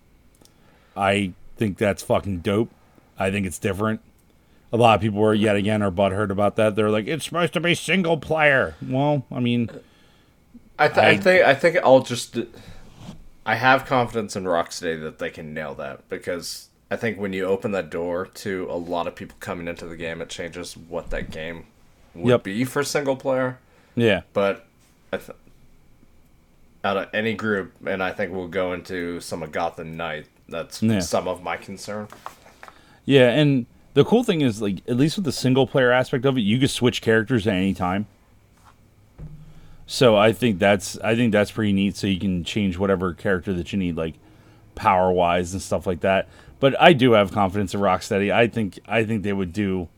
I 0.96 1.32
think 1.56 1.76
that's 1.78 2.02
fucking 2.02 2.40
dope. 2.40 2.70
I 3.18 3.30
think 3.30 3.46
it's 3.46 3.58
different. 3.58 4.00
A 4.72 4.76
lot 4.76 4.94
of 4.94 5.00
people 5.00 5.20
are 5.24 5.34
yet 5.34 5.56
again 5.56 5.82
are 5.82 5.90
butthurt 5.90 6.30
about 6.30 6.54
that. 6.56 6.76
They're 6.76 6.90
like, 6.90 7.08
it's 7.08 7.24
supposed 7.24 7.52
to 7.54 7.61
be 7.61 7.74
single 7.74 8.18
player. 8.18 8.76
Well, 8.86 9.24
I 9.32 9.40
mean, 9.40 9.68
I, 10.78 10.86
th- 10.86 10.98
I 10.98 11.08
I- 11.11 11.16
think 11.16 11.44
I 11.44 11.54
think 11.54 11.76
I'll 11.82 12.00
just. 12.02 12.38
I 13.47 13.55
have 13.57 13.86
confidence 13.86 14.36
in 14.36 14.45
Rocksteady 14.45 15.01
that 15.03 15.18
they 15.18 15.30
can 15.30 15.55
nail 15.55 15.74
that 15.76 16.09
because 16.09 16.68
I 16.91 16.97
think 16.97 17.18
when 17.18 17.32
you 17.32 17.45
open 17.47 17.72
that 17.72 17.91
door 17.91 18.26
to 18.26 18.66
a 18.70 18.76
lot 18.76 19.07
of 19.07 19.14
people 19.14 19.36
coming 19.41 19.66
into 19.68 19.86
the 19.86 19.97
game, 19.97 20.20
it 20.20 20.28
changes 20.28 20.76
what 20.76 21.11
that 21.11 21.30
game 21.30 21.64
would 22.14 22.28
Yep. 22.30 22.43
be 22.45 22.64
for 22.64 22.82
single 22.84 23.16
player. 23.16 23.59
yeah, 23.97 24.22
But 24.32 24.66
I 25.12 25.16
th- 25.18 25.30
out 26.84 26.97
of 26.97 27.09
any 27.12 27.34
group, 27.34 27.72
and 27.86 28.03
I 28.03 28.12
think 28.12 28.32
we'll 28.32 28.49
go 28.49 28.72
into 28.72 29.20
some 29.20 29.43
of 29.43 29.53
Gotham 29.53 29.97
Knight. 29.97 30.26
That's 30.49 30.82
Yeah. 30.82 31.01
some 31.01 31.28
of 31.28 31.43
my 31.43 31.57
concern. 31.57 32.09
Yeah, 33.05 33.30
and 33.30 33.66
the 33.95 34.05
cool 34.05 34.22
thing 34.24 34.41
is, 34.41 34.61
like, 34.62 34.78
at 34.88 34.97
least 34.97 35.16
with 35.16 35.24
the 35.24 35.32
single 35.32 35.66
player 35.66 35.93
aspect 35.93 36.24
of 36.24 36.36
it, 36.36 36.41
you 36.43 36.59
can 36.59 36.68
switch 36.68 37.03
characters 37.03 37.47
at 37.47 37.55
any 37.55 37.74
time. 37.74 38.07
So 39.93 40.16
I 40.16 40.32
think 40.32 40.61
that's 40.61 40.97
I 41.01 41.16
think 41.16 41.32
that's 41.32 41.51
pretty 41.51 41.72
neat. 41.72 41.97
So 41.97 42.07
you 42.07 42.20
can 42.20 42.45
change 42.45 42.78
whatever 42.78 43.12
character 43.12 43.53
that 43.55 43.72
you 43.72 43.78
need, 43.80 43.97
like 43.97 44.14
power 44.76 45.11
wise 45.11 45.53
and 45.53 45.61
stuff 45.61 45.84
like 45.84 46.03
that. 46.03 46.28
But 46.61 46.80
I 46.80 46.93
do 46.93 47.11
have 47.12 47.32
confidence 47.32 47.74
in 47.74 47.80
Rocksteady. 47.80 48.32
I 48.32 48.47
think 48.47 48.78
I 48.86 49.03
think 49.03 49.24
they 49.24 49.32
would 49.32 49.53
do. 49.53 49.88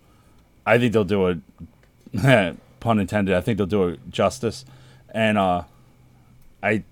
I 0.65 0.79
think 0.79 0.95
they'll 0.95 1.05
do 1.05 1.29
a 1.29 2.55
pun 2.81 3.01
intended. 3.01 3.35
I 3.35 3.43
think 3.43 3.59
they'll 3.59 3.67
do 3.67 3.89
a 3.89 3.97
justice, 4.09 4.65
and 5.11 5.37
uh, 5.37 5.65
I 6.63 6.85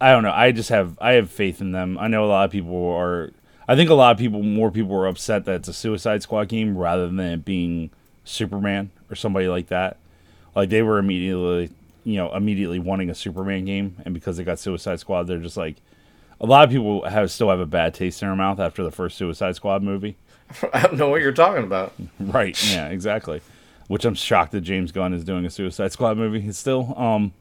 I 0.00 0.12
don't 0.12 0.22
know. 0.22 0.32
I 0.32 0.52
just 0.52 0.70
have 0.70 0.98
I 1.02 1.12
have 1.12 1.30
faith 1.30 1.60
in 1.60 1.72
them. 1.72 1.98
I 1.98 2.08
know 2.08 2.24
a 2.24 2.28
lot 2.28 2.46
of 2.46 2.50
people 2.50 2.92
are. 2.92 3.30
I 3.68 3.76
think 3.76 3.90
a 3.90 3.94
lot 3.94 4.12
of 4.12 4.16
people, 4.16 4.42
more 4.42 4.70
people, 4.70 4.90
were 4.90 5.06
upset 5.06 5.44
that 5.44 5.56
it's 5.56 5.68
a 5.68 5.74
Suicide 5.74 6.22
Squad 6.22 6.48
game 6.48 6.78
rather 6.78 7.08
than 7.08 7.20
it 7.20 7.44
being 7.44 7.90
Superman 8.24 8.90
or 9.10 9.16
somebody 9.16 9.48
like 9.48 9.66
that. 9.66 9.98
Like 10.56 10.70
they 10.70 10.80
were 10.80 10.98
immediately, 10.98 11.70
you 12.04 12.16
know, 12.16 12.34
immediately 12.34 12.78
wanting 12.78 13.10
a 13.10 13.14
Superman 13.14 13.64
game, 13.64 13.96
and 14.04 14.14
because 14.14 14.36
they 14.36 14.44
got 14.44 14.58
Suicide 14.58 15.00
Squad, 15.00 15.24
they're 15.26 15.38
just 15.38 15.56
like. 15.56 15.76
A 16.42 16.46
lot 16.46 16.64
of 16.64 16.70
people 16.70 17.04
have 17.04 17.30
still 17.30 17.50
have 17.50 17.60
a 17.60 17.66
bad 17.66 17.92
taste 17.92 18.22
in 18.22 18.28
their 18.28 18.34
mouth 18.34 18.58
after 18.58 18.82
the 18.82 18.90
first 18.90 19.18
Suicide 19.18 19.56
Squad 19.56 19.82
movie. 19.82 20.16
I 20.72 20.82
don't 20.82 20.96
know 20.96 21.08
what 21.08 21.20
you're 21.20 21.32
talking 21.32 21.64
about. 21.64 21.92
Right. 22.20 22.58
Yeah, 22.72 22.88
exactly. 22.88 23.40
Which 23.88 24.04
I'm 24.04 24.14
shocked 24.14 24.52
that 24.52 24.60
James 24.62 24.92
Gunn 24.92 25.12
is 25.12 25.24
doing 25.24 25.44
a 25.44 25.50
Suicide 25.50 25.92
Squad 25.92 26.16
movie 26.16 26.50
still. 26.52 26.94
Um 26.96 27.32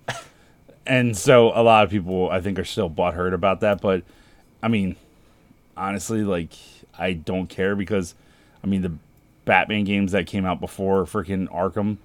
and 0.86 1.16
so 1.16 1.52
a 1.54 1.62
lot 1.62 1.84
of 1.84 1.92
people 1.92 2.30
I 2.30 2.42
think 2.42 2.58
are 2.60 2.66
still 2.66 2.90
butthurt 2.90 3.34
about 3.34 3.62
that, 3.62 3.82
but 3.82 4.04
I 4.62 4.68
mean, 4.68 4.96
honestly, 5.78 6.24
like 6.24 6.52
I 6.98 7.14
don't 7.14 7.48
care 7.48 7.76
because 7.76 8.16
I 8.64 8.68
mean 8.68 8.82
the 8.82 8.94
Batman 9.46 9.84
games 9.84 10.12
that 10.12 10.28
came 10.28 10.46
out 10.46 10.60
before 10.60 11.06
freaking 11.06 11.48
Arkham, 11.48 11.98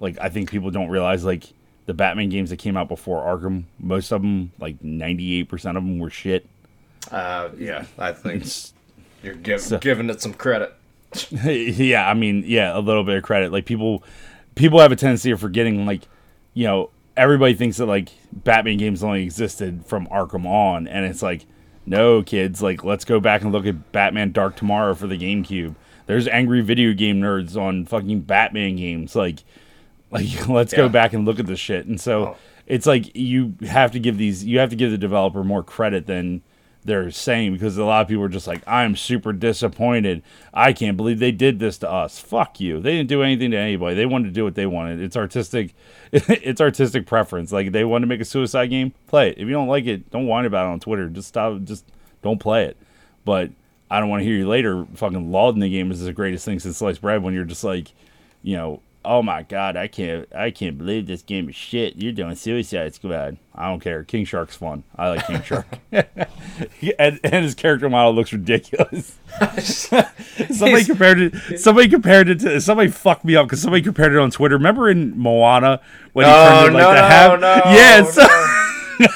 like 0.00 0.18
I 0.20 0.28
think 0.28 0.50
people 0.50 0.70
don't 0.70 0.88
realize 0.88 1.24
like 1.24 1.44
the 1.86 1.94
Batman 1.94 2.28
games 2.28 2.50
that 2.50 2.58
came 2.58 2.76
out 2.76 2.88
before 2.88 3.22
Arkham, 3.24 3.64
most 3.78 4.12
of 4.12 4.22
them, 4.22 4.52
like 4.60 4.80
98% 4.80 5.50
of 5.52 5.74
them 5.74 5.98
were 5.98 6.10
shit. 6.10 6.46
Uh, 7.10 7.48
yeah, 7.58 7.84
I 7.98 8.12
think 8.12 8.44
you're 9.22 9.34
give, 9.34 9.60
So- 9.60 9.78
giving 9.78 10.08
it 10.10 10.20
some 10.20 10.34
credit. 10.34 10.74
yeah, 11.44 12.08
I 12.08 12.14
mean, 12.14 12.44
yeah, 12.46 12.76
a 12.76 12.80
little 12.80 13.04
bit 13.04 13.16
of 13.16 13.22
credit. 13.22 13.52
Like 13.52 13.66
people, 13.66 14.02
people 14.54 14.80
have 14.80 14.92
a 14.92 14.96
tendency 14.96 15.30
of 15.30 15.40
forgetting. 15.40 15.84
Like, 15.84 16.02
you 16.54 16.64
know, 16.66 16.90
everybody 17.16 17.54
thinks 17.54 17.76
that 17.78 17.86
like 17.86 18.08
Batman 18.32 18.78
games 18.78 19.02
only 19.04 19.22
existed 19.22 19.84
from 19.84 20.06
Arkham 20.06 20.46
on, 20.46 20.86
and 20.88 21.04
it's 21.04 21.20
like, 21.22 21.44
no, 21.84 22.22
kids. 22.22 22.62
Like, 22.62 22.82
let's 22.84 23.04
go 23.04 23.20
back 23.20 23.42
and 23.42 23.52
look 23.52 23.66
at 23.66 23.92
Batman 23.92 24.32
Dark 24.32 24.56
Tomorrow 24.56 24.94
for 24.94 25.06
the 25.06 25.18
GameCube. 25.18 25.74
There's 26.06 26.26
angry 26.28 26.62
video 26.62 26.94
game 26.94 27.20
nerds 27.20 27.56
on 27.56 27.84
fucking 27.86 28.20
Batman 28.22 28.76
games. 28.76 29.14
Like, 29.14 29.40
like 30.12 30.48
let's 30.48 30.72
go 30.72 30.88
back 30.88 31.12
and 31.12 31.24
look 31.24 31.40
at 31.40 31.46
this 31.46 31.58
shit. 31.58 31.86
And 31.86 32.00
so 32.00 32.26
Oh. 32.28 32.36
it's 32.66 32.86
like 32.86 33.14
you 33.16 33.54
have 33.66 33.90
to 33.92 33.98
give 33.98 34.18
these, 34.18 34.44
you 34.44 34.58
have 34.60 34.70
to 34.70 34.76
give 34.76 34.90
the 34.92 34.98
developer 34.98 35.42
more 35.42 35.62
credit 35.64 36.06
than 36.06 36.42
they're 36.84 37.12
saying 37.12 37.52
because 37.52 37.76
a 37.78 37.84
lot 37.84 38.02
of 38.02 38.08
people 38.08 38.24
are 38.24 38.28
just 38.28 38.48
like, 38.48 38.60
I'm 38.66 38.96
super 38.96 39.32
disappointed. 39.32 40.20
I 40.52 40.72
can't 40.72 40.96
believe 40.96 41.20
they 41.20 41.30
did 41.30 41.60
this 41.60 41.78
to 41.78 41.88
us. 41.90 42.18
Fuck 42.18 42.58
you. 42.60 42.80
They 42.80 42.96
didn't 42.96 43.08
do 43.08 43.22
anything 43.22 43.52
to 43.52 43.56
anybody. 43.56 43.94
They 43.94 44.04
wanted 44.06 44.26
to 44.28 44.32
do 44.32 44.42
what 44.42 44.56
they 44.56 44.66
wanted. 44.66 45.00
It's 45.00 45.16
artistic. 45.16 45.74
it's 46.12 46.60
artistic 46.60 47.06
preference. 47.06 47.52
Like 47.52 47.70
they 47.70 47.84
wanted 47.84 48.06
to 48.06 48.08
make 48.08 48.20
a 48.20 48.24
suicide 48.24 48.66
game, 48.66 48.94
play 49.06 49.30
it. 49.30 49.38
If 49.38 49.46
you 49.46 49.52
don't 49.52 49.68
like 49.68 49.86
it, 49.86 50.10
don't 50.10 50.26
whine 50.26 50.44
about 50.44 50.66
it 50.66 50.72
on 50.72 50.80
Twitter. 50.80 51.08
Just 51.08 51.28
stop. 51.28 51.62
Just 51.62 51.84
don't 52.20 52.40
play 52.40 52.64
it. 52.64 52.76
But 53.24 53.50
I 53.88 54.00
don't 54.00 54.08
want 54.08 54.22
to 54.22 54.24
hear 54.24 54.36
you 54.36 54.48
later 54.48 54.84
fucking 54.94 55.30
lauding 55.30 55.60
the 55.60 55.70
game 55.70 55.92
as 55.92 56.00
the 56.00 56.12
greatest 56.12 56.44
thing 56.44 56.58
since 56.58 56.78
sliced 56.78 57.00
bread 57.00 57.22
when 57.22 57.32
you're 57.32 57.44
just 57.44 57.62
like, 57.62 57.92
you 58.42 58.56
know, 58.56 58.80
oh 59.04 59.22
my 59.22 59.42
god, 59.42 59.76
I 59.76 59.86
can't, 59.88 60.28
I 60.34 60.50
can't 60.50 60.78
believe 60.78 61.06
this 61.06 61.22
game 61.22 61.48
is 61.48 61.56
shit. 61.56 61.96
You're 61.96 62.12
doing 62.12 62.34
Suicide 62.34 62.94
Squad. 62.94 63.38
I 63.54 63.68
don't 63.68 63.80
care. 63.80 64.04
King 64.04 64.24
Shark's 64.24 64.56
fun. 64.56 64.84
I 64.96 65.10
like 65.10 65.26
King 65.26 65.42
Shark. 65.42 65.66
and, 65.92 67.20
and 67.22 67.44
his 67.44 67.54
character 67.54 67.88
model 67.90 68.14
looks 68.14 68.32
ridiculous. 68.32 69.18
somebody 70.50 70.84
compared 70.84 71.20
it. 71.20 71.58
Somebody 71.60 71.88
compared 71.88 72.28
it 72.28 72.40
to. 72.40 72.60
Somebody 72.60 72.90
fucked 72.90 73.24
me 73.24 73.36
up 73.36 73.46
because 73.46 73.60
somebody 73.60 73.82
compared 73.82 74.12
it 74.12 74.18
on 74.18 74.30
Twitter. 74.30 74.56
Remember 74.56 74.88
in 74.88 75.18
Moana 75.18 75.80
when 76.12 76.26
he 76.26 76.32
No, 76.32 76.36
turned 76.36 76.64
oh, 76.64 76.68
it 76.68 76.72
like 76.72 76.82
no, 76.82 76.88
the 76.88 76.94
no, 76.94 77.08
half? 77.08 77.40
no, 77.40 77.70
yeah. 77.72 78.02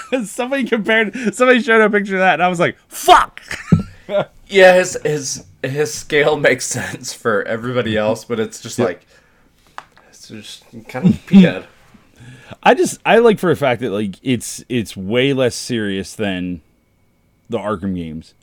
So, 0.08 0.24
somebody 0.24 0.64
compared. 0.64 1.34
Somebody 1.34 1.62
showed 1.62 1.80
a 1.80 1.90
picture 1.90 2.14
of 2.14 2.20
that, 2.20 2.34
and 2.34 2.42
I 2.42 2.48
was 2.48 2.60
like, 2.60 2.76
"Fuck." 2.88 3.42
Yeah, 4.48 4.74
his 4.76 4.96
his 5.04 5.44
his 5.62 5.92
scale 5.92 6.36
makes 6.36 6.66
sense 6.66 7.12
for 7.12 7.42
everybody 7.42 7.96
else, 7.96 8.24
but 8.24 8.38
it's 8.38 8.60
just 8.60 8.78
like 8.78 9.06
just 10.28 10.64
kind 10.88 11.08
of 11.08 11.26
peanut. 11.26 11.66
I 12.62 12.74
just 12.74 13.00
I 13.04 13.18
like 13.18 13.38
for 13.38 13.50
a 13.50 13.56
fact 13.56 13.80
that 13.80 13.90
like 13.90 14.16
it's 14.22 14.64
it's 14.68 14.96
way 14.96 15.32
less 15.32 15.54
serious 15.54 16.14
than 16.14 16.60
the 17.48 17.58
Arkham 17.58 17.94
games. 17.94 18.34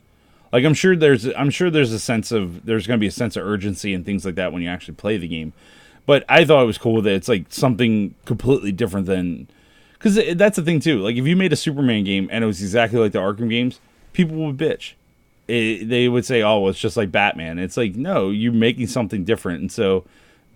Like 0.52 0.64
I'm 0.64 0.74
sure 0.74 0.94
there's 0.94 1.26
I'm 1.34 1.50
sure 1.50 1.70
there's 1.70 1.92
a 1.92 1.98
sense 1.98 2.30
of 2.30 2.64
there's 2.64 2.86
going 2.86 2.98
to 2.98 3.00
be 3.00 3.08
a 3.08 3.12
sense 3.12 3.36
of 3.36 3.44
urgency 3.44 3.92
and 3.92 4.04
things 4.04 4.24
like 4.24 4.36
that 4.36 4.52
when 4.52 4.62
you 4.62 4.68
actually 4.68 4.94
play 4.94 5.16
the 5.16 5.28
game. 5.28 5.52
But 6.06 6.24
I 6.28 6.44
thought 6.44 6.62
it 6.62 6.66
was 6.66 6.78
cool 6.78 7.02
that 7.02 7.12
it's 7.12 7.28
like 7.28 7.46
something 7.48 8.14
completely 8.24 8.72
different 8.72 9.06
than 9.06 9.48
because 9.94 10.20
that's 10.36 10.56
the 10.56 10.62
thing 10.62 10.80
too. 10.80 11.00
Like 11.00 11.16
if 11.16 11.26
you 11.26 11.34
made 11.34 11.52
a 11.52 11.56
Superman 11.56 12.04
game 12.04 12.28
and 12.30 12.44
it 12.44 12.46
was 12.46 12.62
exactly 12.62 13.00
like 13.00 13.12
the 13.12 13.18
Arkham 13.18 13.48
games, 13.48 13.80
people 14.12 14.36
would 14.36 14.56
bitch. 14.56 14.92
It, 15.48 15.88
they 15.88 16.08
would 16.08 16.24
say, 16.24 16.42
"Oh, 16.42 16.60
well, 16.60 16.70
it's 16.70 16.78
just 16.78 16.96
like 16.96 17.12
Batman." 17.12 17.58
It's 17.58 17.76
like 17.76 17.96
no, 17.96 18.30
you're 18.30 18.52
making 18.52 18.86
something 18.86 19.24
different, 19.24 19.60
and 19.60 19.72
so 19.72 20.04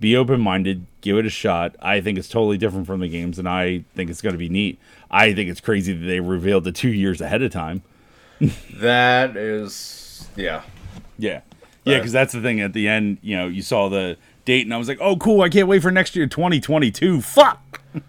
be 0.01 0.17
open 0.17 0.41
minded, 0.41 0.87
give 1.01 1.17
it 1.19 1.27
a 1.27 1.31
shot. 1.31 1.75
I 1.81 2.01
think 2.01 2.19
it's 2.19 2.29
totally 2.29 2.59
different 2.59 2.87
from 2.87 3.01
the 3.01 3.09
games, 3.09 3.39
and 3.39 3.49
I 3.49 3.85
think 3.95 4.11
it's 4.11 4.21
going 4.21 4.35
to 4.35 4.39
be 4.39 4.49
neat. 4.49 4.79
I 5.11 5.33
think 5.33 5.51
it's 5.51 5.61
crazy 5.61 5.93
that 5.93 6.07
they 6.07 6.21
revealed 6.21 6.67
it 6.67 6.75
two 6.75 6.93
years 6.93 7.21
ahead 7.21 7.43
of 7.43 7.53
time. 7.53 7.83
That 8.75 9.37
is, 9.37 10.29
yeah. 10.37 10.63
Yeah, 11.19 11.41
yeah, 11.85 11.99
because 11.99 12.13
that's 12.13 12.33
the 12.33 12.41
thing. 12.41 12.61
At 12.61 12.73
the 12.73 12.87
end, 12.87 13.19
you 13.21 13.37
know, 13.37 13.49
you 13.49 13.63
saw 13.63 13.89
the 13.89 14.17
date, 14.45 14.65
and 14.65 14.73
I 14.73 14.77
was 14.77 14.87
like, 14.87 14.99
"Oh, 15.01 15.17
cool! 15.17 15.41
I 15.41 15.49
can't 15.49 15.67
wait 15.67 15.83
for 15.83 15.91
next 15.91 16.15
year, 16.15 16.29
2022." 16.29 17.21
Fuck. 17.21 17.81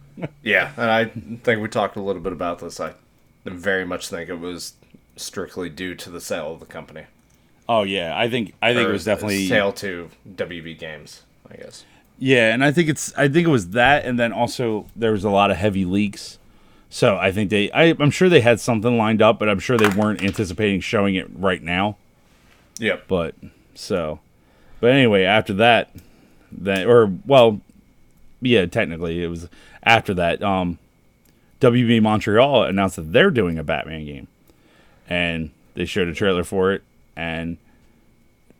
Yeah, 0.43 0.73
and 0.75 0.91
I 0.91 1.05
think 1.05 1.61
we 1.61 1.69
talked 1.69 1.95
a 1.95 2.01
little 2.01 2.21
bit 2.21 2.33
about 2.33 2.59
this. 2.59 2.81
I 2.81 2.93
very 3.45 3.85
much 3.85 4.09
think 4.09 4.29
it 4.29 4.39
was 4.39 4.73
strictly 5.15 5.69
due 5.69 5.95
to 5.95 6.09
the 6.09 6.21
sale 6.21 6.53
of 6.53 6.59
the 6.59 6.65
company. 6.65 7.05
Oh 7.67 7.83
yeah, 7.83 8.17
I 8.17 8.29
think 8.29 8.53
I 8.61 8.73
think 8.73 8.87
Or 8.87 8.89
it 8.89 8.93
was 8.93 9.05
definitely 9.05 9.47
sale 9.47 9.71
to 9.73 10.09
WB 10.27 10.77
Games, 10.77 11.23
I 11.51 11.57
guess. 11.57 11.83
Yeah, 12.17 12.53
and 12.53 12.63
I 12.63 12.71
think 12.71 12.89
it's 12.89 13.13
I 13.17 13.27
think 13.29 13.47
it 13.47 13.51
was 13.51 13.69
that, 13.69 14.05
and 14.05 14.19
then 14.19 14.33
also 14.33 14.87
there 14.95 15.13
was 15.13 15.23
a 15.23 15.29
lot 15.29 15.51
of 15.51 15.57
heavy 15.57 15.85
leaks. 15.85 16.37
So 16.89 17.17
I 17.17 17.31
think 17.31 17.49
they 17.49 17.71
I, 17.71 17.95
I'm 17.99 18.11
sure 18.11 18.29
they 18.29 18.41
had 18.41 18.59
something 18.59 18.97
lined 18.97 19.21
up, 19.21 19.39
but 19.39 19.47
I'm 19.47 19.59
sure 19.59 19.77
they 19.77 19.87
weren't 19.87 20.23
anticipating 20.23 20.81
showing 20.81 21.15
it 21.15 21.27
right 21.33 21.61
now. 21.61 21.97
Yeah. 22.77 22.97
But 23.07 23.35
so, 23.73 24.19
but 24.79 24.91
anyway, 24.91 25.23
after 25.23 25.53
that, 25.53 25.91
then 26.51 26.87
or 26.87 27.11
well, 27.25 27.61
yeah, 28.41 28.65
technically 28.65 29.23
it 29.23 29.27
was 29.27 29.47
after 29.83 30.13
that. 30.15 30.43
Um, 30.43 30.77
WB 31.61 32.01
Montreal 32.01 32.63
announced 32.63 32.95
that 32.95 33.11
they're 33.11 33.31
doing 33.31 33.57
a 33.57 33.63
Batman 33.63 34.05
game, 34.05 34.27
and 35.07 35.51
they 35.73 35.85
showed 35.85 36.07
a 36.07 36.13
trailer 36.13 36.43
for 36.43 36.73
it, 36.73 36.83
and 37.15 37.57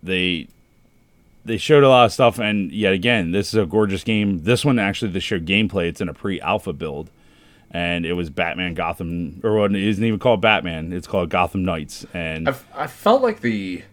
they 0.03 0.47
they 1.45 1.57
showed 1.57 1.83
a 1.83 1.89
lot 1.89 2.05
of 2.05 2.13
stuff. 2.13 2.39
And 2.39 2.71
yet 2.71 2.93
again, 2.93 3.31
this 3.31 3.49
is 3.49 3.55
a 3.55 3.65
gorgeous 3.65 4.03
game. 4.03 4.43
This 4.43 4.65
one 4.65 4.79
actually 4.79 5.11
they 5.11 5.19
showed 5.19 5.45
gameplay. 5.45 5.87
It's 5.87 6.01
in 6.01 6.09
a 6.09 6.13
pre-alpha 6.13 6.73
build, 6.73 7.09
and 7.71 8.05
it 8.05 8.13
was 8.13 8.29
Batman 8.29 8.73
Gotham, 8.73 9.41
or 9.43 9.65
it 9.65 9.75
isn't 9.75 10.03
even 10.03 10.19
called 10.19 10.41
Batman. 10.41 10.93
It's 10.93 11.07
called 11.07 11.29
Gotham 11.29 11.63
Knights, 11.63 12.05
and 12.13 12.49
I, 12.49 12.55
I 12.75 12.87
felt 12.87 13.21
like 13.21 13.41
the 13.41 13.83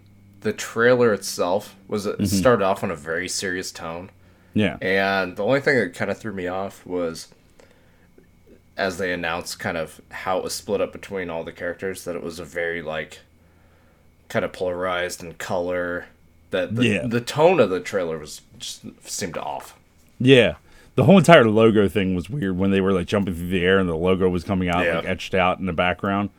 the 0.41 0.53
trailer 0.53 1.13
itself 1.13 1.75
was 1.89 2.07
it 2.07 2.15
mm-hmm. 2.15 2.25
started 2.25 2.65
off 2.65 2.85
on 2.85 2.91
a 2.91 2.97
very 2.97 3.29
serious 3.29 3.73
tone, 3.73 4.11
yeah, 4.55 4.79
and 4.81 5.37
the 5.37 5.45
only 5.45 5.61
thing 5.61 5.79
that 5.79 5.95
kind 5.95 6.11
of 6.11 6.19
threw 6.19 6.33
me 6.33 6.47
off 6.47 6.85
was 6.87 7.29
as 8.77 8.99
they 8.99 9.13
announced 9.13 9.59
kind 9.59 9.77
of 9.77 10.01
how 10.11 10.39
it 10.39 10.45
was 10.45 10.55
split 10.55 10.81
up 10.81 10.93
between 10.93 11.31
all 11.31 11.43
the 11.45 11.53
characters 11.53 12.05
that 12.05 12.15
it 12.15 12.23
was 12.23 12.39
a 12.39 12.45
very 12.45 12.83
like 12.83 13.21
kind 14.29 14.45
of 14.45 14.53
polarized 14.53 15.23
in 15.23 15.33
color 15.35 16.07
that 16.51 16.75
the, 16.77 16.87
Yeah. 16.87 17.07
the 17.07 17.21
tone 17.21 17.61
of 17.61 17.71
the 17.71 17.81
trailer 17.81 18.19
was 18.19 18.43
just 18.59 18.83
seemed 19.05 19.37
off 19.37 19.77
Yeah. 20.21 20.55
The 20.95 21.05
whole 21.05 21.19
entire 21.19 21.45
logo 21.49 21.89
thing 21.89 22.15
was 22.15 22.31
weird 22.31 22.57
when 22.57 22.71
they 22.71 22.81
were 22.81 22.93
like 22.93 23.07
jumping 23.07 23.35
through 23.35 23.49
the 23.49 23.63
air 23.65 23.79
and 23.79 23.89
the 23.89 23.95
logo 23.97 24.29
was 24.29 24.45
coming 24.45 24.69
out 24.71 24.85
Yeah. 24.85 24.97
like 24.97 25.05
etched 25.07 25.35
out 25.35 25.59
in 25.59 25.67
the 25.67 25.73
background. 25.75 26.31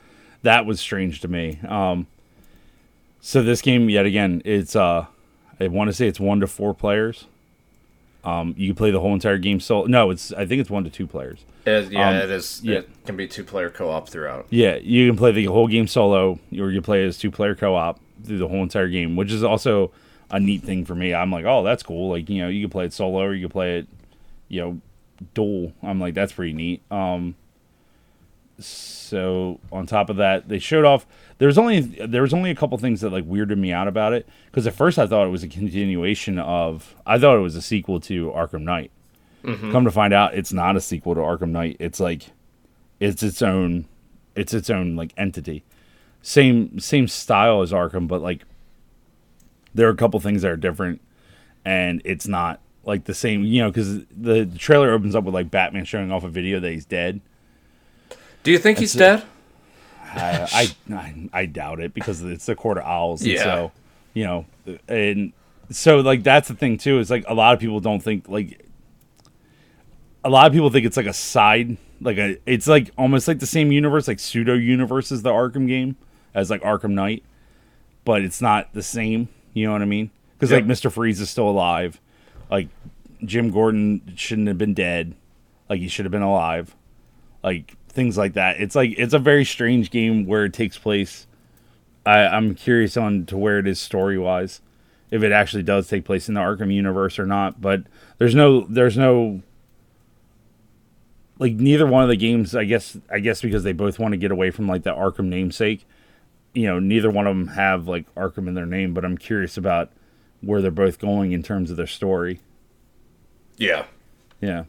That 0.44 0.66
was 0.66 0.80
strange 0.80 1.22
to 1.22 1.28
me. 1.28 1.60
Um 1.68 2.08
so 3.22 3.42
this 3.44 3.62
game 3.62 3.90
yet 3.90 4.06
again, 4.06 4.42
it's 4.46 4.76
uh 4.76 5.06
I 5.60 5.68
want 5.68 5.90
to 5.90 5.94
say 5.94 6.08
it's 6.08 6.20
1 6.20 6.40
to 6.40 6.48
4 6.48 6.74
players. 6.74 7.26
Um 8.24 8.56
you 8.58 8.68
can 8.70 8.76
play 8.76 8.92
the 8.92 9.00
whole 9.00 9.14
entire 9.14 9.38
game 9.38 9.60
solo. 9.60 9.86
No, 9.86 10.10
it's 10.10 10.32
I 10.34 10.46
think 10.46 10.62
it's 10.62 10.70
1 10.70 10.84
to 10.86 10.90
2 10.90 11.06
players. 11.08 11.40
It- 11.66 11.92
yeah 11.92 12.10
Um, 12.10 12.16
it 12.16 12.30
is 12.32 12.62
yeah. 12.64 12.80
it 12.80 12.90
can 13.06 13.16
be 13.18 13.28
two 13.28 13.44
player 13.44 13.70
co-op 13.70 14.10
throughout 14.10 14.48
Yeah, 14.50 14.78
you 14.78 15.08
can 15.08 15.18
play 15.18 15.32
the 15.34 15.46
whole 15.46 15.68
game 15.68 15.86
solo 15.88 16.40
or 16.58 16.72
you 16.72 16.82
play 16.82 17.04
as 17.06 17.18
two 17.18 17.30
player 17.30 17.54
co-op 17.56 18.00
through 18.24 18.38
the 18.38 18.48
whole 18.48 18.64
entire 18.64 18.88
game, 18.88 19.16
which 19.16 19.32
is 19.32 19.44
also 19.44 19.92
a 20.30 20.40
neat 20.40 20.64
thing 20.64 20.86
for 20.86 20.96
me. 20.96 21.14
I'm 21.14 21.32
like, 21.32 21.46
"Oh, 21.46 21.64
that's 21.64 21.84
cool." 21.84 22.10
Like, 22.10 22.30
you 22.30 22.42
know, 22.42 22.50
you 22.50 22.64
can 22.64 22.70
play 22.70 22.86
it 22.86 22.94
solo 22.94 23.22
or 23.22 23.34
you 23.34 23.48
can 23.48 23.52
play 23.52 23.80
it 23.80 23.88
you 24.50 24.62
know, 24.62 24.82
dual. 25.34 25.74
I'm 25.84 26.00
like, 26.00 26.14
that's 26.14 26.32
pretty 26.32 26.54
neat. 26.54 26.82
Um, 26.92 27.36
so 28.60 29.60
on 29.72 29.86
top 29.86 30.10
of 30.10 30.18
that, 30.18 30.48
they 30.48 30.60
showed 30.60 30.86
off. 30.86 31.06
There 31.38 31.48
was 31.48 31.58
only 31.58 31.82
there 31.82 32.24
was 32.24 32.34
only 32.34 32.50
a 32.50 32.56
couple 32.56 32.78
things 32.78 33.02
that 33.02 33.12
like 33.12 33.28
weirded 33.28 33.58
me 33.58 33.72
out 33.72 33.88
about 33.88 34.14
it 34.14 34.28
because 34.48 34.66
at 34.66 34.74
first 34.74 34.98
I 34.98 35.06
thought 35.06 35.28
it 35.28 35.32
was 35.32 35.44
a 35.44 35.48
continuation 35.48 36.40
of. 36.40 36.96
I 37.06 37.20
thought 37.20 37.38
it 37.38 37.42
was 37.42 37.56
a 37.56 37.62
sequel 37.62 38.00
to 38.02 38.32
Arkham 38.32 38.62
Knight. 38.62 38.92
Come 39.72 39.86
to 39.86 39.92
find 39.92 40.14
out, 40.14 40.34
it's 40.34 40.52
not 40.52 40.76
a 40.76 40.82
sequel 40.82 41.14
to 41.16 41.22
Arkham 41.22 41.50
Knight. 41.50 41.78
It's 41.80 42.00
like 42.00 42.32
it's 43.00 43.22
its 43.22 43.42
own 43.42 43.86
it's 44.36 44.54
its 44.54 44.70
own 44.70 44.96
like 44.96 45.14
entity. 45.18 45.64
Same 46.22 46.80
same 46.80 47.08
style 47.08 47.62
as 47.62 47.72
Arkham, 47.72 48.08
but 48.08 48.22
like 48.22 48.44
there 49.74 49.88
are 49.88 49.92
a 49.92 49.96
couple 49.96 50.20
things 50.20 50.42
that 50.42 50.52
are 50.52 50.58
different, 50.58 51.02
and 51.64 52.02
it's 52.04 52.28
not 52.28 52.60
like 52.84 53.06
the 53.06 53.14
same. 53.14 53.44
You 53.44 53.64
know, 53.64 53.70
because 53.70 54.06
the, 54.06 54.44
the 54.44 54.58
trailer 54.58 54.92
opens 54.92 55.16
up 55.16 55.24
with 55.24 55.34
like 55.34 55.50
Batman 55.50 55.86
showing 55.86 56.12
off 56.12 56.24
a 56.24 56.30
video 56.30 56.60
that 56.60 56.72
he's 56.72 56.86
dead. 56.86 57.22
do 58.44 58.52
you 58.52 58.58
think 58.58 58.80
he's 58.80 58.94
dead 58.94 59.24
I, 60.14 60.48
I 60.90 60.94
I 60.94 61.30
I 61.34 61.46
doubt 61.46 61.80
it 61.80 61.94
because 61.94 62.22
it's 62.24 62.46
the 62.46 62.56
Court 62.56 62.78
of 62.78 62.86
Owls. 62.86 63.22
and 63.22 63.32
Yeah. 63.32 63.44
So 63.44 63.72
you 64.14 64.24
know, 64.24 64.46
and 64.88 65.34
so 65.70 66.00
like 66.00 66.24
that's 66.24 66.48
the 66.48 66.56
thing 66.56 66.78
too. 66.78 67.00
Is 67.00 67.10
like 67.10 67.26
a 67.28 67.34
lot 67.34 67.54
of 67.54 67.60
people 67.60 67.80
don't 67.80 68.02
think 68.02 68.28
like 68.28 68.66
a 70.24 70.30
lot 70.30 70.48
of 70.48 70.54
people 70.54 70.70
think 70.70 70.86
it's 70.86 70.98
like 70.98 71.06
a 71.06 71.14
side 71.14 71.78
like 72.02 72.18
a 72.18 72.38
it's 72.46 72.68
like 72.68 72.92
almost 72.98 73.28
like 73.28 73.40
the 73.40 73.48
same 73.48 73.72
universe 73.72 74.08
like 74.08 74.20
pseudo 74.20 74.54
universe 74.54 75.12
as 75.12 75.22
the 75.24 75.32
Arkham 75.32 75.68
game 75.68 75.96
as 76.34 76.50
like 76.50 76.62
Arkham 76.62 76.92
Knight, 76.92 77.24
but 78.06 78.22
it's 78.22 78.42
not 78.42 78.74
the 78.74 78.84
same. 78.84 79.30
You 79.54 79.66
know 79.68 79.74
what 79.74 79.82
I 79.82 79.86
mean? 79.86 80.12
Because 80.34 80.52
Yep. 80.52 80.58
like 80.62 80.68
Mister 80.68 80.90
Freeze 80.90 81.20
is 81.20 81.30
still 81.30 81.50
alive, 81.50 82.00
like 82.52 82.70
Jim 83.26 83.50
Gordon 83.52 84.14
shouldn't 84.16 84.48
have 84.48 84.58
been 84.58 84.74
dead, 84.76 85.16
like 85.70 85.80
he 85.80 85.88
should 85.88 86.06
have 86.06 86.12
been 86.12 86.22
alive, 86.22 86.76
like 87.44 87.76
things 87.90 88.18
like 88.18 88.34
that. 88.34 88.60
It's 88.62 88.76
like 88.76 88.94
it's 88.98 89.14
a 89.14 89.20
very 89.20 89.44
strange 89.44 89.90
game 89.90 90.26
where 90.28 90.46
it 90.46 90.54
takes 90.54 90.78
place. 90.78 91.26
I, 92.06 92.20
I'm 92.28 92.54
curious 92.56 92.96
on 92.96 93.26
to 93.26 93.38
where 93.38 93.58
it 93.60 93.68
is 93.68 93.80
story 93.80 94.18
wise, 94.18 94.62
if 95.10 95.24
it 95.24 95.32
actually 95.32 95.64
does 95.64 95.88
take 95.88 96.06
place 96.06 96.30
in 96.30 96.36
the 96.36 96.42
Arkham 96.42 96.72
universe 96.72 97.18
or 97.18 97.26
not. 97.26 97.60
But 97.60 97.82
there's 98.20 98.36
no 98.36 98.62
there's 98.70 98.98
no 98.98 99.42
like 101.40 101.54
neither 101.54 101.86
one 101.88 102.04
of 102.04 102.10
the 102.10 102.16
games. 102.16 102.56
I 102.56 102.64
guess 102.66 102.98
I 103.12 103.20
guess 103.20 103.42
because 103.42 103.64
they 103.64 103.74
both 103.74 104.00
want 104.00 104.14
to 104.14 104.18
get 104.18 104.32
away 104.32 104.52
from 104.52 104.68
like 104.68 104.84
the 104.84 104.94
Arkham 104.94 105.26
namesake. 105.26 105.86
You 106.58 106.68
know, 106.68 106.80
neither 106.80 107.10
one 107.10 107.28
of 107.28 107.36
them 107.36 107.48
have 107.50 107.88
like 107.88 108.14
Arkham 108.16 108.48
in 108.48 108.56
their 108.56 108.66
name. 108.66 108.94
But 108.94 109.06
I'm 109.06 109.18
curious 109.18 109.58
about 109.58 109.92
where 110.42 110.62
they're 110.62 110.72
both 110.72 111.00
going 111.00 111.32
in 111.32 111.44
terms 111.44 111.72
of 111.72 111.78
their 111.78 111.88
story. 111.88 112.40
yeah 113.58 113.86
Yeah. 114.42 114.66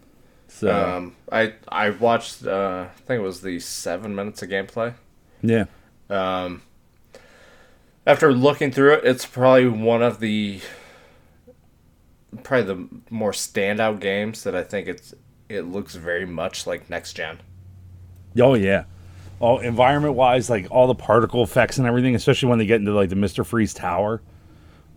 So 0.49 0.75
um 0.75 1.17
i 1.31 1.53
i 1.69 1.91
watched 1.91 2.47
uh 2.47 2.87
i 2.89 3.01
think 3.03 3.21
it 3.21 3.23
was 3.23 3.43
the 3.43 3.61
seven 3.61 4.15
minutes 4.15 4.43
of 4.43 4.49
gameplay 4.49 4.95
yeah. 5.43 5.65
Um, 6.11 6.63
after 8.07 8.33
looking 8.33 8.71
through 8.71 8.95
it, 8.95 9.05
it's 9.05 9.27
probably 9.27 9.69
one 9.69 10.03
of 10.03 10.21
the 10.21 10.61
probably 12.43 12.67
the 12.67 12.89
more 13.11 13.33
standout 13.33 14.01
games 14.01 14.43
that 14.45 14.55
I 14.55 14.63
think 14.63 14.89
it's 14.89 15.15
it 15.49 15.63
looks 15.63 15.95
very 15.95 16.27
much 16.27 16.67
like 16.67 16.91
next 16.91 17.15
gen. 17.15 17.41
Oh 18.41 18.55
yeah. 18.55 18.85
Oh, 19.41 19.59
environment 19.59 20.15
wise, 20.15 20.51
like 20.51 20.67
all 20.71 20.89
the 20.89 20.97
particle 20.97 21.45
effects 21.45 21.79
and 21.79 21.87
everything, 21.87 22.17
especially 22.17 22.49
when 22.49 22.59
they 22.59 22.67
get 22.67 22.81
into 22.81 22.93
like 22.93 23.09
the 23.09 23.17
Mister 23.17 23.45
Freeze 23.45 23.73
Tower. 23.73 24.21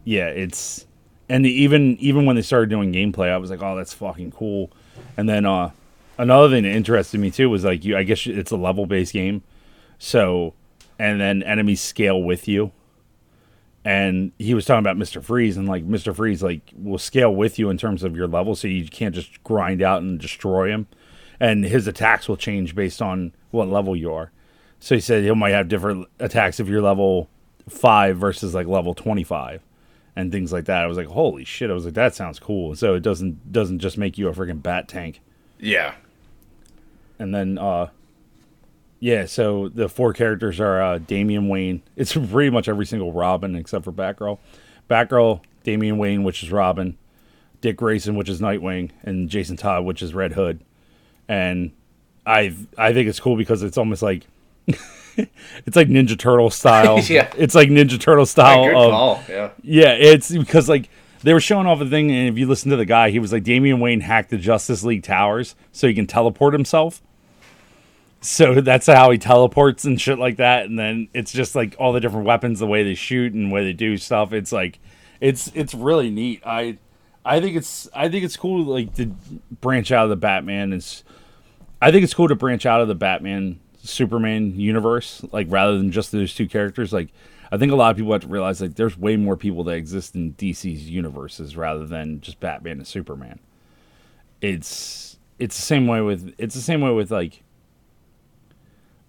Yeah, 0.04 0.30
it's 0.30 0.88
and 1.30 1.46
the, 1.46 1.52
even 1.52 1.96
even 1.98 2.26
when 2.26 2.36
they 2.36 2.42
started 2.42 2.70
doing 2.70 2.92
gameplay, 2.92 3.30
I 3.30 3.38
was 3.38 3.52
like, 3.52 3.62
oh, 3.62 3.76
that's 3.76 3.94
fucking 3.94 4.32
cool. 4.32 4.72
And 5.16 5.30
then 5.30 5.46
uh, 5.46 5.70
another 6.18 6.50
thing 6.50 6.64
that 6.64 6.72
interested 6.72 7.20
me 7.20 7.30
too 7.30 7.52
was 7.52 7.64
like 7.64 7.86
you. 7.86 7.96
I 7.96 8.02
guess 8.02 8.26
it's 8.26 8.50
a 8.50 8.58
level 8.58 8.88
based 8.88 9.14
game, 9.14 9.44
so 10.00 10.56
and 10.98 11.22
then 11.22 11.44
enemies 11.44 11.80
scale 11.80 12.22
with 12.22 12.48
you. 12.48 12.72
And 13.86 14.32
he 14.40 14.56
was 14.56 14.66
talking 14.66 14.80
about 14.80 14.98
Mister 14.98 15.22
Freeze, 15.22 15.56
and 15.56 15.68
like 15.68 15.84
Mister 15.84 16.16
Freeze, 16.16 16.42
like 16.42 16.74
will 16.76 16.98
scale 16.98 17.34
with 17.36 17.60
you 17.60 17.70
in 17.70 17.78
terms 17.78 18.02
of 18.02 18.16
your 18.16 18.28
level, 18.28 18.56
so 18.56 18.68
you 18.68 18.88
can't 18.88 19.14
just 19.14 19.44
grind 19.44 19.84
out 19.84 20.02
and 20.02 20.20
destroy 20.20 20.70
him 20.72 20.88
and 21.42 21.66
his 21.66 21.88
attacks 21.88 22.30
will 22.30 22.38
change 22.38 22.76
based 22.76 23.02
on 23.02 23.34
what 23.50 23.68
level 23.68 23.96
you 23.96 24.14
are. 24.14 24.32
So 24.80 24.94
he 24.96 25.02
said 25.02 25.24
he 25.24 25.32
might 25.32 25.50
have 25.50 25.68
different 25.68 26.08
attacks 26.20 26.60
if 26.60 26.68
you're 26.68 26.82
level 26.82 27.30
five 27.68 28.18
versus 28.18 28.54
like 28.54 28.68
level 28.68 28.94
twenty 28.94 29.24
five, 29.24 29.62
and 30.16 30.32
things 30.32 30.54
like 30.54 30.66
that. 30.66 30.84
I 30.84 30.88
was 30.88 30.98
like, 30.98 31.08
holy 31.08 31.44
shit! 31.44 31.72
I 31.72 31.74
was 31.74 31.84
like, 31.84 31.96
that 31.96 32.14
sounds 32.16 32.40
cool. 32.40 32.76
So 32.76 32.94
it 32.94 33.02
doesn't 33.02 33.52
doesn't 33.52 33.80
just 33.80 33.98
make 33.98 34.20
you 34.20 34.28
a 34.30 34.34
freaking 34.34 34.62
bat 34.62 34.88
tank. 34.88 35.20
Yeah. 35.60 35.96
And 37.18 37.34
then, 37.34 37.58
uh, 37.58 37.90
yeah. 39.00 39.26
So 39.26 39.70
the 39.70 39.90
four 39.90 40.14
characters 40.14 40.60
are 40.60 40.82
uh, 40.82 40.98
Damian 41.00 41.50
Wayne. 41.50 41.82
It's 41.96 42.14
pretty 42.14 42.52
much 42.52 42.68
every 42.68 42.86
single 42.86 43.14
Robin 43.14 43.56
except 43.56 43.86
for 43.86 43.92
Batgirl. 43.92 44.38
Batgirl, 44.90 45.42
Damian 45.64 45.98
Wayne, 45.98 46.24
which 46.24 46.44
is 46.44 46.52
Robin, 46.52 46.98
Dick 47.62 47.78
Grayson, 47.78 48.16
which 48.16 48.30
is 48.30 48.42
Nightwing, 48.42 48.92
and 49.04 49.30
Jason 49.30 49.58
Todd, 49.58 49.86
which 49.86 50.02
is 50.02 50.14
Red 50.14 50.34
Hood. 50.34 50.64
And 51.32 51.72
I 52.26 52.54
I 52.78 52.92
think 52.92 53.08
it's 53.08 53.22
cool 53.22 53.38
because 53.38 53.64
it's 53.64 53.78
almost 53.78 54.02
like 54.02 54.24
it's 54.68 55.78
like 55.78 55.88
Ninja 55.88 56.20
Turtle 56.20 56.50
style. 56.50 57.00
Yeah. 57.08 57.32
It's 57.38 57.56
like 57.56 57.70
Ninja 57.70 57.98
Turtle 57.98 58.26
style 58.26 58.66
good 58.66 58.76
of. 58.76 59.30
Yeah. 59.30 59.50
yeah, 59.64 59.94
it's 59.94 60.30
because 60.30 60.68
like 60.68 60.90
they 61.24 61.34
were 61.34 61.40
showing 61.40 61.68
off 61.68 61.80
a 61.80 61.86
thing, 61.86 62.12
and 62.12 62.28
if 62.28 62.38
you 62.38 62.48
listen 62.48 62.70
to 62.72 62.76
the 62.76 62.86
guy, 62.86 63.12
he 63.12 63.20
was 63.20 63.32
like 63.32 63.44
Damian 63.44 63.80
Wayne 63.80 64.02
hacked 64.02 64.30
the 64.30 64.38
Justice 64.38 64.84
League 64.84 65.04
towers 65.04 65.56
so 65.72 65.88
he 65.88 65.94
can 65.94 66.06
teleport 66.06 66.54
himself. 66.54 67.02
So 68.20 68.56
that's 68.62 68.88
how 68.88 69.10
he 69.12 69.18
teleports 69.18 69.86
and 69.86 70.00
shit 70.02 70.20
like 70.20 70.36
that, 70.36 70.66
and 70.66 70.78
then 70.78 71.08
it's 71.14 71.32
just 71.32 71.56
like 71.56 71.78
all 71.80 71.94
the 71.94 72.02
different 72.02 72.26
weapons, 72.26 72.60
the 72.60 72.68
way 72.68 72.84
they 72.84 72.96
shoot 72.96 73.34
and 73.34 73.50
the 73.50 73.54
way 73.54 73.64
they 73.64 73.74
do 73.74 73.98
stuff. 73.98 74.34
It's 74.34 74.52
like 74.52 74.80
it's 75.22 75.50
it's 75.56 75.74
really 75.74 76.10
neat. 76.10 76.42
I 76.46 76.78
I 77.24 77.40
think 77.40 77.56
it's 77.56 77.88
I 77.96 78.10
think 78.10 78.26
it's 78.26 78.36
cool 78.36 78.66
like 78.66 78.96
to 78.96 79.16
branch 79.62 79.94
out 79.94 80.04
of 80.04 80.10
the 80.10 80.18
Batman. 80.18 80.74
It's 80.74 81.06
I 81.82 81.92
think 81.92 82.04
it's 82.04 82.14
cool 82.14 82.28
to 82.28 82.36
branch 82.36 82.66
out 82.66 82.82
of 82.82 82.88
the 82.88 82.96
Batman 82.96 83.60
Superman 83.84 84.60
universe, 84.60 85.24
like 85.32 85.48
rather 85.50 85.78
than 85.78 85.92
just 85.92 86.12
those 86.12 86.36
two 86.36 86.48
characters. 86.48 86.94
Like 86.94 87.10
I 87.52 87.58
think 87.58 87.72
a 87.72 87.76
lot 87.76 87.92
of 87.92 87.98
people 87.98 88.14
have 88.14 88.22
to 88.22 88.28
realize 88.28 88.62
like 88.62 88.76
there's 88.76 88.98
way 88.98 89.18
more 89.18 89.36
people 89.36 89.64
that 89.66 89.74
exist 89.74 90.16
in 90.16 90.34
DC's 90.34 90.90
universes 90.90 91.58
rather 91.58 91.86
than 91.86 92.22
just 92.22 92.40
Batman 92.40 92.78
and 92.78 92.88
Superman. 92.88 93.40
It's 94.42 95.18
it's 95.40 95.56
the 95.56 95.64
same 95.64 95.88
way 95.88 96.02
with 96.02 96.34
it's 96.38 96.56
the 96.56 96.62
same 96.62 96.82
way 96.82 96.92
with 96.92 97.12
like 97.12 97.44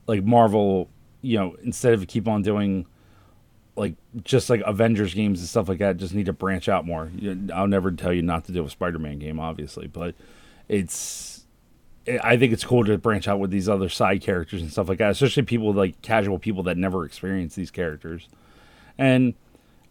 like 0.06 0.24
Marvel, 0.24 0.88
you 1.20 1.38
know, 1.38 1.56
instead 1.62 1.92
of 1.92 2.06
keep 2.08 2.26
on 2.26 2.42
doing 2.42 2.86
like 3.76 3.94
just 4.24 4.50
like 4.50 4.62
Avengers 4.66 5.14
games 5.14 5.40
and 5.40 5.48
stuff 5.48 5.68
like 5.68 5.78
that, 5.78 5.96
just 5.96 6.14
need 6.14 6.26
to 6.26 6.32
branch 6.32 6.68
out 6.68 6.86
more. 6.86 7.10
I'll 7.52 7.68
never 7.68 7.90
tell 7.92 8.12
you 8.12 8.22
not 8.22 8.44
to 8.46 8.52
do 8.52 8.64
a 8.64 8.70
Spider-Man 8.70 9.18
game, 9.18 9.38
obviously, 9.38 9.86
but 9.86 10.14
it's 10.68 11.31
I 12.22 12.36
think 12.36 12.53
it's 12.53 12.64
cool 12.64 12.84
to 12.84 12.98
branch 12.98 13.28
out 13.28 13.38
with 13.38 13.50
these 13.50 13.68
other 13.68 13.88
side 13.88 14.22
characters 14.22 14.61
and 14.61 14.70
stuff 14.72 14.88
like 14.88 14.98
that, 14.98 15.11
especially 15.11 15.44
people 15.44 15.72
like 15.72 16.00
casual 16.03 16.38
people 16.38 16.64
that 16.64 16.76
never 16.76 17.05
experience 17.05 17.55
these 17.55 17.70
characters. 17.70 18.28
And 18.98 19.34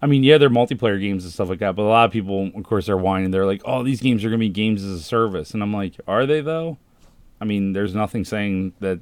I 0.02 0.08
mean, 0.08 0.24
yeah, 0.24 0.38
they're 0.38 0.50
multiplayer 0.50 1.00
games 1.00 1.24
and 1.24 1.32
stuff 1.32 1.48
like 1.50 1.60
that, 1.60 1.76
but 1.76 1.84
a 1.84 1.86
lot 1.86 2.06
of 2.06 2.12
people, 2.12 2.52
of 2.56 2.64
course, 2.64 2.90
are 2.90 2.98
whining. 2.98 3.32
They're 3.32 3.46
like, 3.46 3.62
"Oh, 3.66 3.84
these 3.84 4.02
games 4.02 4.26
are 4.26 4.30
going 4.30 4.40
to 4.40 4.46
be 4.46 4.50
games 4.50 4.84
as 4.84 5.00
a 5.00 5.04
service," 5.04 5.54
and 5.54 5.62
I'm 5.64 5.74
like, 5.74 5.94
"Are 6.08 6.26
they 6.26 6.42
though?" 6.42 6.78
I 7.40 7.46
mean, 7.46 7.74
there's 7.74 7.94
nothing 7.96 8.26
saying 8.26 8.74
that 8.80 9.00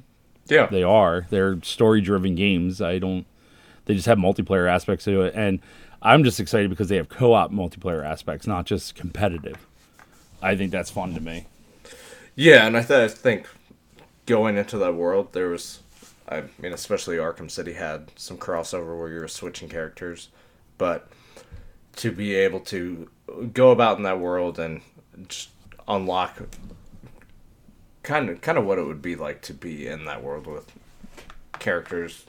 Yeah. 0.48 0.66
they 0.66 0.82
are. 0.82 1.26
They're 1.30 1.60
story-driven 1.62 2.34
games. 2.34 2.80
I 2.82 2.98
don't. 2.98 3.24
They 3.86 3.94
just 3.94 4.06
have 4.06 4.18
multiplayer 4.18 4.68
aspects 4.70 5.04
to 5.06 5.22
it, 5.22 5.34
and 5.34 5.60
I'm 6.02 6.22
just 6.22 6.38
excited 6.38 6.70
because 6.70 6.88
they 6.88 6.96
have 6.96 7.08
co-op 7.08 7.50
multiplayer 7.50 8.04
aspects, 8.04 8.46
not 8.46 8.66
just 8.66 8.94
competitive. 8.94 9.66
I 10.42 10.54
think 10.54 10.70
that's 10.70 10.90
fun 10.90 11.14
to 11.14 11.20
me. 11.20 11.46
Yeah, 12.40 12.66
and 12.66 12.74
I, 12.74 12.82
th- 12.82 13.10
I 13.10 13.14
think 13.14 13.46
going 14.24 14.56
into 14.56 14.78
that 14.78 14.94
world, 14.94 15.34
there 15.34 15.48
was, 15.48 15.80
I 16.26 16.44
mean, 16.58 16.72
especially 16.72 17.18
Arkham 17.18 17.50
City 17.50 17.74
had 17.74 18.12
some 18.16 18.38
crossover 18.38 18.98
where 18.98 19.10
you 19.10 19.20
were 19.20 19.28
switching 19.28 19.68
characters, 19.68 20.30
but 20.78 21.10
to 21.96 22.10
be 22.10 22.34
able 22.34 22.60
to 22.60 23.10
go 23.52 23.72
about 23.72 23.98
in 23.98 24.04
that 24.04 24.20
world 24.20 24.58
and 24.58 24.80
just 25.28 25.50
unlock 25.86 26.40
kind 28.02 28.30
of 28.30 28.40
kind 28.40 28.56
of 28.56 28.64
what 28.64 28.78
it 28.78 28.86
would 28.86 29.02
be 29.02 29.16
like 29.16 29.42
to 29.42 29.52
be 29.52 29.86
in 29.86 30.06
that 30.06 30.22
world 30.24 30.46
with 30.46 30.72
characters 31.58 32.24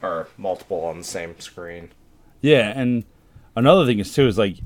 or 0.00 0.26
multiple 0.38 0.86
on 0.86 0.96
the 0.96 1.04
same 1.04 1.38
screen. 1.38 1.90
Yeah, 2.40 2.72
and 2.74 3.04
another 3.54 3.84
thing 3.84 3.98
is 3.98 4.14
too 4.14 4.26
is 4.26 4.38
like, 4.38 4.56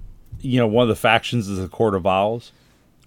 you 0.41 0.61
know, 0.61 0.69
one 0.69 0.83
of 0.83 0.89
the 0.89 0.95
factions 0.95 1.49
is 1.49 1.59
the 1.59 1.67
Court 1.67 1.97
of 1.97 2.07
Owls, 2.07 2.53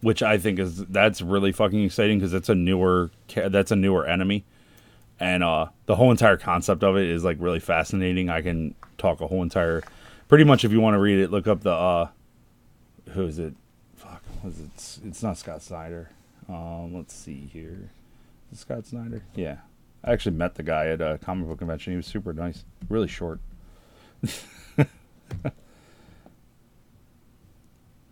which 0.02 0.22
I 0.24 0.38
think 0.38 0.60
is 0.60 0.86
that's 0.86 1.22
really 1.22 1.52
fucking 1.52 1.84
exciting 1.84 2.20
because 2.20 2.34
it's 2.34 2.50
a 2.50 2.56
newer 2.56 3.12
that's 3.36 3.72
a 3.72 3.76
newer 3.76 4.06
enemy, 4.06 4.44
and 5.20 5.44
uh 5.44 5.68
the 5.86 5.96
whole 5.96 6.12
entire 6.12 6.38
concept 6.38 6.84
of 6.84 6.98
it 6.98 7.08
is 7.08 7.24
like 7.24 7.38
really 7.40 7.60
fascinating. 7.60 8.30
I 8.30 8.42
can 8.42 8.76
talk 8.98 9.22
a 9.22 9.28
whole 9.28 9.44
entire, 9.44 9.84
pretty 10.28 10.44
much 10.44 10.64
if 10.66 10.72
you 10.72 10.82
want 10.82 10.96
to 10.96 11.00
read 11.00 11.20
it, 11.20 11.32
look 11.32 11.48
up 11.48 11.62
the 11.62 11.72
uh, 11.72 12.08
who 13.14 13.26
is 13.26 13.40
it? 13.40 13.54
Fuck, 13.96 14.24
was 14.44 14.60
it? 14.60 14.66
It's, 14.76 15.00
it's 15.06 15.24
not 15.24 15.38
Scott 15.38 15.62
Snyder. 15.62 16.10
Um, 16.50 16.96
let's 16.96 17.14
see 17.14 17.50
here, 17.52 17.90
Scott 18.54 18.86
Snyder. 18.86 19.24
Yeah, 19.36 19.58
I 20.04 20.12
actually 20.14 20.36
met 20.36 20.56
the 20.56 20.64
guy 20.64 20.88
at 20.88 21.02
a 21.02 21.18
comic 21.24 21.48
book 21.48 21.60
convention. 21.60 21.94
He 21.94 21.98
was 21.98 22.06
super 22.08 22.34
nice, 22.34 22.64
really 22.90 23.08
short. 23.08 23.40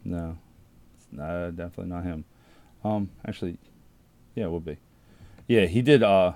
No, 0.05 0.37
not, 1.11 1.55
definitely 1.55 1.93
not 1.93 2.03
him. 2.03 2.25
Um, 2.83 3.09
actually, 3.27 3.57
yeah, 4.35 4.45
it 4.45 4.51
would 4.51 4.65
be. 4.65 4.77
Yeah, 5.47 5.65
he 5.65 5.81
did. 5.81 6.03
Uh, 6.03 6.33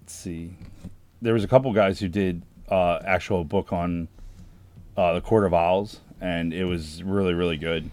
let's 0.00 0.14
see, 0.14 0.56
there 1.20 1.34
was 1.34 1.44
a 1.44 1.48
couple 1.48 1.72
guys 1.72 2.00
who 2.00 2.08
did 2.08 2.42
uh, 2.68 3.00
actual 3.04 3.44
book 3.44 3.72
on 3.72 4.08
uh, 4.96 5.14
the 5.14 5.20
Court 5.20 5.44
of 5.44 5.54
Owls, 5.54 6.00
and 6.20 6.52
it 6.52 6.64
was 6.64 7.02
really, 7.02 7.34
really 7.34 7.56
good. 7.56 7.90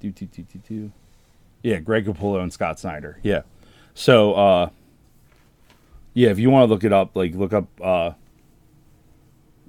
Do 0.00 0.10
do 0.10 0.26
do 0.26 0.42
do 0.42 0.58
do. 0.68 0.92
Yeah, 1.62 1.78
Greg 1.78 2.06
Capullo 2.06 2.42
and 2.42 2.52
Scott 2.52 2.80
Snyder. 2.80 3.18
Yeah, 3.22 3.42
so 3.94 4.32
uh, 4.32 4.70
yeah, 6.14 6.30
if 6.30 6.38
you 6.38 6.50
want 6.50 6.68
to 6.68 6.72
look 6.72 6.84
it 6.84 6.92
up, 6.92 7.14
like 7.14 7.34
look 7.34 7.52
up. 7.52 7.66
Uh, 7.80 8.12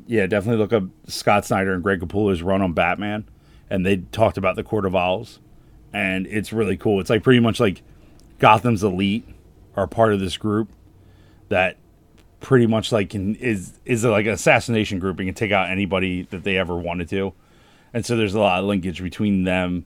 yeah, 0.08 0.26
definitely 0.26 0.58
look 0.58 0.74
up 0.74 0.84
Scott 1.08 1.46
Snyder 1.46 1.74
and 1.74 1.84
Greg 1.84 2.00
Capullo's 2.00 2.42
run 2.42 2.62
on 2.62 2.74
Batman, 2.74 3.26
and 3.72 3.86
they 3.86 3.98
talked 4.12 4.38
about 4.38 4.58
the 4.58 4.64
Court 4.64 4.86
of 4.86 4.98
Owls, 4.98 5.40
and 5.94 6.28
it's 6.28 6.52
really 6.52 6.76
cool. 6.76 7.00
It's 7.00 7.10
like 7.10 7.24
pretty 7.24 7.40
much 7.40 7.62
like 7.62 7.82
Gotham's 8.38 8.84
elite 8.84 9.26
are 9.78 9.88
part 9.88 10.12
of 10.14 10.20
this 10.20 10.36
group 10.36 10.70
that 11.48 11.78
pretty 12.42 12.68
much 12.68 12.92
like 12.92 13.12
can 13.12 13.34
is 13.36 13.80
is 13.86 14.04
like 14.04 14.26
an 14.26 14.34
assassination 14.34 15.00
group 15.00 15.20
and 15.20 15.30
can 15.30 15.36
take 15.36 15.54
out 15.54 15.70
anybody 15.70 16.24
that 16.24 16.44
they 16.44 16.58
ever 16.58 16.76
wanted 16.76 17.08
to, 17.10 17.34
and 17.94 18.06
so 18.06 18.18
there's 18.18 18.36
a 18.36 18.40
lot 18.42 18.60
of 18.60 18.66
linkage 18.66 19.02
between 19.02 19.46
them 19.46 19.86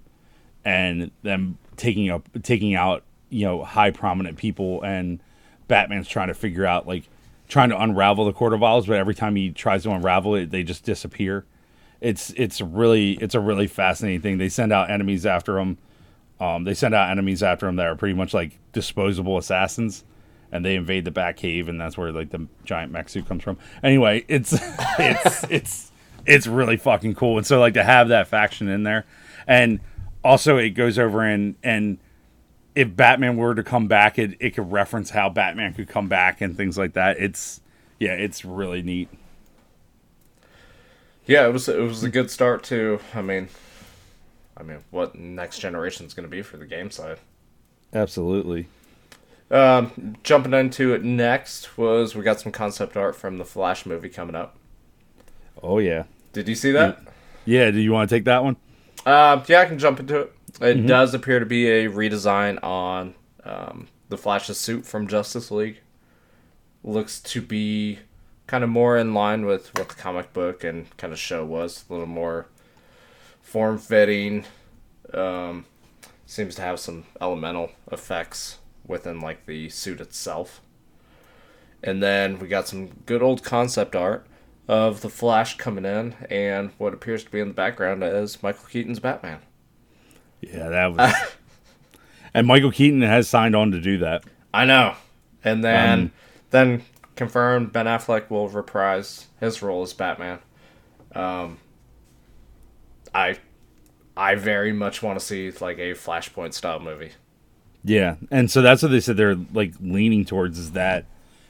and 0.66 1.12
them 1.22 1.60
taking 1.78 2.10
up 2.10 2.28
taking 2.42 2.74
out 2.74 3.04
you 3.30 3.46
know 3.46 3.64
high 3.64 3.92
prominent 3.92 4.36
people 4.36 4.82
and 4.82 5.20
Batman's 5.68 6.08
trying 6.08 6.30
to 6.30 6.34
figure 6.34 6.66
out 6.66 6.88
like 6.88 7.08
trying 7.48 7.70
to 7.70 7.80
unravel 7.80 8.26
the 8.26 8.34
court 8.34 8.54
of 8.54 8.64
owls 8.64 8.88
but 8.88 8.96
every 8.96 9.14
time 9.14 9.36
he 9.36 9.52
tries 9.52 9.84
to 9.84 9.92
unravel 9.92 10.34
it 10.34 10.50
they 10.50 10.64
just 10.64 10.84
disappear 10.84 11.46
it's 12.06 12.30
it's 12.38 12.62
really 12.62 13.14
it's 13.14 13.34
a 13.34 13.40
really 13.40 13.66
fascinating 13.66 14.22
thing 14.22 14.38
they 14.38 14.48
send 14.48 14.72
out 14.72 14.92
enemies 14.92 15.26
after 15.26 15.58
him 15.58 15.78
um, 16.40 16.64
they 16.64 16.74
send 16.76 16.94
out 16.94 17.10
enemies 17.10 17.42
after 17.42 17.68
him 17.68 17.78
that 17.78 17.88
are 17.88 17.96
pretty 17.96 18.14
much 18.14 18.32
like 18.32 18.60
disposable 18.74 19.40
assassins 19.40 20.04
and 20.52 20.64
they 20.64 20.76
invade 20.76 21.04
the 21.04 21.10
bat 21.10 21.36
cave 21.36 21.68
and 21.68 21.82
that's 21.82 21.98
where 21.98 22.12
like 22.12 22.30
the 22.30 22.48
giant 22.64 22.92
mech 22.92 23.10
suit 23.10 23.28
comes 23.28 23.42
from 23.44 23.58
anyway 23.82 24.24
it's 24.28 24.54
it's 25.00 25.44
it's 25.50 25.92
it's 26.28 26.46
really 26.46 26.78
fucking 26.78 27.16
cool 27.16 27.38
and 27.38 27.48
so 27.48 27.60
like 27.60 27.74
to 27.74 27.84
have 27.84 28.10
that 28.10 28.28
faction 28.28 28.68
in 28.68 28.84
there 28.84 29.04
and 29.48 29.80
also 30.24 30.58
it 30.58 30.72
goes 30.72 31.00
over 31.00 31.24
and 31.24 31.56
and 31.64 31.98
if 32.76 32.94
Batman 32.94 33.38
were 33.38 33.56
to 33.56 33.64
come 33.64 33.88
back, 33.88 34.20
it, 34.20 34.36
it 34.42 34.50
could 34.50 34.70
reference 34.70 35.10
how 35.12 35.30
Batman 35.30 35.74
could 35.74 35.88
come 35.88 36.10
back 36.10 36.42
and 36.42 36.58
things 36.58 36.78
like 36.78 36.92
that. 36.92 37.18
It's 37.18 37.62
yeah, 38.02 38.12
it's 38.12 38.44
really 38.44 38.82
neat. 38.82 39.08
Yeah, 41.26 41.48
it 41.48 41.54
was 41.54 41.68
it 41.68 41.80
was 41.80 42.04
a 42.04 42.10
good 42.10 42.30
start 42.30 42.64
to. 42.66 43.00
I 43.14 43.22
mean, 43.22 43.50
I 44.58 44.64
mean, 44.64 44.80
what 44.92 45.16
next 45.16 45.60
generation 45.60 46.06
is 46.06 46.14
going 46.14 46.28
to 46.28 46.30
be 46.30 46.42
for 46.42 46.58
the 46.58 46.66
game 46.66 46.92
side. 46.92 47.20
Absolutely. 47.94 48.68
Um, 49.52 50.16
jumping 50.24 50.54
into 50.54 50.94
it 50.94 51.04
next 51.04 51.78
was 51.78 52.16
we 52.16 52.24
got 52.24 52.40
some 52.40 52.52
concept 52.52 52.98
art 52.98 53.16
from 53.16 53.38
the 53.38 53.46
Flash 53.46 53.86
movie 53.86 54.10
coming 54.10 54.36
up. 54.36 54.58
Oh 55.62 55.80
yeah. 55.80 56.04
Did 56.34 56.48
you 56.48 56.56
see 56.56 56.72
that? 56.72 57.00
Yeah, 57.46 57.72
do 57.72 57.80
you 57.80 57.92
want 57.92 58.10
to 58.10 58.16
take 58.16 58.26
that 58.26 58.44
one? 58.44 58.58
Uh, 59.06 59.44
yeah, 59.48 59.62
I 59.62 59.66
can 59.66 59.78
jump 59.80 60.00
into 60.00 60.22
it. 60.22 60.34
It 60.62 60.88
does 60.88 61.14
appear 61.14 61.40
to 61.40 61.46
be 61.46 61.68
a 61.70 61.90
redesign 61.90 62.64
on 62.64 63.14
um, 63.44 63.88
the 64.10 64.18
Flash's 64.18 64.60
suit 64.60 64.86
from 64.86 65.08
Justice 65.08 65.52
League. 65.52 65.80
Looks 66.84 67.20
to 67.22 67.42
be 67.42 68.00
kind 68.48 68.64
of 68.64 68.70
more 68.70 68.98
in 68.98 69.14
line 69.14 69.46
with 69.46 69.74
what 69.78 69.90
the 69.90 69.96
comic 69.96 70.34
book 70.34 70.64
and 70.64 70.96
kind 70.98 71.12
of 71.14 71.20
show 71.20 71.44
was. 71.46 71.86
A 71.90 71.94
little 71.94 72.08
more 72.08 72.48
form 73.42 73.78
fitting. 73.78 74.46
Um, 75.14 75.66
seems 76.26 76.56
to 76.56 76.62
have 76.62 76.80
some 76.80 77.06
elemental 77.22 77.72
effects 77.92 78.58
within 78.88 79.20
like 79.20 79.46
the 79.46 79.70
suit 79.70 80.02
itself. 80.02 80.62
And 81.84 82.02
then 82.02 82.40
we 82.40 82.48
got 82.48 82.68
some 82.68 82.88
good 83.06 83.22
old 83.22 83.44
concept 83.44 83.96
art 83.96 84.26
of 84.68 85.02
the 85.02 85.10
Flash 85.10 85.58
coming 85.58 85.86
in 85.86 86.16
and 86.30 86.72
what 86.80 86.94
appears 86.94 87.24
to 87.24 87.30
be 87.30 87.40
in 87.40 87.50
the 87.50 87.54
background 87.54 88.04
is 88.04 88.42
Michael 88.42 88.66
Keaton's 88.68 89.00
Batman. 89.00 89.40
Yeah, 90.42 90.70
that 90.70 90.94
was. 90.94 91.14
and 92.34 92.48
Michael 92.48 92.72
Keaton 92.72 93.02
has 93.04 93.30
signed 93.30 93.56
on 93.56 93.72
to 93.72 93.80
do 93.80 94.00
that. 94.00 94.24
I 94.54 94.66
know. 94.66 94.96
And 95.44 95.64
then 95.64 96.00
Um, 96.00 96.12
then 96.50 96.82
confirmed 97.16 97.72
Ben 97.72 97.86
Affleck 97.86 98.30
will 98.30 98.50
reprise 98.50 99.28
his 99.40 99.62
role 99.62 99.82
as 99.82 99.94
Batman. 99.94 100.40
Um 101.14 101.60
I 103.14 103.38
I 104.18 104.36
very 104.36 104.72
much 104.72 105.04
want 105.04 105.20
to 105.20 105.26
see 105.26 105.52
like 105.52 105.78
a 105.78 105.92
Flashpoint 105.94 106.54
style 106.54 106.80
movie. 106.80 107.12
Yeah, 107.84 108.16
and 108.32 108.50
so 108.50 108.62
that's 108.62 108.82
what 108.82 108.92
they 108.92 109.00
said 109.00 109.18
they're 109.18 109.36
like 109.36 109.74
leaning 109.80 110.26
towards 110.26 110.58
is 110.58 110.72
that, 110.72 111.06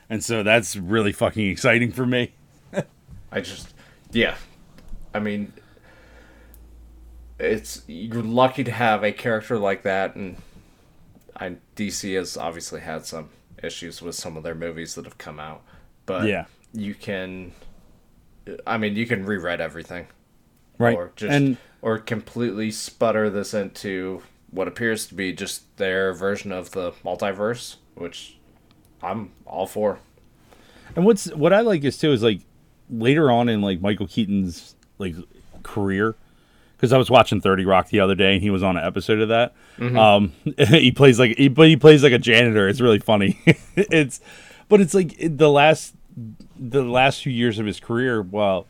and 0.09 0.23
so 0.23 0.43
that's 0.43 0.75
really 0.75 1.13
fucking 1.13 1.47
exciting 1.49 1.91
for 1.91 2.05
me. 2.05 2.33
I 3.31 3.41
just 3.41 3.73
yeah. 4.11 4.35
I 5.13 5.19
mean 5.19 5.53
it's 7.39 7.83
you're 7.87 8.23
lucky 8.23 8.63
to 8.63 8.71
have 8.71 9.03
a 9.03 9.11
character 9.11 9.57
like 9.57 9.83
that 9.83 10.15
and 10.15 10.37
I 11.35 11.57
DC 11.75 12.15
has 12.15 12.37
obviously 12.37 12.81
had 12.81 13.05
some 13.05 13.29
issues 13.65 14.01
with 14.01 14.15
some 14.15 14.37
of 14.37 14.43
their 14.43 14.55
movies 14.55 14.95
that 14.95 15.05
have 15.05 15.17
come 15.17 15.39
out. 15.39 15.61
But 16.05 16.27
Yeah. 16.27 16.45
you 16.73 16.93
can 16.95 17.51
I 18.67 18.77
mean 18.77 18.95
you 18.95 19.07
can 19.07 19.25
rewrite 19.25 19.59
everything. 19.59 20.07
Right, 20.77 20.95
Or 20.95 21.11
just 21.15 21.31
and 21.31 21.57
or 21.81 21.97
completely 21.97 22.69
sputter 22.71 23.29
this 23.29 23.53
into 23.53 24.21
what 24.51 24.67
appears 24.67 25.07
to 25.07 25.15
be 25.15 25.33
just 25.33 25.75
their 25.77 26.13
version 26.13 26.51
of 26.51 26.71
the 26.71 26.91
multiverse, 27.03 27.75
which 27.95 28.37
I'm 29.01 29.31
all 29.45 29.67
for. 29.67 29.99
And 30.95 31.05
what's 31.05 31.27
what 31.33 31.53
I 31.53 31.61
like 31.61 31.83
is 31.83 31.97
too 31.97 32.11
is 32.11 32.21
like 32.23 32.41
later 32.89 33.31
on 33.31 33.49
in 33.49 33.61
like 33.61 33.81
Michael 33.81 34.07
Keaton's 34.07 34.75
like 34.97 35.15
career, 35.63 36.15
because 36.85 36.93
I 36.93 36.99
was 36.99 37.09
watching 37.09 37.41
Thirty 37.41 37.65
Rock 37.65 37.89
the 37.89 37.99
other 37.99 38.13
day 38.13 38.33
and 38.35 38.43
he 38.43 38.51
was 38.51 38.61
on 38.61 38.77
an 38.77 38.85
episode 38.85 39.19
of 39.19 39.29
that. 39.29 39.55
Um, 39.97 40.33
he 40.69 40.91
plays 40.91 41.19
like 41.19 41.35
he, 41.37 41.47
but 41.47 41.67
he 41.67 41.75
plays 41.75 42.03
like 42.03 42.13
a 42.13 42.19
janitor. 42.19 42.69
It's 42.69 42.79
really 42.79 42.99
funny. 42.99 43.39
it's, 43.75 44.21
but 44.69 44.81
it's 44.81 44.93
like 44.93 45.15
the 45.19 45.49
last 45.49 45.95
the 46.57 46.83
last 46.83 47.23
few 47.23 47.31
years 47.31 47.57
of 47.57 47.65
his 47.65 47.79
career. 47.79 48.21
Well, 48.21 48.67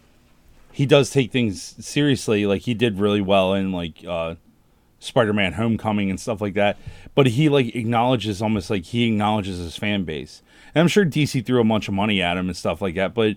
he 0.72 0.86
does 0.86 1.10
take 1.10 1.32
things 1.32 1.76
seriously. 1.86 2.46
Like 2.46 2.62
he 2.62 2.74
did 2.74 3.00
really 3.00 3.22
well 3.22 3.54
in 3.54 3.74
like 3.74 4.06
uh, 4.08 4.36
Spider-Man: 5.00 5.54
Homecoming 5.54 6.10
and 6.10 6.20
stuff 6.20 6.40
like 6.40 6.54
that. 6.54 6.78
But 7.16 7.28
he 7.28 7.50
like 7.50 7.76
acknowledges 7.76 8.42
almost 8.42 8.70
like 8.70 8.86
he 8.86 9.08
acknowledges 9.08 9.58
his 9.58 9.76
fan 9.76 10.06
base. 10.06 10.42
And 10.74 10.82
I'm 10.82 10.88
sure 10.88 11.06
DC 11.06 11.46
threw 11.46 11.60
a 11.60 11.66
bunch 11.66 11.90
of 11.90 11.94
money 11.94 12.22
at 12.22 12.38
him 12.38 12.48
and 12.48 12.56
stuff 12.56 12.82
like 12.82 12.96
that, 12.96 13.14
but 13.14 13.36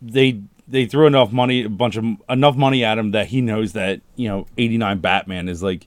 they 0.00 0.40
they 0.70 0.86
threw 0.86 1.06
enough 1.06 1.32
money, 1.32 1.64
a 1.64 1.68
bunch 1.68 1.96
of 1.96 2.04
enough 2.28 2.56
money 2.56 2.84
at 2.84 2.98
him 2.98 3.10
that 3.10 3.26
he 3.26 3.40
knows 3.40 3.72
that 3.72 4.00
you 4.16 4.28
know, 4.28 4.46
'89 4.56 4.98
Batman 4.98 5.48
is 5.48 5.62
like 5.62 5.84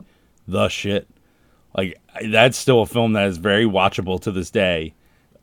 the 0.48 0.68
shit. 0.70 1.08
Like 1.76 2.00
that's 2.26 2.58
still 2.58 2.82
a 2.82 2.86
film 2.86 3.14
that 3.14 3.28
is 3.28 3.38
very 3.38 3.66
watchable 3.66 4.20
to 4.22 4.32
this 4.32 4.52
day. 4.52 4.94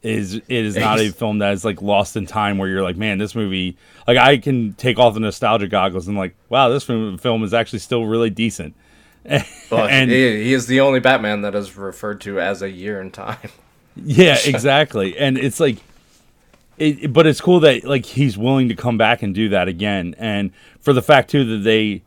Is 0.03 0.34
it 0.34 0.45
is 0.49 0.76
not 0.76 0.99
a 0.99 1.11
film 1.11 1.38
that 1.38 1.53
is 1.53 1.64
like 1.64 1.82
lost 1.82 2.16
in 2.16 2.26
time 2.26 2.57
where 2.57 2.68
you're 2.68 2.82
like, 2.82 2.97
man, 2.97 3.18
this 3.18 3.34
movie. 3.34 3.76
Like 4.07 4.16
I 4.16 4.38
can 4.38 4.72
take 4.74 4.99
off 4.99 5.14
the 5.14 5.20
nostalgia 5.20 5.68
goggles 5.68 6.09
and 6.09 6.16
like, 6.16 6.34
wow, 6.49 6.68
this 6.68 6.84
film, 6.84 7.18
film 7.18 7.43
is 7.43 7.53
actually 7.53 7.80
still 7.80 8.07
really 8.07 8.30
decent. 8.30 8.74
Well, 9.70 9.86
and 9.86 10.11
he, 10.11 10.16
he 10.43 10.53
is 10.53 10.66
the 10.66 10.80
only 10.80 10.99
Batman 10.99 11.43
that 11.43 11.55
is 11.55 11.76
referred 11.76 12.20
to 12.22 12.41
as 12.41 12.61
a 12.61 12.68
year 12.68 13.01
in 13.01 13.12
time. 13.12 13.51
Yeah, 13.95 14.36
exactly. 14.45 15.16
and 15.16 15.38
it's 15.38 15.61
like 15.61 15.76
it, 16.81 17.12
but 17.12 17.26
it's 17.26 17.41
cool 17.41 17.61
that 17.61 17.85
like 17.85 18.07
he's 18.07 18.37
willing 18.37 18.68
to 18.70 18.74
come 18.74 18.97
back 18.99 19.22
and 19.22 19.35
do 19.35 19.51
that 19.51 19.68
again 19.68 20.14
and 20.18 20.51
for 20.81 20.93
the 20.93 21.03
fact 21.03 21.31
too 21.31 21.45
that 21.45 21.59
they 21.59 22.03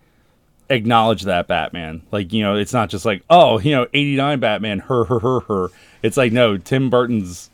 acknowledge 0.70 1.24
that 1.24 1.48
Batman. 1.48 2.02
Like, 2.12 2.34
you 2.34 2.42
know, 2.42 2.56
it's 2.56 2.74
not 2.74 2.90
just 2.90 3.06
like, 3.06 3.24
oh, 3.30 3.60
you 3.60 3.72
know, 3.72 3.88
89 3.94 4.40
Batman, 4.40 4.80
her 4.80 5.06
her 5.06 5.20
her 5.20 5.40
her. 5.42 5.70
It's 6.02 6.18
like 6.18 6.34
no, 6.34 6.58
Tim 6.58 6.90
Burton's 6.90 7.50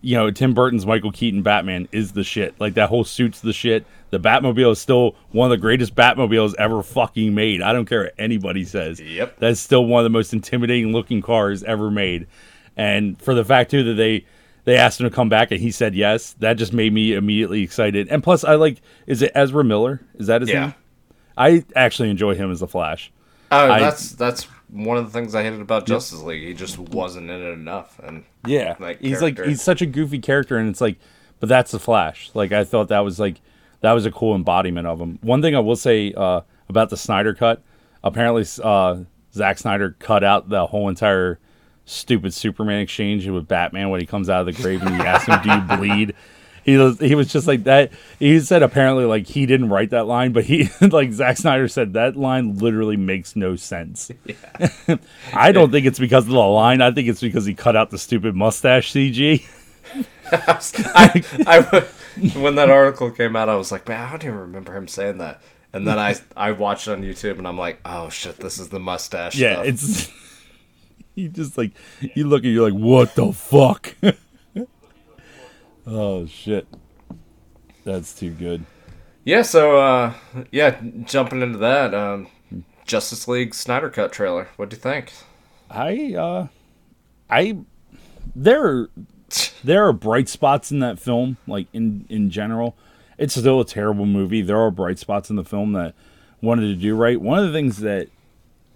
you 0.00 0.18
know, 0.18 0.30
Tim 0.30 0.52
Burton's 0.52 0.84
Michael 0.84 1.12
Keaton 1.12 1.42
Batman 1.42 1.88
is 1.90 2.12
the 2.12 2.24
shit. 2.24 2.60
Like 2.60 2.74
that 2.74 2.90
whole 2.90 3.04
suit's 3.04 3.40
the 3.40 3.54
shit. 3.54 3.86
The 4.10 4.20
Batmobile 4.20 4.72
is 4.72 4.78
still 4.78 5.16
one 5.30 5.46
of 5.46 5.50
the 5.50 5.60
greatest 5.60 5.94
Batmobiles 5.94 6.54
ever 6.58 6.82
fucking 6.82 7.34
made. 7.34 7.62
I 7.62 7.72
don't 7.72 7.86
care 7.86 8.02
what 8.04 8.14
anybody 8.18 8.66
says. 8.66 9.00
Yep. 9.00 9.38
That's 9.38 9.60
still 9.60 9.86
one 9.86 10.00
of 10.00 10.04
the 10.04 10.10
most 10.10 10.34
intimidating 10.34 10.92
looking 10.92 11.22
cars 11.22 11.62
ever 11.62 11.90
made. 11.90 12.26
And 12.76 13.18
for 13.22 13.32
the 13.32 13.44
fact 13.44 13.70
too 13.70 13.82
that 13.84 13.94
they 13.94 14.26
they 14.64 14.76
asked 14.76 15.00
him 15.00 15.08
to 15.08 15.14
come 15.14 15.28
back 15.28 15.50
and 15.50 15.60
he 15.60 15.70
said 15.70 15.94
yes, 15.94 16.32
that 16.40 16.54
just 16.54 16.72
made 16.72 16.92
me 16.92 17.12
immediately 17.14 17.62
excited. 17.62 18.08
And 18.08 18.22
plus 18.22 18.44
I 18.44 18.54
like 18.54 18.80
is 19.06 19.22
it 19.22 19.32
Ezra 19.34 19.64
Miller? 19.64 20.00
Is 20.14 20.26
that 20.28 20.40
his 20.40 20.50
Yeah. 20.50 20.60
name? 20.60 20.74
I 21.36 21.64
actually 21.74 22.10
enjoy 22.10 22.34
him 22.34 22.50
as 22.50 22.60
the 22.60 22.68
Flash. 22.68 23.10
Oh, 23.50 23.70
I- 23.70 23.80
that's 23.80 24.12
that's 24.12 24.44
one 24.70 24.96
of 24.96 25.04
the 25.04 25.10
things 25.10 25.34
I 25.34 25.42
hated 25.42 25.60
about 25.60 25.86
Justice 25.86 26.20
League. 26.22 26.42
He 26.42 26.54
just 26.54 26.78
wasn't 26.78 27.30
in 27.30 27.40
it 27.40 27.52
enough, 27.52 28.00
and 28.02 28.24
Yeah, 28.46 28.74
like, 28.80 29.00
he's 29.00 29.22
like 29.22 29.38
he's 29.44 29.62
such 29.62 29.82
a 29.82 29.86
goofy 29.86 30.18
character, 30.18 30.56
and 30.56 30.68
it's 30.68 30.80
like, 30.80 30.96
but 31.40 31.48
that's 31.48 31.70
the 31.70 31.78
Flash. 31.78 32.30
Like 32.34 32.52
I 32.52 32.64
thought 32.64 32.88
that 32.88 33.00
was 33.00 33.20
like 33.20 33.40
that 33.82 33.92
was 33.92 34.06
a 34.06 34.10
cool 34.10 34.34
embodiment 34.34 34.86
of 34.86 35.00
him. 35.00 35.18
One 35.22 35.42
thing 35.42 35.54
I 35.54 35.60
will 35.60 35.76
say 35.76 36.12
uh, 36.16 36.40
about 36.68 36.88
the 36.90 36.96
Snyder 36.96 37.34
cut, 37.34 37.62
apparently 38.02 38.44
uh, 38.62 38.96
Zack 39.32 39.58
Snyder 39.58 39.94
cut 39.98 40.24
out 40.24 40.48
the 40.48 40.66
whole 40.66 40.88
entire 40.88 41.38
stupid 41.84 42.34
Superman 42.34 42.80
exchange 42.80 43.26
with 43.28 43.48
Batman 43.48 43.90
when 43.90 44.00
he 44.00 44.06
comes 44.06 44.28
out 44.28 44.40
of 44.40 44.54
the 44.54 44.62
grave 44.62 44.82
and 44.82 44.94
he 44.94 45.02
asks 45.02 45.28
him, 45.28 45.40
"Do 45.42 45.50
you 45.50 45.78
bleed?" 45.78 46.14
He 46.64 46.78
was 46.78 46.98
he 46.98 47.14
was 47.14 47.30
just 47.30 47.46
like 47.46 47.64
that. 47.64 47.92
He 48.18 48.40
said 48.40 48.62
apparently 48.62 49.04
like 49.04 49.26
he 49.26 49.44
didn't 49.44 49.68
write 49.68 49.90
that 49.90 50.06
line, 50.06 50.32
but 50.32 50.44
he 50.44 50.70
like 50.80 51.12
Zack 51.12 51.36
Snyder 51.36 51.68
said 51.68 51.92
that 51.92 52.16
line 52.16 52.56
literally 52.56 52.96
makes 52.96 53.36
no 53.36 53.54
sense. 53.56 54.10
I 55.34 55.52
don't 55.52 55.70
think 55.70 55.86
it's 55.86 55.98
because 55.98 56.24
of 56.24 56.32
the 56.32 56.38
line. 56.38 56.80
I 56.80 56.90
think 56.90 57.08
it's 57.08 57.20
because 57.20 57.44
he 57.44 57.54
cut 57.54 57.76
out 57.76 57.90
the 57.90 57.98
stupid 57.98 58.34
mustache 58.34 58.92
CG. 58.92 59.44
I, 60.32 61.22
I 61.46 61.84
when 62.38 62.54
that 62.54 62.70
article 62.70 63.10
came 63.10 63.36
out, 63.36 63.50
I 63.50 63.56
was 63.56 63.70
like, 63.70 63.86
man, 63.86 64.00
I 64.00 64.10
don't 64.12 64.24
even 64.24 64.38
remember 64.38 64.74
him 64.74 64.88
saying 64.88 65.18
that. 65.18 65.42
And 65.74 65.86
then 65.86 65.98
I 65.98 66.14
I 66.34 66.52
watched 66.52 66.88
it 66.88 66.92
on 66.92 67.02
YouTube, 67.02 67.36
and 67.36 67.46
I'm 67.46 67.58
like, 67.58 67.80
oh 67.84 68.08
shit, 68.08 68.38
this 68.38 68.58
is 68.58 68.70
the 68.70 68.80
mustache. 68.80 69.36
Yeah, 69.36 69.54
stuff. 69.54 69.66
it's 69.66 70.23
you 71.16 71.28
just 71.28 71.56
like 71.56 71.72
you 72.14 72.26
look 72.26 72.44
at 72.44 72.48
you're 72.48 72.70
like, 72.70 72.78
what 72.78 73.14
the 73.14 73.32
fuck? 73.32 73.94
oh 75.86 76.26
shit. 76.26 76.66
That's 77.84 78.14
too 78.14 78.30
good. 78.30 78.64
yeah. 79.24 79.42
So 79.42 79.78
uh, 79.78 80.14
yeah, 80.50 80.80
jumping 81.04 81.42
into 81.42 81.58
that, 81.58 81.94
um, 81.94 82.28
Justice 82.86 83.28
League 83.28 83.54
Snyder 83.54 83.90
Cut 83.90 84.12
trailer. 84.12 84.48
What 84.56 84.70
do 84.70 84.76
you 84.76 84.80
think? 84.80 85.12
I 85.70 86.14
uh 86.14 86.46
I 87.30 87.58
there 88.34 88.88
there 89.64 89.86
are 89.86 89.92
bright 89.92 90.28
spots 90.28 90.70
in 90.70 90.78
that 90.80 90.98
film, 90.98 91.36
like 91.46 91.66
in 91.72 92.06
in 92.08 92.30
general. 92.30 92.76
It's 93.16 93.34
still 93.34 93.60
a 93.60 93.64
terrible 93.64 94.06
movie. 94.06 94.42
There 94.42 94.58
are 94.58 94.72
bright 94.72 94.98
spots 94.98 95.30
in 95.30 95.36
the 95.36 95.44
film 95.44 95.72
that 95.72 95.94
wanted 96.40 96.62
to 96.62 96.74
do 96.74 96.96
right. 96.96 97.20
One 97.20 97.38
of 97.38 97.46
the 97.46 97.52
things 97.52 97.78
that 97.78 98.08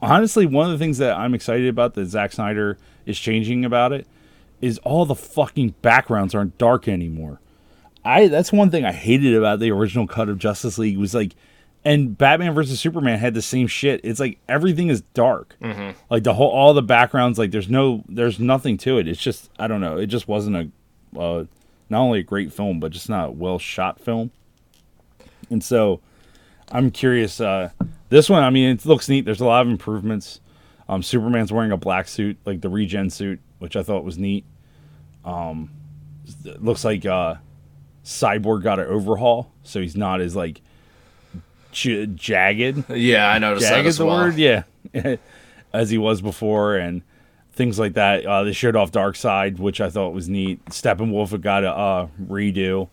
honestly, 0.01 0.46
one 0.46 0.66
of 0.70 0.78
the 0.78 0.82
things 0.82 0.99
that 0.99 1.16
I'm 1.16 1.34
excited 1.34 1.68
about 1.68 1.94
that 1.94 2.07
Zack 2.07 2.32
Snyder 2.32 2.78
is 3.07 3.18
changing 3.18 3.64
about 3.64 3.92
it 3.92 4.07
is 4.61 4.78
all 4.78 5.05
the 5.05 5.14
fucking 5.14 5.74
backgrounds 5.82 6.34
aren't 6.34 6.59
dark 6.59 6.88
anymore. 6.88 7.40
I 8.05 8.28
that's 8.28 8.53
one 8.53 8.70
thing 8.70 8.84
I 8.84 8.92
hated 8.92 9.34
about 9.34 9.61
the 9.61 9.70
original 9.70 10.07
cut 10.07 10.28
of 10.28 10.38
Justice 10.38 10.78
League 10.78 10.99
was 10.99 11.14
like, 11.14 11.34
and 11.84 12.16
Batman 12.16 12.55
versus 12.55 12.80
Superman 12.80 13.18
had 13.18 13.34
the 13.34 13.42
same 13.42 13.66
shit. 13.66 14.01
It's 14.05 14.20
like 14.20 14.38
everything 14.49 14.88
is 14.88 15.01
dark, 15.14 15.57
like 16.11 16.24
the 16.24 16.34
whole 16.34 16.51
all 16.51 16.74
the 16.74 16.82
backgrounds. 16.82 17.38
Like 17.38 17.51
there's 17.51 17.68
no 17.68 18.05
there's 18.09 18.38
nothing 18.40 18.78
to 18.78 18.99
it. 18.99 19.09
It's 19.09 19.20
just 19.20 19.51
I 19.59 19.66
don't 19.66 19.80
know. 19.80 19.96
It 19.96 20.07
just 20.07 20.28
wasn't 20.28 20.57
a 20.57 21.18
uh, 21.18 21.44
not 21.88 22.01
only 22.01 22.20
a 22.20 22.24
great 22.24 22.53
film 22.53 22.80
but 22.80 22.92
just 22.92 23.09
not 23.09 23.28
a 23.28 23.32
well 23.32 23.59
shot 23.59 24.01
film. 24.01 24.30
And 25.51 25.62
so 25.62 26.01
I'm 26.70 26.90
curious. 26.90 27.40
Uh, 27.40 27.70
this 28.09 28.28
one, 28.28 28.42
I 28.42 28.50
mean, 28.50 28.70
it 28.70 28.86
looks 28.86 29.09
neat. 29.09 29.24
There's 29.24 29.40
a 29.40 29.44
lot 29.46 29.62
of 29.62 29.68
improvements. 29.68 30.40
Um, 30.88 31.02
Superman's 31.02 31.52
wearing 31.52 31.72
a 31.72 31.76
black 31.76 32.09
suit, 32.09 32.38
like 32.46 32.61
the 32.62 32.68
regen 32.68 33.11
suit, 33.11 33.40
which 33.59 33.76
I 33.76 33.82
thought 33.82 34.04
was 34.04 34.16
neat. 34.18 34.44
Um, 35.24 35.70
it 36.44 36.62
looks 36.62 36.84
like 36.84 37.04
uh, 37.04 37.34
Cyborg 38.04 38.62
got 38.62 38.78
an 38.78 38.86
overhaul, 38.86 39.52
so 39.62 39.80
he's 39.80 39.96
not 39.96 40.20
as 40.20 40.34
like 40.34 40.61
j- 41.72 42.06
jagged. 42.06 42.88
Yeah, 42.90 43.28
I 43.30 43.38
noticed 43.38 43.64
that 43.68 43.74
Jagged 43.76 43.88
as 43.88 43.98
the 43.98 44.06
well. 44.06 44.16
word, 44.16 44.36
yeah, 44.36 44.62
as 45.72 45.90
he 45.90 45.98
was 45.98 46.20
before, 46.22 46.76
and 46.76 47.02
things 47.52 47.78
like 47.78 47.94
that. 47.94 48.24
Uh, 48.24 48.44
they 48.44 48.52
showed 48.52 48.76
off 48.76 48.90
Darkseid, 48.92 49.59
which 49.59 49.80
I 49.80 49.90
thought 49.90 50.14
was 50.14 50.28
neat. 50.28 50.64
Steppenwolf 50.66 51.38
got 51.40 51.64
a 51.64 51.70
uh, 51.72 52.09
redo 52.22 52.88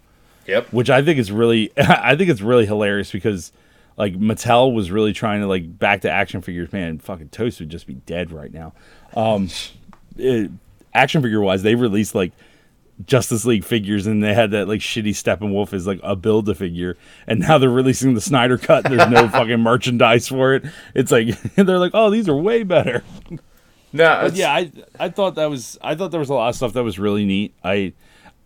Yep. 0.48 0.74
which 0.74 0.90
I 0.92 1.02
think 1.02 1.18
is 1.18 1.32
really 1.32 1.72
I 1.78 2.16
think 2.16 2.30
it's 2.30 2.42
really 2.42 2.66
hilarious 2.68 3.12
because 3.12 3.52
like 3.98 4.14
Mattel 4.16 4.74
was 4.74 4.92
really 4.92 5.14
trying 5.14 5.42
to 5.42 5.48
like 5.48 5.78
back 5.80 6.02
to 6.02 6.12
action 6.12 6.42
figures. 6.42 6.72
Man, 6.74 7.00
fucking 7.00 7.30
Toast 7.30 7.60
would 7.60 7.70
just 7.70 7.88
be 7.88 7.94
dead 7.96 8.32
right 8.32 8.54
now. 8.54 8.74
Um, 9.16 9.50
it- 10.18 10.52
action 10.94 11.22
figure 11.22 11.42
wise, 11.42 11.64
they 11.64 11.76
released 11.76 12.16
like 12.16 12.32
Justice 13.06 13.44
League 13.46 13.66
figures 13.66 14.08
and 14.08 14.24
they 14.24 14.34
had 14.34 14.52
that 14.52 14.68
like 14.70 14.80
shitty 14.80 15.10
Steppenwolf 15.10 15.74
as 15.74 15.86
like 15.86 16.00
a 16.04 16.16
build 16.16 16.48
a 16.48 16.56
figure, 16.56 16.98
and 17.28 17.40
now 17.42 17.58
they're 17.58 17.70
releasing 17.70 18.14
the 18.14 18.22
Snyder 18.22 18.58
cut. 18.58 18.86
There's 18.86 19.10
no 19.10 19.28
fucking 19.30 19.60
merchandise 19.60 20.28
for 20.30 20.54
it. 20.54 20.64
It's 20.94 21.12
like 21.12 21.28
they're 21.56 21.80
like, 21.80 21.92
oh, 21.94 22.10
these 22.10 22.30
are 22.30 22.36
way 22.36 22.64
better. 22.64 23.04
No, 23.92 24.20
But 24.24 24.36
yeah, 24.36 24.54
I 24.54 24.72
I 25.00 25.10
thought 25.10 25.36
that 25.36 25.50
was 25.50 25.78
I 25.82 25.96
thought 25.96 26.12
there 26.12 26.20
was 26.20 26.30
a 26.30 26.34
lot 26.34 26.50
of 26.50 26.56
stuff 26.56 26.74
that 26.74 26.84
was 26.84 26.98
really 27.00 27.26
neat. 27.26 27.54
I 27.64 27.94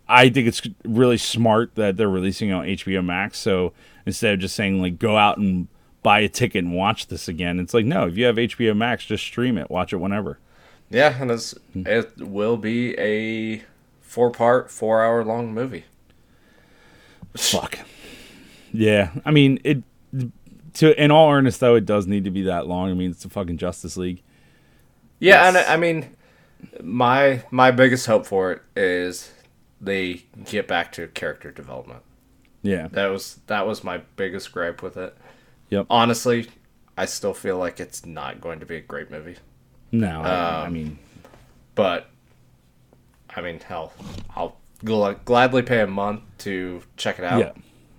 I 0.08 0.28
think 0.30 0.48
it's 0.48 0.62
really 0.84 1.18
smart 1.18 1.74
that 1.76 1.96
they're 1.96 2.08
releasing 2.08 2.52
on 2.52 2.66
HBO 2.66 3.04
Max. 3.04 3.38
So 3.38 3.72
instead 4.06 4.34
of 4.34 4.40
just 4.40 4.56
saying 4.56 4.80
like 4.80 4.98
go 4.98 5.16
out 5.16 5.38
and 5.38 5.68
buy 6.02 6.20
a 6.20 6.28
ticket 6.28 6.64
and 6.64 6.74
watch 6.74 7.08
this 7.08 7.28
again, 7.28 7.58
it's 7.60 7.74
like 7.74 7.84
no, 7.84 8.06
if 8.06 8.16
you 8.16 8.24
have 8.26 8.36
HBO 8.36 8.76
Max, 8.76 9.04
just 9.04 9.24
stream 9.24 9.58
it, 9.58 9.70
watch 9.70 9.92
it 9.92 9.96
whenever. 9.96 10.38
yeah, 10.90 11.16
and 11.20 11.30
it's, 11.30 11.52
hmm. 11.72 11.86
it 11.86 12.16
will 12.18 12.56
be 12.56 12.98
a 12.98 13.62
four 14.00 14.30
part, 14.30 14.70
four 14.70 15.04
hour 15.04 15.24
long 15.24 15.54
movie. 15.54 15.84
Fuck. 17.36 17.78
Yeah, 18.72 19.10
I 19.24 19.30
mean 19.30 19.58
it. 19.64 19.82
To 20.74 21.02
in 21.02 21.10
all 21.10 21.32
earnest 21.32 21.58
though, 21.58 21.74
it 21.74 21.84
does 21.84 22.06
need 22.06 22.24
to 22.24 22.30
be 22.30 22.42
that 22.42 22.66
long. 22.66 22.90
I 22.90 22.94
mean, 22.94 23.10
it's 23.10 23.24
the 23.24 23.28
fucking 23.28 23.58
Justice 23.58 23.96
League. 23.96 24.22
Yeah, 25.18 25.48
and 25.48 25.56
I 25.56 25.76
mean, 25.76 26.16
my 26.82 27.42
my 27.50 27.70
biggest 27.70 28.06
hope 28.06 28.26
for 28.26 28.52
it 28.52 28.62
is 28.76 29.32
they 29.80 30.24
get 30.44 30.68
back 30.68 30.92
to 30.92 31.08
character 31.08 31.50
development. 31.50 32.02
Yeah, 32.62 32.88
That 32.88 33.06
was 33.08 33.40
that 33.46 33.66
was 33.66 33.82
my 33.82 33.98
biggest 34.16 34.52
gripe 34.52 34.82
with 34.82 34.96
it. 34.96 35.16
Yep. 35.70 35.86
Honestly, 35.88 36.48
I 36.98 37.06
still 37.06 37.32
feel 37.34 37.56
like 37.56 37.80
it's 37.80 38.04
not 38.04 38.40
going 38.40 38.60
to 38.60 38.66
be 38.66 38.76
a 38.76 38.80
great 38.80 39.10
movie. 39.10 39.36
no, 39.92 40.20
I, 40.20 40.28
I 40.28 40.66
Um, 40.66 40.72
mean, 40.74 40.98
But 41.74 42.10
I 43.34 43.40
mean, 43.40 43.60
hell, 43.60 43.92
I'll 44.36 44.56
gl- 44.84 45.24
gladly 45.24 45.62
pay 45.62 45.80
a 45.80 45.86
month 45.86 46.22
to 46.38 46.82
check 46.96 47.18
it 47.18 47.24
out. 47.24 47.38
Yeah, 47.40 47.52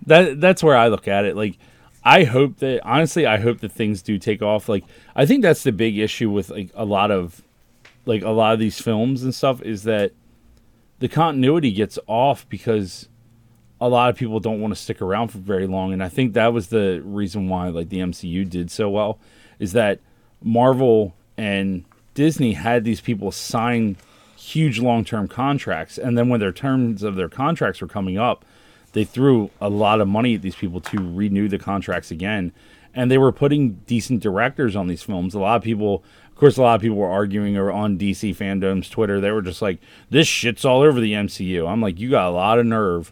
that 0.06 0.40
that's 0.40 0.62
where 0.62 0.76
I 0.76 0.88
look 0.88 1.08
at 1.08 1.24
it. 1.24 1.34
Like, 1.36 1.58
I 2.04 2.24
hope 2.24 2.58
that 2.58 2.82
honestly, 2.84 3.26
I 3.26 3.38
hope 3.38 3.60
that 3.60 3.72
things 3.72 4.02
do 4.02 4.18
take 4.18 4.42
off. 4.42 4.68
Like, 4.68 4.84
I 5.16 5.26
think 5.26 5.42
that's 5.42 5.62
the 5.62 5.72
big 5.72 5.98
issue 5.98 6.30
with 6.30 6.50
like 6.50 6.70
a 6.74 6.84
lot 6.84 7.10
of 7.10 7.42
like 8.06 8.22
a 8.22 8.30
lot 8.30 8.52
of 8.52 8.58
these 8.60 8.80
films 8.80 9.22
and 9.22 9.34
stuff 9.34 9.62
is 9.62 9.84
that 9.84 10.12
the 10.98 11.08
continuity 11.08 11.72
gets 11.72 11.98
off 12.06 12.48
because 12.48 13.08
a 13.82 13.88
lot 13.88 14.10
of 14.10 14.16
people 14.16 14.38
don't 14.38 14.60
want 14.60 14.72
to 14.72 14.80
stick 14.80 15.02
around 15.02 15.28
for 15.28 15.38
very 15.38 15.66
long. 15.66 15.92
And 15.92 16.04
I 16.04 16.08
think 16.08 16.34
that 16.34 16.52
was 16.52 16.68
the 16.68 17.02
reason 17.04 17.48
why 17.48 17.68
like 17.68 17.88
the 17.88 17.98
MCU 17.98 18.48
did 18.48 18.70
so 18.70 18.88
well 18.88 19.18
is 19.58 19.72
that 19.72 19.98
Marvel 20.40 21.16
and 21.36 21.84
Disney 22.14 22.52
had 22.52 22.84
these 22.84 23.00
people 23.00 23.32
sign 23.32 23.96
huge 24.36 24.78
long 24.78 25.04
term 25.04 25.26
contracts. 25.26 25.98
And 25.98 26.16
then 26.16 26.28
when 26.28 26.38
their 26.38 26.52
terms 26.52 27.02
of 27.02 27.16
their 27.16 27.28
contracts 27.28 27.80
were 27.80 27.88
coming 27.88 28.16
up, 28.16 28.44
they 28.92 29.02
threw 29.02 29.50
a 29.60 29.68
lot 29.68 30.00
of 30.00 30.06
money 30.06 30.36
at 30.36 30.42
these 30.42 30.54
people 30.54 30.80
to 30.82 30.98
renew 30.98 31.48
the 31.48 31.58
contracts 31.58 32.12
again. 32.12 32.52
And 32.94 33.10
they 33.10 33.18
were 33.18 33.32
putting 33.32 33.80
decent 33.86 34.22
directors 34.22 34.76
on 34.76 34.86
these 34.86 35.02
films. 35.02 35.34
A 35.34 35.40
lot 35.40 35.56
of 35.56 35.62
people, 35.62 36.04
of 36.28 36.36
course, 36.36 36.56
a 36.56 36.62
lot 36.62 36.76
of 36.76 36.82
people 36.82 36.98
were 36.98 37.10
arguing 37.10 37.56
or 37.56 37.72
on 37.72 37.98
DC 37.98 38.36
Fandome's 38.36 38.88
Twitter. 38.88 39.20
They 39.20 39.32
were 39.32 39.42
just 39.42 39.62
like, 39.62 39.80
this 40.08 40.28
shit's 40.28 40.64
all 40.64 40.82
over 40.82 41.00
the 41.00 41.14
MCU. 41.14 41.68
I'm 41.68 41.80
like, 41.80 41.98
you 41.98 42.10
got 42.10 42.28
a 42.28 42.30
lot 42.30 42.60
of 42.60 42.66
nerve 42.66 43.10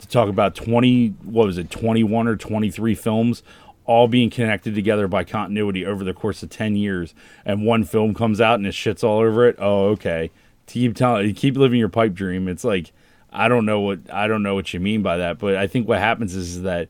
to 0.00 0.08
talk 0.08 0.28
about 0.28 0.54
20, 0.54 1.08
what 1.24 1.46
was 1.46 1.58
it, 1.58 1.70
21 1.70 2.28
or 2.28 2.36
23 2.36 2.94
films 2.94 3.42
all 3.84 4.06
being 4.06 4.30
connected 4.30 4.74
together 4.74 5.08
by 5.08 5.24
continuity 5.24 5.84
over 5.84 6.04
the 6.04 6.14
course 6.14 6.42
of 6.42 6.50
10 6.50 6.76
years. 6.76 7.14
And 7.44 7.64
one 7.64 7.84
film 7.84 8.14
comes 8.14 8.40
out 8.40 8.54
and 8.54 8.66
it 8.66 8.74
shits 8.74 9.02
all 9.02 9.18
over 9.18 9.48
it. 9.48 9.56
Oh 9.58 9.86
okay. 9.88 10.30
Keep 10.66 10.94
telling 10.94 11.34
keep 11.34 11.56
living 11.56 11.78
your 11.78 11.88
pipe 11.88 12.14
dream. 12.14 12.48
It's 12.48 12.64
like 12.64 12.92
i 13.32 13.46
don't 13.46 13.64
know 13.64 13.78
what 13.78 14.00
i 14.12 14.26
don't 14.26 14.42
know 14.42 14.56
what 14.56 14.74
you 14.74 14.80
mean 14.80 15.02
by 15.02 15.16
that 15.16 15.38
but 15.38 15.54
i 15.54 15.64
think 15.64 15.86
what 15.86 16.00
happens 16.00 16.34
is, 16.34 16.56
is 16.56 16.62
that 16.62 16.88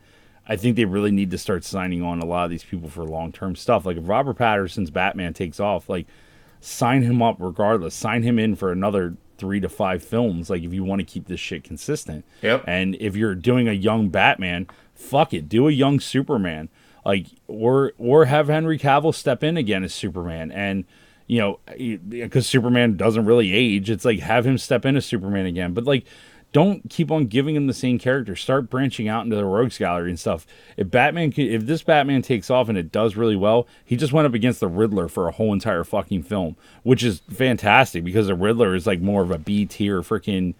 i 0.48 0.56
think 0.56 0.74
they 0.74 0.86
really 0.86 1.10
need 1.10 1.30
to 1.30 1.36
start 1.36 1.62
signing 1.62 2.02
on 2.02 2.18
a 2.18 2.24
lot 2.24 2.44
of 2.44 2.50
these 2.50 2.64
people 2.64 2.88
for 2.88 3.04
long-term 3.04 3.54
stuff. 3.54 3.84
Like 3.84 3.98
if 3.98 4.08
robert 4.08 4.38
pattinson's 4.38 4.90
batman 4.90 5.34
takes 5.34 5.60
off 5.60 5.90
like 5.90 6.06
sign 6.60 7.02
him 7.02 7.22
up 7.22 7.36
regardless. 7.38 7.94
Sign 7.94 8.22
him 8.22 8.38
in 8.38 8.54
for 8.54 8.70
another 8.70 9.16
three 9.40 9.58
to 9.58 9.68
five 9.68 10.04
films 10.04 10.50
like 10.50 10.62
if 10.62 10.72
you 10.72 10.84
want 10.84 11.00
to 11.00 11.04
keep 11.04 11.26
this 11.26 11.40
shit 11.40 11.64
consistent. 11.64 12.24
Yep. 12.42 12.64
and 12.66 12.96
if 13.00 13.16
you're 13.16 13.34
doing 13.34 13.66
a 13.68 13.72
young 13.72 14.10
batman 14.10 14.68
fuck 14.94 15.32
it 15.34 15.48
do 15.48 15.66
a 15.66 15.72
young 15.72 15.98
superman. 15.98 16.68
Like 17.04 17.26
or 17.48 17.92
or 17.98 18.26
have 18.26 18.48
henry 18.48 18.78
cavill 18.78 19.14
step 19.14 19.42
in 19.42 19.56
again 19.56 19.82
as 19.82 19.94
superman 19.94 20.52
and 20.52 20.84
you 21.26 21.40
know 21.40 21.58
because 22.08 22.46
superman 22.46 22.98
doesn't 22.98 23.24
really 23.24 23.54
age 23.54 23.88
it's 23.88 24.04
like 24.04 24.20
have 24.20 24.46
him 24.46 24.58
step 24.58 24.84
in 24.84 24.96
as 24.96 25.06
superman 25.06 25.46
again. 25.46 25.72
But 25.72 25.84
like 25.84 26.04
don't 26.52 26.90
keep 26.90 27.10
on 27.10 27.26
giving 27.26 27.54
him 27.54 27.66
the 27.66 27.74
same 27.74 27.98
character 27.98 28.34
start 28.34 28.68
branching 28.68 29.08
out 29.08 29.24
into 29.24 29.36
the 29.36 29.44
rogues 29.44 29.78
gallery 29.78 30.10
and 30.10 30.18
stuff 30.18 30.46
if 30.76 30.90
batman 30.90 31.30
could, 31.30 31.46
if 31.46 31.66
this 31.66 31.82
batman 31.82 32.22
takes 32.22 32.50
off 32.50 32.68
and 32.68 32.76
it 32.76 32.90
does 32.90 33.16
really 33.16 33.36
well 33.36 33.66
he 33.84 33.96
just 33.96 34.12
went 34.12 34.26
up 34.26 34.34
against 34.34 34.60
the 34.60 34.68
riddler 34.68 35.08
for 35.08 35.28
a 35.28 35.32
whole 35.32 35.52
entire 35.52 35.84
fucking 35.84 36.22
film 36.22 36.56
which 36.82 37.02
is 37.02 37.20
fantastic 37.30 38.04
because 38.04 38.26
the 38.26 38.34
riddler 38.34 38.74
is 38.74 38.86
like 38.86 39.00
more 39.00 39.22
of 39.22 39.30
a 39.30 39.38
b 39.38 39.64
tier 39.66 40.02
freaking 40.02 40.54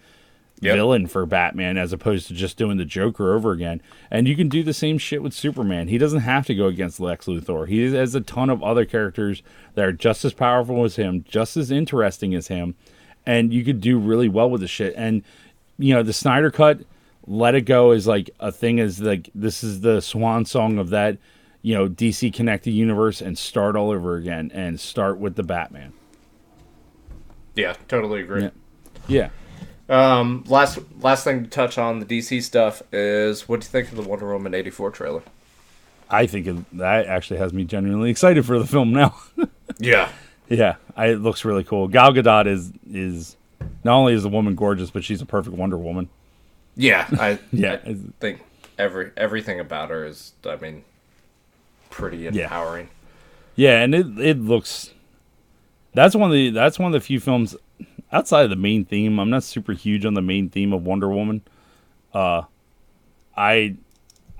Yep. 0.63 0.75
villain 0.75 1.07
for 1.07 1.25
Batman 1.25 1.75
as 1.75 1.91
opposed 1.91 2.27
to 2.27 2.35
just 2.35 2.55
doing 2.55 2.77
the 2.77 2.85
Joker 2.85 3.33
over 3.33 3.51
again. 3.51 3.81
And 4.11 4.27
you 4.27 4.35
can 4.35 4.47
do 4.47 4.61
the 4.61 4.75
same 4.75 4.99
shit 4.99 5.23
with 5.23 5.33
Superman. 5.33 5.87
He 5.87 5.97
doesn't 5.97 6.19
have 6.19 6.45
to 6.45 6.53
go 6.53 6.67
against 6.67 6.99
Lex 6.99 7.25
Luthor. 7.25 7.67
He 7.67 7.91
has 7.91 8.13
a 8.13 8.21
ton 8.21 8.51
of 8.51 8.61
other 8.61 8.85
characters 8.85 9.41
that 9.73 9.85
are 9.85 9.91
just 9.91 10.23
as 10.23 10.33
powerful 10.33 10.83
as 10.85 10.97
him, 10.97 11.25
just 11.27 11.57
as 11.57 11.71
interesting 11.71 12.35
as 12.35 12.49
him, 12.49 12.75
and 13.25 13.51
you 13.51 13.63
could 13.63 13.81
do 13.81 13.97
really 13.97 14.29
well 14.29 14.51
with 14.51 14.61
the 14.61 14.67
shit. 14.67 14.93
And 14.95 15.23
you 15.81 15.93
know, 15.93 16.03
the 16.03 16.13
Snyder 16.13 16.51
cut, 16.51 16.81
let 17.27 17.55
it 17.55 17.61
go 17.61 17.91
is 17.91 18.07
like 18.07 18.29
a 18.39 18.51
thing 18.51 18.79
is 18.79 18.99
like 19.01 19.29
this 19.35 19.63
is 19.63 19.81
the 19.81 20.01
swan 20.01 20.45
song 20.45 20.77
of 20.77 20.89
that, 20.89 21.17
you 21.61 21.75
know, 21.75 21.87
DC 21.87 22.33
connected 22.33 22.71
universe 22.71 23.21
and 23.21 23.37
start 23.37 23.75
all 23.75 23.91
over 23.91 24.15
again 24.15 24.51
and 24.53 24.79
start 24.79 25.19
with 25.19 25.35
the 25.35 25.43
Batman. 25.43 25.93
Yeah, 27.55 27.75
totally 27.87 28.21
agree. 28.21 28.43
Yeah. 28.43 28.49
Yeah. 29.07 29.29
Um, 29.89 30.45
last 30.47 30.79
last 31.01 31.25
thing 31.25 31.43
to 31.43 31.49
touch 31.49 31.77
on 31.77 31.99
the 31.99 32.05
DC 32.05 32.41
stuff 32.43 32.81
is 32.93 33.49
what 33.49 33.59
do 33.59 33.65
you 33.65 33.69
think 33.69 33.89
of 33.89 34.01
the 34.01 34.09
Wonder 34.09 34.31
Woman 34.31 34.53
eighty 34.53 34.69
four 34.69 34.89
trailer? 34.89 35.21
I 36.09 36.27
think 36.27 36.47
it, 36.47 36.77
that 36.77 37.07
actually 37.07 37.39
has 37.39 37.53
me 37.53 37.63
genuinely 37.63 38.09
excited 38.09 38.45
for 38.45 38.59
the 38.59 38.67
film 38.67 38.91
now. 38.91 39.15
Yeah, 39.79 40.09
Yeah, 40.47 40.75
I, 40.95 41.07
it 41.07 41.21
looks 41.21 41.43
really 41.43 41.63
cool. 41.63 41.87
Gal 41.87 42.11
Gadot 42.11 42.45
is 42.45 42.71
is 42.91 43.35
not 43.83 43.95
only 43.95 44.13
is 44.13 44.23
the 44.23 44.29
woman 44.29 44.55
gorgeous, 44.55 44.91
but 44.91 45.03
she's 45.03 45.21
a 45.21 45.25
perfect 45.25 45.55
Wonder 45.55 45.77
Woman. 45.77 46.09
yeah. 46.75 47.07
I 47.19 47.39
Yeah. 47.51 47.79
I 47.85 47.95
think 48.19 48.41
every 48.77 49.11
everything 49.17 49.59
about 49.59 49.89
her 49.89 50.05
is, 50.05 50.33
I 50.45 50.55
mean, 50.57 50.83
pretty 51.89 52.27
empowering. 52.27 52.89
Yeah, 53.55 53.81
and 53.81 53.93
it 53.93 54.07
it 54.19 54.39
looks. 54.39 54.91
That's 55.93 56.15
one 56.15 56.29
of 56.29 56.33
the 56.33 56.49
that's 56.51 56.79
one 56.79 56.87
of 56.87 56.93
the 56.93 57.05
few 57.05 57.19
films 57.19 57.55
outside 58.11 58.43
of 58.43 58.49
the 58.49 58.55
main 58.55 58.85
theme. 58.85 59.19
I'm 59.19 59.29
not 59.29 59.43
super 59.43 59.73
huge 59.73 60.05
on 60.05 60.13
the 60.13 60.21
main 60.21 60.49
theme 60.49 60.73
of 60.73 60.85
Wonder 60.85 61.09
Woman. 61.09 61.41
Uh, 62.13 62.43
I 63.35 63.75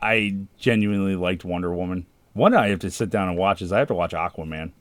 I 0.01 0.37
genuinely 0.57 1.15
liked 1.15 1.43
Wonder 1.43 1.73
Woman. 1.73 2.05
One 2.33 2.53
I 2.53 2.69
have 2.69 2.79
to 2.79 2.91
sit 2.91 3.09
down 3.09 3.27
and 3.27 3.37
watch 3.37 3.61
is 3.61 3.71
I 3.73 3.79
have 3.79 3.89
to 3.89 3.93
watch 3.93 4.11
Aquaman. 4.13 4.71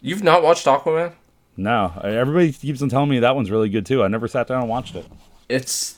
You've 0.00 0.22
not 0.22 0.42
watched 0.42 0.64
Aquaman? 0.66 1.12
No, 1.56 1.98
everybody 2.02 2.52
keeps 2.52 2.82
on 2.82 2.88
telling 2.88 3.08
me 3.08 3.18
that 3.20 3.34
one's 3.34 3.50
really 3.50 3.68
good 3.68 3.86
too. 3.86 4.02
I 4.02 4.08
never 4.08 4.28
sat 4.28 4.46
down 4.46 4.60
and 4.60 4.68
watched 4.68 4.94
it. 4.94 5.06
It's 5.48 5.96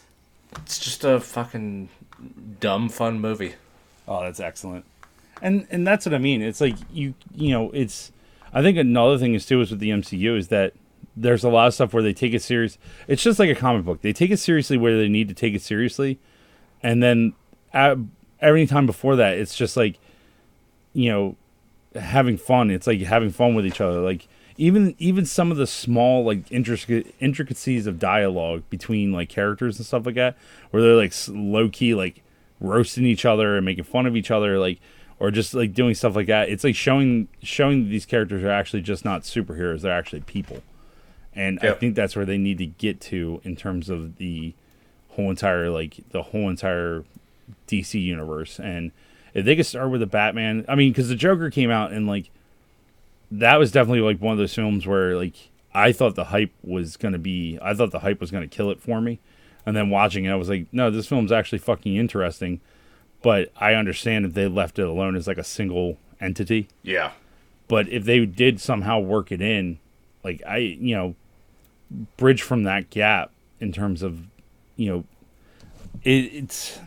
it's 0.57 0.79
just 0.79 1.05
a 1.05 1.21
fucking 1.21 1.89
dumb 2.61 2.89
fun 2.89 3.21
movie. 3.21 3.55
Oh, 4.07 4.23
that's 4.23 4.41
excellent. 4.41 4.85
And 5.43 5.67
and 5.71 5.87
that's 5.87 6.07
what 6.07 6.15
I 6.15 6.19
mean. 6.19 6.43
It's 6.43 6.61
like 6.61 6.77
you 6.93 7.15
you 7.35 7.51
know, 7.51 7.71
it's 7.73 8.13
I 8.53 8.63
think 8.63 8.79
another 8.79 9.19
thing 9.19 9.35
is 9.35 9.47
too 9.47 9.61
is 9.61 9.71
with 9.71 9.81
the 9.81 9.91
MCU 9.91 10.37
is 10.37 10.49
that 10.49 10.75
there's 11.17 11.43
a 11.43 11.49
lot 11.49 11.67
of 11.67 11.75
stuff 11.75 11.93
where 11.93 12.03
they 12.03 12.13
take 12.13 12.33
it 12.33 12.43
serious. 12.43 12.79
It's 13.09 13.23
just 13.23 13.39
like 13.39 13.51
a 13.51 13.55
comic 13.55 13.85
book. 13.85 14.03
They 14.03 14.13
take 14.13 14.31
it 14.31 14.39
seriously 14.39 14.77
where 14.77 14.97
they 14.97 15.09
need 15.09 15.29
to 15.29 15.35
take 15.35 15.55
it 15.55 15.63
seriously. 15.63 16.19
And 16.83 17.03
then 17.03 17.33
at, 17.73 17.99
every 18.41 18.67
time 18.67 18.87
before 18.87 19.17
that, 19.17 19.37
it's 19.37 19.57
just 19.57 19.77
like 19.77 19.99
you 20.93 21.11
know, 21.11 21.37
having 21.95 22.37
fun. 22.37 22.71
It's 22.71 22.87
like 22.87 23.01
having 23.01 23.31
fun 23.31 23.55
with 23.55 23.67
each 23.67 23.81
other. 23.81 24.01
Like 24.01 24.29
even 24.59 24.95
even 24.99 25.25
some 25.25 25.51
of 25.51 25.57
the 25.57 25.67
small 25.67 26.25
like 26.25 26.51
intricate 26.51 27.15
intricacies 27.21 27.87
of 27.87 27.99
dialogue 27.99 28.65
between 28.69 29.13
like 29.13 29.29
characters 29.29 29.79
and 29.79 29.87
stuff 29.87 30.05
like 30.05 30.17
that, 30.17 30.37
where 30.71 30.83
they're 30.83 30.97
like 30.97 31.15
low 31.29 31.69
key 31.69 31.95
like 31.95 32.23
roasting 32.61 33.05
each 33.05 33.25
other 33.25 33.57
and 33.57 33.65
making 33.65 33.85
fun 33.85 34.05
of 34.05 34.17
each 34.17 34.31
other, 34.31 34.59
like 34.59 34.81
or 35.21 35.31
just 35.31 35.55
like 35.55 35.73
doing 35.73 35.95
stuff 35.95 36.17
like 36.17 36.27
that. 36.27 36.49
It's 36.49 36.65
like 36.65 36.75
showing 36.75 37.29
showing 37.41 37.85
that 37.85 37.91
these 37.91 38.05
characters 38.05 38.43
are 38.43 38.51
actually 38.51 38.83
just 38.83 39.05
not 39.05 39.23
superheroes; 39.23 39.83
they're 39.83 39.97
actually 39.97 40.23
people. 40.23 40.63
And 41.35 41.61
I 41.63 41.73
think 41.73 41.95
that's 41.95 42.17
where 42.17 42.27
they 42.27 42.39
need 42.39 42.59
to 42.59 42.67
get 42.67 43.01
to 43.03 43.41
in 43.45 43.55
terms 43.55 43.89
of 43.89 44.17
the 44.17 44.55
whole 45.11 45.31
entire 45.31 45.71
like 45.71 46.01
the 46.11 46.23
whole 46.25 46.51
entire 46.51 47.05
DC 47.69 48.03
universe. 48.03 48.59
And 48.59 48.91
if 49.35 49.45
they 49.45 49.55
could 49.55 49.67
start 49.67 49.91
with 49.91 50.01
the 50.01 50.07
Batman, 50.07 50.65
I 50.67 50.75
mean, 50.75 50.91
because 50.91 51.09
the 51.09 51.15
Joker 51.15 51.49
came 51.49 51.71
out 51.71 51.93
and 51.93 52.09
like 52.09 52.31
that 53.31 53.57
was 53.57 53.73
definitely 53.73 54.01
like 54.01 54.21
one 54.21 54.33
of 54.33 54.39
those 54.39 54.55
films 54.55 54.87
where 54.87 55.17
like 55.17 55.35
I 55.75 55.93
thought 55.93 56.15
the 56.15 56.25
hype 56.25 56.53
was 56.63 56.97
gonna 56.97 57.19
be, 57.19 57.59
I 57.61 57.75
thought 57.75 57.91
the 57.91 58.01
hype 58.01 58.21
was 58.21 58.31
gonna 58.31 58.49
kill 58.49 58.71
it 58.71 58.81
for 58.81 59.01
me, 59.01 59.21
and 59.67 59.77
then 59.77 59.91
watching 59.91 60.25
it, 60.25 60.31
I 60.31 60.37
was 60.37 60.49
like, 60.49 60.67
no, 60.73 60.91
this 60.91 61.07
film's 61.07 61.33
actually 61.33 61.59
fucking 61.59 61.97
interesting. 61.97 62.61
But 63.21 63.51
I 63.57 63.75
understand 63.75 64.25
if 64.25 64.35
they 64.35 64.47
left 64.47 64.79
it 64.79 64.87
alone 64.87 65.17
as 65.17 65.27
like 65.27 65.39
a 65.39 65.45
single 65.45 65.99
entity. 66.21 66.69
Yeah. 66.83 67.13
But 67.67 67.89
if 67.89 68.05
they 68.05 68.25
did 68.25 68.61
somehow 68.61 69.01
work 69.01 69.33
it 69.33 69.43
in, 69.43 69.79
like 70.25 70.43
I, 70.47 70.59
you 70.59 70.95
know, 70.95 71.15
bridge 72.17 72.43
from 72.43 72.63
that 72.65 72.91
gap 72.91 73.33
in 73.61 73.73
terms 73.73 74.03
of, 74.03 74.27
you 74.77 74.91
know, 74.91 75.05
it, 76.03 76.33
it's 76.33 76.79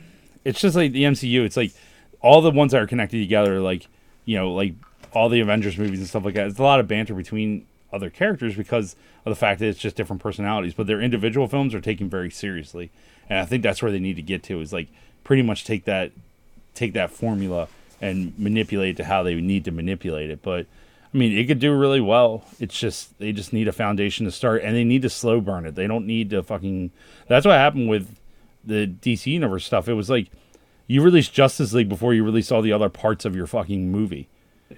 it's 0.43 0.59
just 0.61 0.75
like 0.75 0.91
the 0.91 1.03
MCU. 1.03 1.43
It's 1.43 1.57
like 1.57 1.73
all 2.21 2.41
the 2.41 2.51
ones 2.51 2.71
that 2.71 2.81
are 2.81 2.87
connected 2.87 3.19
together, 3.19 3.59
like 3.59 3.87
you 4.25 4.37
know, 4.37 4.53
like 4.53 4.73
all 5.13 5.29
the 5.29 5.39
Avengers 5.39 5.77
movies 5.77 5.99
and 5.99 6.07
stuff 6.07 6.25
like 6.25 6.35
that. 6.35 6.47
It's 6.47 6.59
a 6.59 6.63
lot 6.63 6.79
of 6.79 6.87
banter 6.87 7.13
between 7.13 7.65
other 7.93 8.09
characters 8.09 8.55
because 8.55 8.95
of 9.25 9.31
the 9.31 9.35
fact 9.35 9.59
that 9.59 9.67
it's 9.67 9.79
just 9.79 9.95
different 9.95 10.21
personalities. 10.21 10.73
But 10.73 10.87
their 10.87 11.01
individual 11.01 11.47
films 11.47 11.73
are 11.73 11.81
taken 11.81 12.09
very 12.09 12.31
seriously, 12.31 12.91
and 13.29 13.39
I 13.39 13.45
think 13.45 13.63
that's 13.63 13.81
where 13.81 13.91
they 13.91 13.99
need 13.99 14.15
to 14.15 14.21
get 14.21 14.43
to. 14.43 14.61
Is 14.61 14.73
like 14.73 14.87
pretty 15.23 15.43
much 15.43 15.65
take 15.65 15.85
that 15.85 16.11
take 16.73 16.93
that 16.93 17.11
formula 17.11 17.67
and 17.99 18.37
manipulate 18.37 18.91
it 18.91 18.97
to 18.97 19.03
how 19.05 19.23
they 19.23 19.35
need 19.35 19.65
to 19.65 19.71
manipulate 19.71 20.29
it. 20.29 20.41
But 20.41 20.65
I 21.13 21.17
mean, 21.17 21.37
it 21.37 21.45
could 21.45 21.59
do 21.59 21.75
really 21.77 22.01
well. 22.01 22.45
It's 22.59 22.77
just 22.79 23.17
they 23.19 23.31
just 23.31 23.53
need 23.53 23.67
a 23.67 23.73
foundation 23.73 24.25
to 24.25 24.31
start, 24.31 24.63
and 24.63 24.75
they 24.75 24.83
need 24.83 25.01
to 25.01 25.09
slow 25.09 25.41
burn 25.41 25.65
it. 25.65 25.75
They 25.75 25.87
don't 25.87 26.07
need 26.07 26.29
to 26.31 26.41
fucking. 26.43 26.91
That's 27.27 27.45
what 27.45 27.55
happened 27.55 27.89
with 27.89 28.17
the 28.63 28.87
DC 28.87 29.27
Universe 29.27 29.65
stuff. 29.65 29.87
It 29.87 29.93
was 29.93 30.09
like 30.09 30.27
you 30.87 31.01
released 31.01 31.33
Justice 31.33 31.73
League 31.73 31.89
before 31.89 32.13
you 32.13 32.23
released 32.23 32.51
all 32.51 32.61
the 32.61 32.73
other 32.73 32.89
parts 32.89 33.25
of 33.25 33.35
your 33.35 33.47
fucking 33.47 33.91
movie 33.91 34.27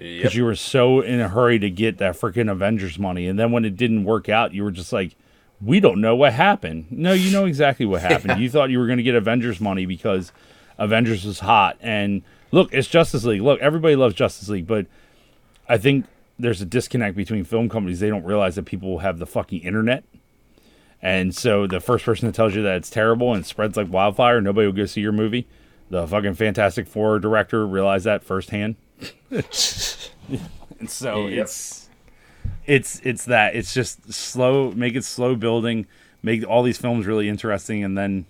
because 0.00 0.34
you 0.34 0.44
were 0.44 0.54
so 0.54 1.00
in 1.00 1.20
a 1.20 1.28
hurry 1.28 1.58
to 1.58 1.70
get 1.70 1.98
that 1.98 2.14
freaking 2.14 2.50
Avengers 2.50 2.98
money, 2.98 3.26
and 3.26 3.38
then 3.38 3.52
when 3.52 3.64
it 3.64 3.76
didn't 3.76 4.04
work 4.04 4.28
out, 4.28 4.52
you 4.54 4.62
were 4.64 4.70
just 4.70 4.92
like, 4.92 5.16
"We 5.60 5.80
don't 5.80 6.00
know 6.00 6.14
what 6.16 6.32
happened." 6.32 6.86
No, 6.90 7.12
you 7.12 7.30
know 7.30 7.44
exactly 7.44 7.86
what 7.86 8.02
happened. 8.10 8.40
You 8.40 8.50
thought 8.50 8.70
you 8.70 8.78
were 8.78 8.86
going 8.86 8.98
to 8.98 9.02
get 9.04 9.14
Avengers 9.14 9.60
money 9.60 9.86
because 9.86 10.32
Avengers 10.78 11.24
was 11.24 11.40
hot, 11.40 11.76
and 11.80 12.22
look, 12.50 12.72
it's 12.72 12.88
Justice 12.88 13.24
League. 13.24 13.42
Look, 13.42 13.60
everybody 13.60 13.96
loves 13.96 14.14
Justice 14.14 14.48
League, 14.48 14.66
but 14.66 14.86
I 15.68 15.78
think 15.78 16.06
there's 16.38 16.60
a 16.60 16.66
disconnect 16.66 17.16
between 17.16 17.44
film 17.44 17.68
companies. 17.68 18.00
They 18.00 18.08
don't 18.10 18.24
realize 18.24 18.56
that 18.56 18.64
people 18.64 18.98
have 18.98 19.18
the 19.18 19.26
fucking 19.26 19.60
internet. 19.60 20.04
And 21.00 21.34
so 21.34 21.66
the 21.66 21.80
first 21.80 22.04
person 22.04 22.26
that 22.26 22.34
tells 22.34 22.54
you 22.54 22.62
that 22.62 22.76
it's 22.76 22.88
terrible 22.90 23.34
and 23.34 23.44
spreads 23.44 23.76
like 23.76 23.92
wildfire, 23.92 24.40
nobody 24.40 24.66
will 24.66 24.72
go 24.74 24.86
see 24.86 25.02
your 25.02 25.12
movie. 25.12 25.46
The 25.90 26.06
fucking 26.06 26.34
Fantastic 26.34 26.86
Four 26.88 27.18
director 27.18 27.66
realized 27.66 28.06
that 28.06 28.24
firsthand. 28.24 28.76
And 30.80 30.90
so 30.90 31.26
Yep. 31.28 31.44
it's 31.44 31.88
it's 32.66 33.00
it's 33.04 33.24
that 33.26 33.54
it's 33.54 33.72
just 33.74 34.12
slow, 34.12 34.70
make 34.72 34.94
it 34.94 35.04
slow 35.04 35.34
building, 35.36 35.86
make 36.22 36.46
all 36.46 36.62
these 36.62 36.78
films 36.78 37.06
really 37.06 37.28
interesting, 37.28 37.84
and 37.84 37.96
then 37.96 38.26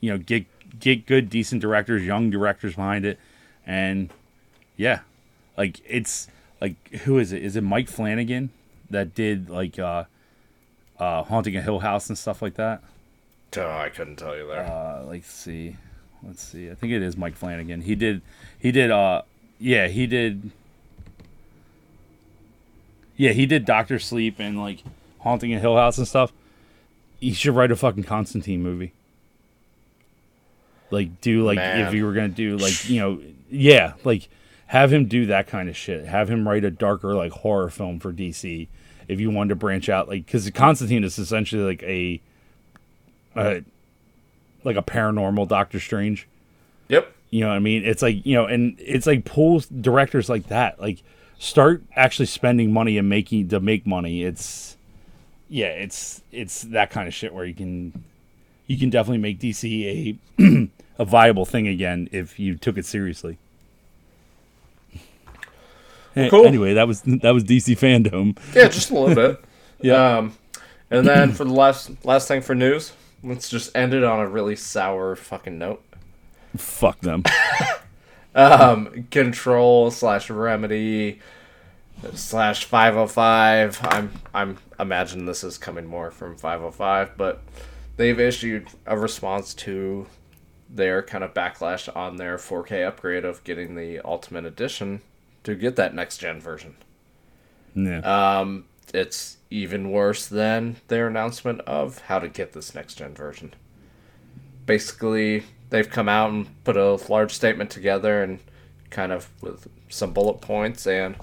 you 0.00 0.10
know 0.10 0.18
get 0.18 0.44
get 0.78 1.06
good, 1.06 1.30
decent 1.30 1.60
directors, 1.62 2.04
young 2.04 2.30
directors 2.30 2.74
behind 2.74 3.04
it, 3.06 3.18
and 3.66 4.10
yeah, 4.76 5.00
like 5.56 5.80
it's 5.86 6.28
like 6.60 6.76
who 7.04 7.18
is 7.18 7.32
it? 7.32 7.42
Is 7.42 7.56
it 7.56 7.62
Mike 7.62 7.88
Flanagan 7.88 8.50
that 8.90 9.14
did 9.14 9.48
like 9.48 9.78
uh 9.78 10.04
uh 10.98 11.22
Haunting 11.24 11.56
a 11.56 11.62
Hill 11.62 11.80
House 11.80 12.08
and 12.08 12.18
stuff 12.18 12.42
like 12.42 12.54
that? 12.54 12.82
Oh, 13.56 13.70
I 13.70 13.88
couldn't 13.88 14.16
tell 14.16 14.36
you 14.36 14.46
there. 14.48 14.64
uh 14.66 15.02
let's 15.04 15.30
see 15.30 15.76
let's 16.22 16.42
see 16.42 16.70
i 16.70 16.74
think 16.74 16.92
it 16.92 17.02
is 17.02 17.16
mike 17.16 17.34
flanagan 17.36 17.82
he 17.82 17.94
did 17.94 18.20
he 18.58 18.72
did 18.72 18.90
uh 18.90 19.22
yeah 19.58 19.88
he 19.88 20.06
did 20.06 20.50
yeah 23.16 23.32
he 23.32 23.46
did 23.46 23.64
doctor 23.64 23.98
sleep 23.98 24.36
and 24.38 24.60
like 24.60 24.82
haunting 25.20 25.52
a 25.52 25.58
hill 25.58 25.76
house 25.76 25.98
and 25.98 26.06
stuff 26.06 26.32
he 27.20 27.32
should 27.32 27.54
write 27.54 27.70
a 27.70 27.76
fucking 27.76 28.04
constantine 28.04 28.62
movie 28.62 28.92
like 30.90 31.20
do 31.20 31.44
like 31.44 31.56
Man. 31.56 31.86
if 31.86 31.94
you 31.94 32.04
were 32.04 32.12
gonna 32.12 32.28
do 32.28 32.56
like 32.56 32.88
you 32.88 33.00
know 33.00 33.20
yeah 33.50 33.94
like 34.04 34.28
have 34.66 34.92
him 34.92 35.06
do 35.06 35.26
that 35.26 35.46
kind 35.46 35.68
of 35.68 35.76
shit 35.76 36.04
have 36.04 36.28
him 36.28 36.46
write 36.46 36.64
a 36.64 36.70
darker 36.70 37.14
like 37.14 37.32
horror 37.32 37.70
film 37.70 37.98
for 37.98 38.12
dc 38.12 38.68
if 39.08 39.20
you 39.20 39.30
wanted 39.30 39.50
to 39.50 39.56
branch 39.56 39.88
out 39.88 40.08
like 40.08 40.26
because 40.26 40.48
constantine 40.50 41.02
is 41.02 41.18
essentially 41.18 41.62
like 41.62 41.82
a 41.82 42.20
uh, 43.36 43.60
like 44.64 44.76
a 44.76 44.82
paranormal 44.82 45.46
Doctor 45.46 45.78
Strange. 45.78 46.26
You 47.30 47.40
know 47.40 47.48
what 47.48 47.56
I 47.56 47.60
mean? 47.60 47.84
It's 47.84 48.02
like 48.02 48.24
you 48.24 48.34
know, 48.34 48.46
and 48.46 48.76
it's 48.78 49.06
like 49.06 49.24
pull 49.24 49.62
directors 49.80 50.28
like 50.28 50.48
that. 50.48 50.80
Like 50.80 51.02
start 51.38 51.82
actually 51.94 52.26
spending 52.26 52.72
money 52.72 52.98
and 52.98 53.08
making 53.08 53.48
to 53.48 53.60
make 53.60 53.86
money. 53.86 54.22
It's 54.22 54.76
yeah, 55.48 55.66
it's 55.66 56.22
it's 56.32 56.62
that 56.62 56.90
kind 56.90 57.08
of 57.08 57.14
shit 57.14 57.34
where 57.34 57.44
you 57.44 57.54
can 57.54 58.04
you 58.66 58.78
can 58.78 58.90
definitely 58.90 59.18
make 59.18 59.40
DC 59.40 60.18
a 60.38 60.70
a 60.98 61.04
viable 61.04 61.44
thing 61.44 61.68
again 61.68 62.08
if 62.12 62.38
you 62.38 62.56
took 62.56 62.78
it 62.78 62.86
seriously. 62.86 63.38
Eh, 66.16 66.30
cool. 66.30 66.46
Anyway, 66.46 66.74
that 66.74 66.88
was 66.88 67.02
that 67.02 67.32
was 67.32 67.44
DC 67.44 67.78
Fandome. 67.78 68.38
Yeah, 68.54 68.68
just 68.68 68.90
a 68.90 68.94
little 68.98 69.14
bit. 69.14 69.40
Yeah. 69.78 70.16
Um, 70.16 70.32
and 70.90 71.06
then 71.06 71.32
for 71.32 71.44
the 71.44 71.52
last 71.52 71.90
last 72.02 72.28
thing 72.28 72.40
for 72.40 72.54
news, 72.54 72.92
let's 73.22 73.50
just 73.50 73.76
end 73.76 73.92
it 73.92 74.02
on 74.02 74.20
a 74.20 74.26
really 74.26 74.56
sour 74.56 75.14
fucking 75.16 75.58
note. 75.58 75.84
Fuck 76.56 77.00
them. 77.00 77.24
Um, 78.36 79.06
Control 79.10 79.90
slash 79.90 80.28
Remedy 80.28 81.20
slash 82.14 82.64
505. 82.66 83.78
I'm 83.82 84.12
I'm 84.34 84.58
imagining 84.78 85.24
this 85.24 85.42
is 85.42 85.56
coming 85.56 85.86
more 85.86 86.10
from 86.10 86.36
505, 86.36 87.16
but 87.16 87.42
they've 87.96 88.20
issued 88.20 88.68
a 88.84 88.98
response 88.98 89.54
to 89.54 90.06
their 90.68 91.02
kind 91.02 91.24
of 91.24 91.32
backlash 91.32 91.94
on 91.96 92.16
their 92.16 92.36
4K 92.36 92.86
upgrade 92.86 93.24
of 93.24 93.42
getting 93.42 93.74
the 93.74 94.00
Ultimate 94.00 94.44
Edition 94.44 95.00
to 95.44 95.54
get 95.54 95.76
that 95.76 95.94
next 95.94 96.18
gen 96.18 96.38
version. 96.38 96.76
Yeah. 97.74 98.00
Um, 98.00 98.66
it's 98.92 99.38
even 99.50 99.90
worse 99.90 100.26
than 100.26 100.76
their 100.88 101.06
announcement 101.08 101.60
of 101.62 102.00
how 102.00 102.18
to 102.18 102.28
get 102.28 102.52
this 102.52 102.74
next 102.74 102.96
gen 102.96 103.14
version. 103.14 103.54
Basically, 104.66 105.44
they've 105.70 105.90
come 105.90 106.08
out 106.08 106.30
and 106.30 106.64
put 106.64 106.76
a 106.76 106.94
large 107.08 107.32
statement 107.32 107.70
together 107.70 108.22
and 108.22 108.38
kind 108.90 109.12
of 109.12 109.28
with 109.40 109.68
some 109.88 110.12
bullet 110.12 110.40
points 110.40 110.86
and 110.86 111.16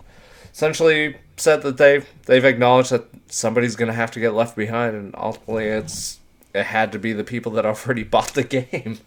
essentially 0.52 1.18
said 1.38 1.62
that 1.64 1.78
they 1.78 2.04
they've 2.26 2.46
acknowledged 2.46 2.92
that 2.92 3.06
somebody's 3.28 3.76
going 3.76 3.88
to 3.88 3.94
have 3.94 4.12
to 4.12 4.20
get 4.20 4.34
left 4.34 4.56
behind 4.56 4.96
and 4.96 5.16
ultimately 5.18 5.66
it's 5.66 6.20
it 6.54 6.66
had 6.66 6.92
to 6.92 7.00
be 7.00 7.14
the 7.14 7.24
people 7.24 7.52
that 7.52 7.66
already 7.88 8.04
bought 8.04 8.34
the 8.34 8.44
game 8.44 9.00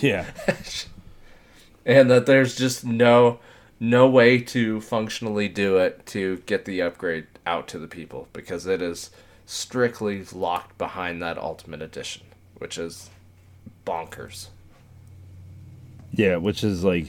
yeah. 0.00 0.26
and 1.86 2.10
that 2.10 2.26
there's 2.26 2.56
just 2.56 2.84
no 2.84 3.38
no 3.80 4.06
way 4.08 4.38
to 4.38 4.80
functionally 4.80 5.48
do 5.48 5.76
it 5.76 6.06
to 6.06 6.36
get 6.46 6.64
the 6.66 6.80
upgrade 6.80 7.26
out 7.44 7.66
to 7.66 7.78
the 7.78 7.88
people 7.88 8.28
because 8.32 8.66
it 8.66 8.80
is 8.80 9.10
strictly 9.44 10.24
locked 10.32 10.78
behind 10.78 11.20
that 11.20 11.36
ultimate 11.36 11.82
edition 11.82 12.22
which 12.58 12.78
is 12.78 13.10
bonkers 13.84 14.48
Yeah, 16.14 16.36
which 16.36 16.62
is 16.62 16.84
like 16.84 17.06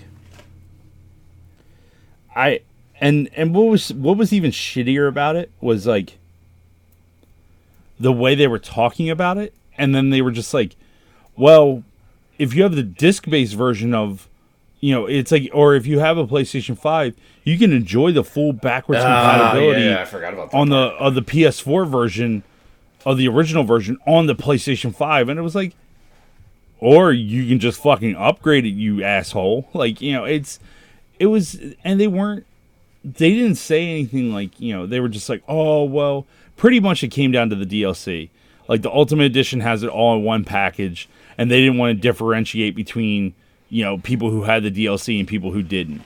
I 2.36 2.62
and 3.00 3.30
and 3.36 3.54
what 3.54 3.64
was 3.64 3.94
what 3.94 4.18
was 4.18 4.34
even 4.34 4.52
shittier 4.52 5.08
about 5.08 5.36
it 5.36 5.52
was 5.62 5.86
like 5.86 6.18
the 8.00 8.12
way 8.12 8.36
they 8.36 8.48
were 8.48 8.60
talking 8.60 9.10
about 9.10 9.38
it 9.38 9.54
and 9.78 9.94
then 9.94 10.10
they 10.10 10.22
were 10.22 10.32
just 10.32 10.54
like 10.54 10.76
well 11.36 11.84
if 12.38 12.54
you 12.54 12.64
have 12.64 12.76
the 12.76 12.84
disc 12.84 13.30
based 13.30 13.54
version 13.54 13.94
of 13.94 14.28
you 14.80 14.94
know 14.94 15.06
it's 15.06 15.32
like 15.32 15.50
or 15.54 15.76
if 15.76 15.86
you 15.86 16.00
have 16.00 16.18
a 16.18 16.26
PlayStation 16.26 16.78
5 16.78 17.16
you 17.44 17.58
can 17.58 17.72
enjoy 17.72 18.12
the 18.12 18.24
full 18.24 18.52
backwards 18.54 19.02
compatibility 19.02 19.94
Ah, 19.94 20.02
I 20.02 20.06
forgot 20.06 20.34
about 20.34 20.52
that 20.52 20.58
on 20.58 20.70
the 20.70 20.78
of 20.78 21.14
the 21.16 21.22
PS4 21.22 21.88
version 21.88 22.44
of 23.06 23.18
the 23.18 23.28
original 23.28 23.64
version 23.64 23.98
on 24.08 24.26
the 24.28 24.36
PlayStation 24.36 24.94
5 24.96 25.30
and 25.30 25.40
it 25.40 25.44
was 25.44 25.56
like 25.56 25.76
or 26.84 27.14
you 27.14 27.48
can 27.48 27.60
just 27.60 27.82
fucking 27.82 28.14
upgrade 28.18 28.66
it 28.66 28.70
you 28.70 29.02
asshole 29.02 29.68
like 29.74 30.02
you 30.02 30.12
know 30.12 30.26
it's 30.26 30.60
it 31.18 31.28
was 31.28 31.60
and 31.84 32.00
they 32.00 32.08
weren't 32.08 32.46
they 33.04 33.34
didn't 33.34 33.56
say 33.56 33.90
anything 33.90 34.34
like 34.34 34.60
you 34.60 34.74
know 34.74 34.86
they 34.86 35.00
were 35.00 35.10
just 35.10 35.30
like 35.30 35.42
oh 35.48 35.84
well 35.84 36.26
pretty 36.58 36.80
much 36.80 37.04
it 37.04 37.08
came 37.08 37.32
down 37.32 37.50
to 37.50 37.56
the 37.56 37.66
DLC 37.66 38.30
like 38.68 38.82
the 38.82 38.92
ultimate 38.92 39.24
edition 39.24 39.62
has 39.62 39.82
it 39.82 39.90
all 39.90 40.16
in 40.18 40.24
one 40.24 40.44
package 40.44 41.08
and 41.38 41.50
they 41.50 41.62
didn't 41.62 41.78
want 41.78 41.96
to 41.96 42.02
differentiate 42.02 42.76
between 42.76 43.34
you 43.70 43.84
know 43.84 43.98
people 43.98 44.30
who 44.30 44.44
had 44.44 44.64
the 44.64 44.72
DLC 44.72 45.20
and 45.20 45.28
people 45.28 45.52
who 45.52 45.64
didn't 45.64 46.04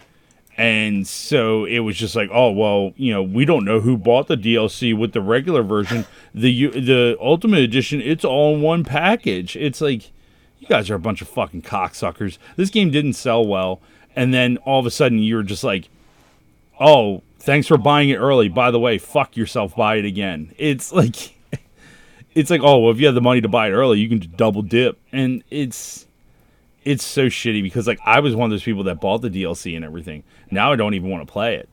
and 0.60 1.08
so 1.08 1.66
it 1.66 1.80
was 1.80 1.96
just 1.96 2.16
like, 2.16 2.32
oh 2.34 2.50
well, 2.50 2.92
you 2.98 3.14
know, 3.14 3.22
we 3.22 3.46
don't 3.46 3.64
know 3.64 3.80
who 3.80 3.96
bought 3.96 4.28
the 4.28 4.36
DLC 4.36 4.98
with 4.98 5.14
the 5.14 5.22
regular 5.22 5.62
version. 5.62 6.08
The 6.34 6.70
the 6.72 7.16
Ultimate 7.22 7.60
Edition, 7.60 8.02
it's 8.02 8.26
all 8.26 8.56
in 8.56 8.62
one 8.64 8.84
package. 8.84 9.56
It's 9.56 9.82
like, 9.82 10.10
you 10.60 10.68
guys 10.68 10.90
are 10.90 10.96
a 10.96 11.00
bunch 11.00 11.22
of 11.22 11.28
fucking 11.28 11.62
cocksuckers. 11.62 12.38
This 12.56 12.70
game 12.70 12.92
didn't 12.92 13.14
sell 13.14 13.46
well, 13.46 13.82
and 14.16 14.34
then 14.34 14.58
all 14.58 14.80
of 14.80 14.86
a 14.86 14.92
sudden 14.92 15.20
you're 15.20 15.44
just 15.44 15.64
like, 15.64 15.90
oh, 16.80 17.24
thanks 17.40 17.68
for 17.68 17.78
buying 17.78 18.10
it 18.10 18.18
early. 18.18 18.50
By 18.50 18.72
the 18.72 18.80
way, 18.80 18.98
fuck 18.98 19.38
yourself, 19.38 19.76
buy 19.76 19.96
it 19.96 20.06
again. 20.06 20.54
It's 20.58 20.92
like, 20.92 21.36
it's 22.36 22.50
like, 22.50 22.62
oh, 22.64 22.80
well, 22.80 22.92
if 22.92 23.00
you 23.00 23.06
have 23.06 23.16
the 23.16 23.22
money 23.22 23.42
to 23.42 23.48
buy 23.48 23.68
it 23.68 23.74
early, 23.74 24.00
you 24.00 24.10
can 24.10 24.20
just 24.20 24.38
double 24.38 24.62
dip, 24.62 25.00
and 25.12 25.44
it's 25.50 26.06
it's 26.84 27.04
so 27.04 27.26
shitty 27.26 27.62
because 27.62 27.86
like 27.88 28.00
I 28.06 28.20
was 28.20 28.36
one 28.36 28.46
of 28.46 28.52
those 28.52 28.64
people 28.64 28.84
that 28.84 29.02
bought 29.02 29.22
the 29.22 29.30
DLC 29.30 29.76
and 29.76 29.84
everything. 29.84 30.24
Now 30.50 30.72
I 30.72 30.76
don't 30.76 30.94
even 30.94 31.10
want 31.10 31.28
to 31.28 31.32
play 31.32 31.56
it. 31.56 31.70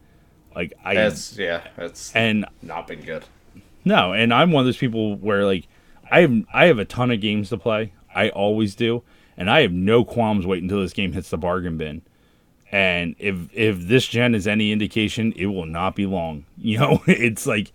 Like 0.54 0.72
I 0.84 0.94
it's 0.94 1.36
yeah 1.36 1.66
it's 1.76 2.14
and 2.14 2.46
not 2.62 2.86
been 2.86 3.02
good 3.02 3.24
no, 3.84 4.12
and 4.12 4.32
I'm 4.32 4.50
one 4.50 4.62
of 4.62 4.66
those 4.66 4.76
people 4.76 5.16
where 5.16 5.44
like 5.44 5.66
I 6.10 6.20
have 6.20 6.44
I 6.52 6.66
have 6.66 6.78
a 6.78 6.84
ton 6.84 7.10
of 7.10 7.20
games 7.20 7.50
to 7.50 7.58
play. 7.58 7.92
I 8.14 8.28
always 8.30 8.74
do, 8.74 9.02
and 9.36 9.50
I 9.50 9.62
have 9.62 9.72
no 9.72 10.04
qualms 10.04 10.46
waiting 10.46 10.64
until 10.64 10.80
this 10.80 10.92
game 10.92 11.12
hits 11.12 11.30
the 11.30 11.38
bargain 11.38 11.76
bin. 11.76 12.02
And 12.72 13.14
if 13.18 13.36
if 13.52 13.80
this 13.80 14.06
gen 14.06 14.34
is 14.34 14.46
any 14.46 14.72
indication, 14.72 15.32
it 15.36 15.46
will 15.46 15.66
not 15.66 15.94
be 15.96 16.06
long. 16.06 16.44
You 16.58 16.78
know, 16.78 17.02
it's 17.06 17.46
like 17.46 17.72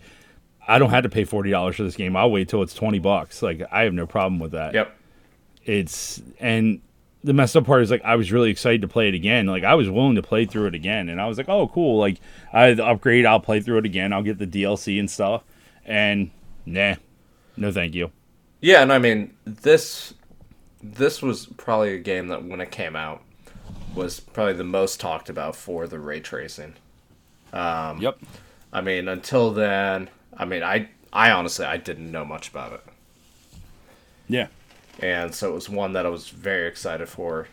I 0.66 0.78
don't 0.78 0.90
have 0.90 1.04
to 1.04 1.08
pay 1.08 1.24
forty 1.24 1.50
dollars 1.50 1.76
for 1.76 1.84
this 1.84 1.96
game. 1.96 2.16
I'll 2.16 2.30
wait 2.30 2.48
till 2.48 2.62
it's 2.62 2.74
twenty 2.74 2.98
bucks. 2.98 3.42
Like 3.42 3.62
I 3.70 3.82
have 3.82 3.94
no 3.94 4.06
problem 4.06 4.38
with 4.38 4.52
that 4.52 4.74
yep 4.74 4.96
it's 5.64 6.22
and 6.38 6.80
the 7.22 7.32
messed 7.32 7.56
up 7.56 7.66
part 7.66 7.82
is 7.82 7.90
like 7.90 8.02
I 8.04 8.16
was 8.16 8.32
really 8.32 8.50
excited 8.50 8.80
to 8.82 8.88
play 8.88 9.08
it 9.08 9.14
again. 9.14 9.46
Like 9.46 9.62
I 9.62 9.74
was 9.74 9.90
willing 9.90 10.14
to 10.16 10.22
play 10.22 10.46
through 10.46 10.66
it 10.66 10.74
again, 10.74 11.08
and 11.08 11.20
I 11.20 11.26
was 11.26 11.36
like, 11.36 11.48
"Oh, 11.48 11.68
cool! 11.68 11.98
Like 11.98 12.20
I 12.52 12.64
had 12.64 12.78
the 12.78 12.86
upgrade, 12.86 13.26
I'll 13.26 13.40
play 13.40 13.60
through 13.60 13.78
it 13.78 13.84
again. 13.84 14.12
I'll 14.12 14.22
get 14.22 14.38
the 14.38 14.46
DLC 14.46 14.98
and 14.98 15.10
stuff." 15.10 15.44
And 15.84 16.30
nah, 16.64 16.94
no, 17.56 17.70
thank 17.72 17.94
you. 17.94 18.10
yeah 18.60 18.82
and 18.82 18.92
I 18.92 18.98
mean 18.98 19.34
this 19.44 20.14
this 20.82 21.22
was 21.22 21.46
probably 21.46 21.94
a 21.94 21.98
game 21.98 22.28
that 22.28 22.44
when 22.44 22.60
it 22.60 22.70
came 22.70 22.96
out 22.96 23.22
was 23.94 24.20
probably 24.20 24.54
the 24.54 24.64
most 24.64 25.00
talked 25.00 25.28
about 25.28 25.56
for 25.56 25.86
the 25.86 25.98
ray 25.98 26.20
tracing 26.20 26.74
um, 27.52 28.00
Yep. 28.00 28.18
I 28.72 28.80
mean, 28.82 29.08
until 29.08 29.52
then, 29.52 30.10
I 30.36 30.44
mean, 30.44 30.62
I 30.62 30.90
I 31.12 31.30
honestly 31.32 31.66
I 31.66 31.76
didn't 31.78 32.10
know 32.12 32.24
much 32.24 32.48
about 32.48 32.72
it, 32.74 32.82
Yeah. 34.28 34.48
and 34.98 35.34
so 35.34 35.50
it 35.50 35.54
was 35.54 35.68
one 35.68 35.92
that 35.94 36.06
I 36.06 36.08
was 36.08 36.28
very 36.28 36.68
excited 36.68 37.08
for, 37.08 37.48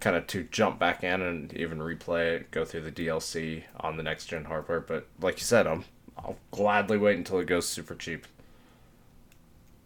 kind 0.00 0.16
of 0.16 0.26
to 0.28 0.44
jump 0.44 0.78
back 0.78 1.04
in 1.04 1.22
and 1.22 1.52
even 1.54 1.78
replay 1.78 2.36
it, 2.36 2.50
go 2.50 2.64
through 2.64 2.82
the 2.82 2.92
DLC 2.92 3.64
on 3.80 3.96
the 3.96 4.02
next 4.02 4.26
gen 4.26 4.44
hardware. 4.46 4.80
But 4.80 5.08
like 5.20 5.38
you 5.38 5.44
said, 5.44 5.66
I'm 5.66 5.84
I'll 6.18 6.38
gladly 6.52 6.98
wait 6.98 7.18
until 7.18 7.38
it 7.40 7.46
goes 7.46 7.68
super 7.68 7.94
cheap. 7.96 8.26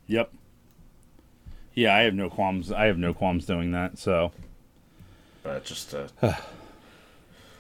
Yep. 0.07 0.31
Yeah, 1.75 1.95
I 1.95 2.01
have 2.01 2.15
no 2.15 2.29
qualms. 2.29 2.73
I 2.73 2.87
have 2.87 2.99
no 2.99 3.15
qualms 3.15 3.47
doing 3.47 3.73
that. 3.73 3.99
So 3.99 4.33
But 5.43 5.65
just 5.65 5.95
uh, 5.95 6.09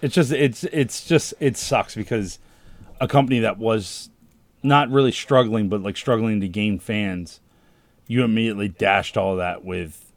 it's 0.02 0.14
just 0.14 0.32
it's 0.32 0.64
it's 0.64 1.06
just 1.06 1.34
it 1.40 1.56
sucks 1.56 1.94
because 1.94 2.38
a 3.00 3.08
company 3.08 3.40
that 3.40 3.58
was 3.58 4.10
not 4.62 4.90
really 4.90 5.12
struggling, 5.12 5.68
but 5.68 5.82
like 5.82 5.96
struggling 5.96 6.40
to 6.40 6.48
gain 6.48 6.78
fans, 6.78 7.40
you 8.06 8.22
immediately 8.22 8.68
dashed 8.68 9.16
all 9.16 9.36
that 9.36 9.64
with 9.64 10.12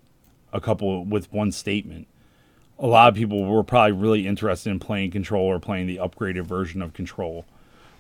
a 0.52 0.60
couple 0.60 1.06
with 1.06 1.32
one 1.32 1.52
statement. 1.52 2.08
A 2.80 2.88
lot 2.88 3.10
of 3.10 3.16
people 3.16 3.46
were 3.46 3.64
probably 3.64 3.94
really 3.94 4.28
interested 4.28 4.70
in 4.70 4.80
playing 4.80 5.12
Control 5.12 5.46
or 5.46 5.60
playing 5.60 5.88
the 5.88 5.98
upgraded 5.98 6.46
version 6.46 6.82
of 6.82 6.94
Control, 6.94 7.46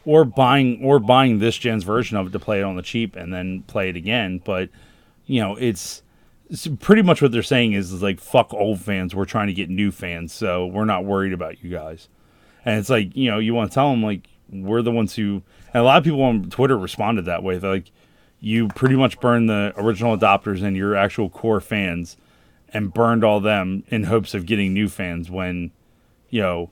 or 0.03 0.25
buying 0.25 0.83
or 0.83 0.99
buying 0.99 1.39
this 1.39 1.57
gen's 1.57 1.83
version 1.83 2.17
of 2.17 2.27
it 2.27 2.31
to 2.31 2.39
play 2.39 2.59
it 2.59 2.63
on 2.63 2.75
the 2.75 2.81
cheap 2.81 3.15
and 3.15 3.33
then 3.33 3.61
play 3.63 3.89
it 3.89 3.95
again. 3.95 4.41
But 4.43 4.69
you 5.25 5.41
know, 5.41 5.55
it's, 5.55 6.03
it's 6.49 6.67
pretty 6.79 7.01
much 7.01 7.21
what 7.21 7.31
they're 7.31 7.41
saying 7.41 7.73
is, 7.73 7.91
is 7.91 8.03
like 8.03 8.19
fuck 8.19 8.53
old 8.53 8.79
fans. 8.81 9.15
We're 9.15 9.25
trying 9.25 9.47
to 9.47 9.53
get 9.53 9.69
new 9.69 9.91
fans, 9.91 10.33
so 10.33 10.67
we're 10.67 10.85
not 10.85 11.05
worried 11.05 11.33
about 11.33 11.63
you 11.63 11.71
guys. 11.71 12.09
And 12.65 12.79
it's 12.79 12.89
like 12.89 13.15
you 13.15 13.29
know, 13.31 13.39
you 13.39 13.53
want 13.53 13.71
to 13.71 13.75
tell 13.75 13.89
them 13.89 14.03
like 14.03 14.27
we're 14.49 14.81
the 14.81 14.91
ones 14.91 15.15
who, 15.15 15.41
and 15.73 15.81
a 15.81 15.83
lot 15.83 15.97
of 15.97 16.03
people 16.03 16.21
on 16.21 16.49
Twitter 16.49 16.77
responded 16.77 17.25
that 17.25 17.43
way. 17.43 17.57
Like, 17.59 17.91
you 18.39 18.67
pretty 18.69 18.95
much 18.95 19.19
burned 19.19 19.49
the 19.49 19.73
original 19.77 20.17
adopters 20.17 20.61
and 20.61 20.75
your 20.75 20.95
actual 20.95 21.29
core 21.29 21.61
fans, 21.61 22.17
and 22.69 22.93
burned 22.93 23.23
all 23.23 23.39
them 23.39 23.83
in 23.87 24.03
hopes 24.03 24.33
of 24.33 24.45
getting 24.45 24.73
new 24.73 24.89
fans. 24.89 25.31
When, 25.31 25.71
you 26.29 26.41
know, 26.41 26.69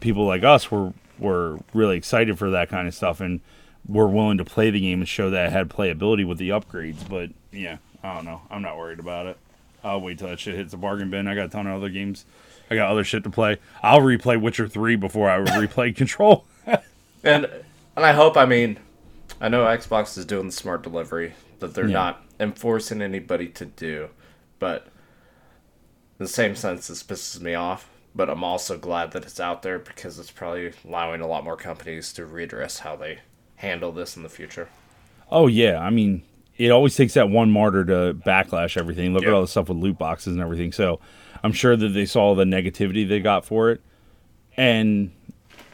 people 0.00 0.26
like 0.26 0.44
us 0.44 0.70
were 0.70 0.92
were 1.18 1.58
really 1.74 1.96
excited 1.96 2.38
for 2.38 2.50
that 2.50 2.68
kind 2.68 2.88
of 2.88 2.94
stuff 2.94 3.20
and 3.20 3.40
were 3.86 4.08
willing 4.08 4.38
to 4.38 4.44
play 4.44 4.70
the 4.70 4.80
game 4.80 5.00
and 5.00 5.08
show 5.08 5.30
that 5.30 5.46
it 5.46 5.52
had 5.52 5.68
playability 5.68 6.26
with 6.26 6.38
the 6.38 6.50
upgrades. 6.50 7.08
But 7.08 7.30
yeah, 7.52 7.78
I 8.02 8.14
don't 8.14 8.24
know. 8.24 8.42
I'm 8.50 8.62
not 8.62 8.76
worried 8.78 8.98
about 8.98 9.26
it. 9.26 9.36
I'll 9.82 10.00
wait 10.00 10.18
till 10.18 10.28
that 10.28 10.38
shit 10.40 10.54
hits 10.54 10.72
the 10.72 10.76
bargain 10.76 11.10
bin. 11.10 11.26
I 11.26 11.34
got 11.34 11.46
a 11.46 11.48
ton 11.48 11.66
of 11.66 11.74
other 11.76 11.88
games. 11.88 12.24
I 12.70 12.74
got 12.76 12.90
other 12.90 13.02
shit 13.04 13.24
to 13.24 13.30
play. 13.30 13.58
I'll 13.82 14.00
replay 14.00 14.40
Witcher 14.40 14.68
3 14.68 14.96
before 14.96 15.28
I 15.30 15.38
replay 15.44 15.94
Control. 15.96 16.44
And 17.24 17.46
and 17.96 18.06
I 18.06 18.12
hope 18.12 18.36
I 18.36 18.46
mean 18.46 18.78
I 19.40 19.48
know 19.48 19.64
Xbox 19.64 20.16
is 20.18 20.24
doing 20.24 20.46
the 20.46 20.52
smart 20.52 20.82
delivery 20.82 21.34
that 21.60 21.74
they're 21.74 21.86
Yeah. 21.86 21.92
not 21.94 22.24
enforcing 22.38 23.02
anybody 23.02 23.48
to 23.48 23.64
do, 23.66 24.08
but 24.58 24.84
in 26.18 26.24
the 26.24 26.28
same 26.28 26.54
sense 26.54 26.88
this 26.88 27.02
pisses 27.02 27.40
me 27.40 27.54
off. 27.54 27.88
But 28.14 28.28
I'm 28.28 28.42
also 28.44 28.76
glad 28.76 29.12
that 29.12 29.24
it's 29.24 29.38
out 29.40 29.62
there 29.62 29.78
because 29.78 30.18
it's 30.18 30.30
probably 30.30 30.72
allowing 30.86 31.20
a 31.20 31.26
lot 31.26 31.44
more 31.44 31.56
companies 31.56 32.12
to 32.14 32.26
redress 32.26 32.80
how 32.80 32.96
they 32.96 33.20
handle 33.56 33.92
this 33.92 34.16
in 34.16 34.22
the 34.22 34.28
future. 34.28 34.68
Oh 35.30 35.46
yeah, 35.46 35.78
I 35.78 35.90
mean, 35.90 36.22
it 36.58 36.70
always 36.70 36.94
takes 36.96 37.14
that 37.14 37.30
one 37.30 37.50
martyr 37.50 37.84
to 37.84 38.14
backlash 38.26 38.76
everything. 38.76 39.14
Look 39.14 39.22
Yeah. 39.22 39.28
at 39.30 39.34
all 39.34 39.40
the 39.42 39.48
stuff 39.48 39.68
with 39.68 39.78
loot 39.78 39.98
boxes 39.98 40.34
and 40.34 40.42
everything. 40.42 40.72
So 40.72 41.00
I'm 41.42 41.52
sure 41.52 41.76
that 41.76 41.88
they 41.88 42.04
saw 42.04 42.34
the 42.34 42.44
negativity 42.44 43.08
they 43.08 43.20
got 43.20 43.44
for 43.46 43.70
it, 43.70 43.80
and 44.56 45.10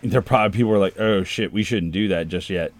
there 0.02 0.22
probably 0.22 0.56
people 0.56 0.70
were 0.70 0.78
like, 0.78 0.98
"Oh 1.00 1.22
shit, 1.24 1.52
we 1.52 1.62
shouldn't 1.62 1.92
do 1.92 2.08
that 2.08 2.28
just 2.28 2.50
yet." 2.50 2.72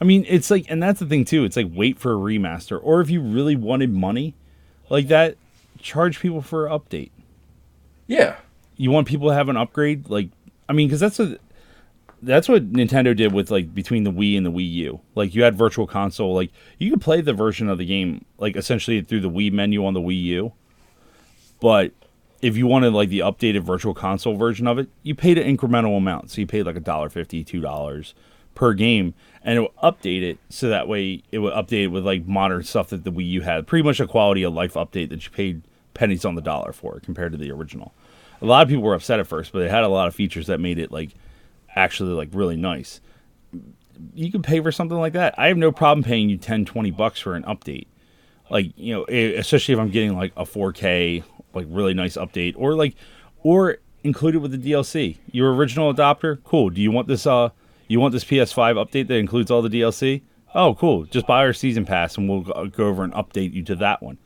I 0.00 0.04
mean, 0.04 0.24
it's 0.28 0.50
like, 0.50 0.66
and 0.68 0.80
that's 0.82 1.00
the 1.00 1.06
thing 1.06 1.24
too. 1.24 1.44
It's 1.44 1.56
like 1.56 1.66
wait 1.74 1.98
for 1.98 2.12
a 2.12 2.16
remaster, 2.16 2.78
or 2.82 3.00
if 3.00 3.10
you 3.10 3.20
really 3.20 3.56
wanted 3.56 3.92
money 3.92 4.34
like 4.88 5.08
that, 5.08 5.36
charge 5.80 6.20
people 6.20 6.40
for 6.42 6.66
an 6.66 6.72
update. 6.78 7.10
Yeah. 8.06 8.36
You 8.76 8.90
want 8.92 9.08
people 9.08 9.28
to 9.28 9.34
have 9.34 9.48
an 9.48 9.56
upgrade, 9.56 10.08
like 10.08 10.28
I 10.68 10.72
mean, 10.72 10.86
because 10.86 11.00
that's 11.00 11.18
what 11.18 11.40
that's 12.22 12.48
what 12.48 12.72
Nintendo 12.72 13.16
did 13.16 13.32
with 13.32 13.50
like 13.50 13.74
between 13.74 14.04
the 14.04 14.12
Wii 14.12 14.36
and 14.36 14.44
the 14.44 14.50
Wii 14.50 14.70
U. 14.72 15.00
Like 15.14 15.34
you 15.34 15.42
had 15.42 15.56
Virtual 15.56 15.86
Console, 15.86 16.34
like 16.34 16.50
you 16.78 16.90
could 16.90 17.00
play 17.00 17.20
the 17.20 17.32
version 17.32 17.68
of 17.68 17.78
the 17.78 17.86
game 17.86 18.24
like 18.38 18.56
essentially 18.56 19.00
through 19.02 19.20
the 19.20 19.30
Wii 19.30 19.52
menu 19.52 19.84
on 19.84 19.94
the 19.94 20.00
Wii 20.00 20.22
U. 20.24 20.52
But 21.60 21.92
if 22.40 22.56
you 22.56 22.66
wanted 22.66 22.92
like 22.92 23.08
the 23.08 23.20
updated 23.20 23.62
Virtual 23.62 23.94
Console 23.94 24.36
version 24.36 24.66
of 24.66 24.78
it, 24.78 24.88
you 25.02 25.14
paid 25.14 25.38
an 25.38 25.56
incremental 25.56 25.96
amount. 25.96 26.30
So 26.30 26.40
you 26.40 26.46
paid 26.46 26.66
like 26.66 26.76
a 26.76 26.80
dollar 26.80 27.08
fifty, 27.08 27.44
two 27.44 27.60
dollars 27.60 28.14
per 28.54 28.74
game, 28.74 29.14
and 29.42 29.56
it 29.56 29.60
would 29.60 29.76
update 29.76 30.22
it 30.22 30.38
so 30.48 30.68
that 30.68 30.88
way 30.88 31.22
it 31.30 31.38
would 31.38 31.52
update 31.52 31.84
it 31.84 31.88
with 31.88 32.04
like 32.04 32.26
modern 32.26 32.64
stuff 32.64 32.88
that 32.90 33.04
the 33.04 33.12
Wii 33.12 33.28
U 33.30 33.40
had. 33.42 33.66
Pretty 33.66 33.84
much 33.84 34.00
a 34.00 34.06
quality 34.06 34.42
of 34.42 34.52
life 34.52 34.74
update 34.74 35.10
that 35.10 35.24
you 35.24 35.30
paid 35.30 35.62
pennies 35.94 36.24
on 36.24 36.34
the 36.34 36.42
dollar 36.42 36.72
for 36.72 37.00
compared 37.00 37.32
to 37.32 37.38
the 37.38 37.50
original. 37.50 37.92
A 38.40 38.46
lot 38.46 38.62
of 38.62 38.68
people 38.68 38.84
were 38.84 38.94
upset 38.94 39.18
at 39.18 39.26
first, 39.26 39.52
but 39.52 39.62
it 39.62 39.70
had 39.70 39.82
a 39.82 39.88
lot 39.88 40.06
of 40.06 40.14
features 40.14 40.46
that 40.46 40.60
made 40.60 40.78
it 40.78 40.92
like 40.92 41.10
actually 41.78 42.12
like 42.12 42.28
really 42.32 42.56
nice. 42.56 43.00
You 44.14 44.30
can 44.30 44.42
pay 44.42 44.60
for 44.60 44.70
something 44.70 44.98
like 44.98 45.14
that. 45.14 45.34
I 45.38 45.48
have 45.48 45.56
no 45.56 45.72
problem 45.72 46.04
paying 46.04 46.28
you 46.28 46.36
10, 46.36 46.64
20 46.64 46.90
bucks 46.90 47.20
for 47.20 47.34
an 47.34 47.44
update. 47.44 47.86
Like, 48.50 48.72
you 48.76 48.94
know, 48.94 49.04
especially 49.04 49.74
if 49.74 49.80
I'm 49.80 49.90
getting 49.90 50.16
like 50.16 50.32
a 50.36 50.44
4K, 50.44 51.22
like 51.54 51.66
really 51.68 51.94
nice 51.94 52.16
update 52.16 52.54
or 52.56 52.74
like 52.74 52.94
or 53.42 53.78
included 54.04 54.40
with 54.40 54.50
the 54.50 54.72
DLC. 54.72 55.18
Your 55.32 55.54
original 55.54 55.92
adopter, 55.92 56.42
cool. 56.44 56.70
Do 56.70 56.80
you 56.80 56.90
want 56.90 57.08
this 57.08 57.26
uh 57.26 57.50
you 57.88 58.00
want 58.00 58.12
this 58.12 58.24
PS5 58.24 58.74
update 58.84 59.08
that 59.08 59.16
includes 59.16 59.50
all 59.50 59.62
the 59.62 59.68
DLC? 59.68 60.22
Oh, 60.54 60.74
cool. 60.74 61.04
Just 61.04 61.26
buy 61.26 61.40
our 61.40 61.52
season 61.52 61.84
pass 61.84 62.16
and 62.16 62.28
we'll 62.28 62.40
go 62.40 62.66
go 62.66 62.86
over 62.86 63.04
and 63.04 63.12
update 63.14 63.52
you 63.52 63.62
to 63.64 63.76
that 63.76 64.02
one. 64.02 64.18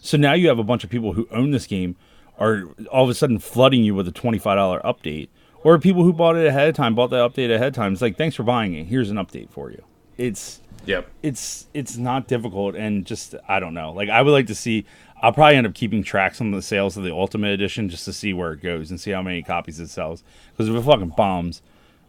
So 0.00 0.16
now 0.16 0.32
you 0.34 0.48
have 0.48 0.58
a 0.58 0.64
bunch 0.64 0.84
of 0.84 0.90
people 0.90 1.12
who 1.12 1.28
own 1.30 1.50
this 1.50 1.66
game 1.66 1.96
are 2.38 2.64
all 2.90 3.04
of 3.04 3.10
a 3.10 3.14
sudden 3.14 3.38
flooding 3.38 3.82
you 3.82 3.94
with 3.94 4.06
a 4.06 4.12
$25 4.12 4.82
update. 4.84 5.28
Or 5.64 5.78
people 5.78 6.04
who 6.04 6.12
bought 6.12 6.36
it 6.36 6.46
ahead 6.46 6.68
of 6.68 6.74
time, 6.76 6.94
bought 6.94 7.10
the 7.10 7.28
update 7.28 7.52
ahead 7.52 7.68
of 7.68 7.74
time. 7.74 7.92
It's 7.92 8.02
like, 8.02 8.16
thanks 8.16 8.36
for 8.36 8.44
buying 8.44 8.74
it. 8.74 8.84
Here's 8.86 9.10
an 9.10 9.16
update 9.16 9.50
for 9.50 9.70
you. 9.70 9.82
It's 10.16 10.60
Yep. 10.86 11.06
it's 11.22 11.66
it's 11.74 11.96
not 11.98 12.28
difficult 12.28 12.74
and 12.74 13.04
just 13.04 13.34
I 13.46 13.60
don't 13.60 13.74
know. 13.74 13.92
Like 13.92 14.08
I 14.08 14.22
would 14.22 14.30
like 14.30 14.46
to 14.46 14.54
see 14.54 14.86
I'll 15.20 15.32
probably 15.32 15.56
end 15.56 15.66
up 15.66 15.74
keeping 15.74 16.02
tracks 16.02 16.40
on 16.40 16.52
the 16.52 16.62
sales 16.62 16.96
of 16.96 17.02
the 17.02 17.12
Ultimate 17.12 17.48
Edition 17.50 17.88
just 17.88 18.04
to 18.06 18.12
see 18.12 18.32
where 18.32 18.52
it 18.52 18.62
goes 18.62 18.90
and 18.90 19.00
see 19.00 19.10
how 19.10 19.20
many 19.20 19.42
copies 19.42 19.80
it 19.80 19.88
sells. 19.88 20.22
Because 20.52 20.68
if 20.68 20.74
it 20.76 20.82
fucking 20.82 21.12
bombs, 21.16 21.60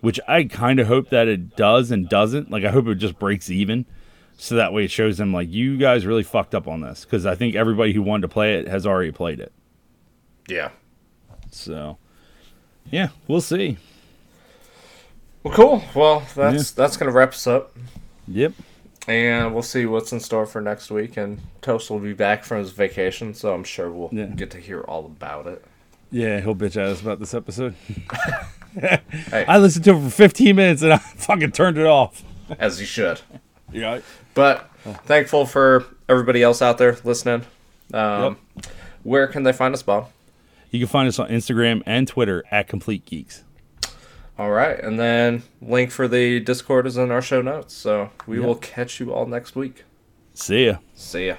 which 0.02 0.20
I 0.28 0.44
kind 0.46 0.80
of 0.80 0.88
hope 0.88 1.10
that 1.10 1.28
it 1.28 1.56
does 1.58 1.92
and 1.92 2.08
doesn't, 2.08 2.52
like 2.52 2.64
I 2.64 2.70
hope 2.70 2.88
it 2.88 2.96
just 2.96 3.20
breaks 3.20 3.50
even, 3.50 3.86
so 4.38 4.56
that 4.56 4.72
way 4.72 4.86
it 4.86 4.92
shows 4.92 5.18
them 5.18 5.34
like 5.34 5.50
you 5.50 5.78
guys 5.78 6.06
really 6.06 6.24
fucked 6.24 6.54
up 6.56 6.68
on 6.68 6.82
this. 6.82 7.04
Because 7.04 7.26
I 7.26 7.36
think 7.36 7.56
everybody 7.56 7.92
who 7.94 8.02
wanted 8.04 8.22
to 8.22 8.28
play 8.30 8.60
it 8.60 8.68
has 8.68 8.86
already 8.86 9.12
played 9.12 9.40
it. 9.40 9.52
Yeah. 10.48 10.70
So 11.52 11.98
yeah, 12.92 13.10
we'll 13.28 13.42
see. 13.42 13.78
Well, 15.44 15.54
cool. 15.54 15.84
Well, 15.96 16.24
that's 16.36 16.72
that's 16.72 16.98
gonna 16.98 17.12
wrap 17.12 17.30
us 17.30 17.48
up, 17.48 17.76
Yep. 18.28 18.54
and 19.08 19.54
we'll 19.54 19.64
see 19.64 19.86
what's 19.86 20.12
in 20.12 20.20
store 20.20 20.46
for 20.46 20.60
next 20.62 20.92
week. 20.92 21.16
And 21.18 21.40
Toast 21.62 21.90
will 21.90 22.00
be 22.00 22.14
back 22.14 22.44
from 22.44 22.60
his 22.60 22.72
vacation, 22.72 23.34
so 23.34 23.54
I'm 23.54 23.64
sure 23.64 23.90
we'll 23.90 24.10
Yeah. 24.12 24.26
get 24.26 24.52
to 24.52 24.58
hear 24.60 24.82
all 24.82 25.06
about 25.06 25.48
it. 25.48 25.64
Yeah, 26.12 26.42
he'll 26.42 26.56
bitch 26.56 26.76
at 26.76 26.88
us 26.88 27.02
about 27.02 27.20
this 27.20 27.34
episode. 27.34 27.76
Hey, 28.80 29.46
I 29.48 29.58
listened 29.58 29.84
to 29.86 29.96
it 29.98 30.04
for 30.04 30.10
15 30.12 30.56
minutes 30.56 30.84
and 30.84 30.94
I 30.94 30.98
fucking 31.18 31.54
turned 31.54 31.80
it 31.80 31.88
off. 31.88 32.22
as 32.60 32.80
you 32.80 32.86
should. 32.86 33.20
Yeah. 33.72 34.02
But 34.36 34.70
thankful 35.06 35.48
for 35.48 35.86
everybody 36.08 36.44
else 36.44 36.62
out 36.62 36.78
there 36.78 36.96
listening. 37.04 37.48
Um, 37.96 38.38
Where 39.02 39.26
can 39.26 39.42
they 39.42 39.54
find 39.54 39.74
us, 39.74 39.82
Bob? 39.82 40.10
You 40.72 40.80
can 40.80 40.88
find 40.88 41.08
us 41.08 41.18
on 41.20 41.30
Instagram 41.30 41.82
and 41.86 42.08
Twitter 42.08 42.44
at 42.52 42.68
Complete 42.68 43.06
Geeks. 43.06 43.44
All 44.38 44.52
right, 44.52 44.80
and 44.80 44.98
then 45.00 45.44
link 45.62 45.92
for 45.92 46.08
the 46.08 46.40
Discord 46.40 46.88
is 46.88 46.96
in 46.96 47.12
our 47.12 47.22
show 47.22 47.42
notes. 47.42 47.74
So 47.74 48.12
we 48.26 48.38
Yep. 48.38 48.46
will 48.46 48.56
catch 48.56 49.00
you 49.00 49.12
all 49.14 49.26
next 49.26 49.56
week. 49.56 49.84
See 50.34 50.68
ya. 50.68 50.78
See 50.96 51.28
ya. 51.28 51.36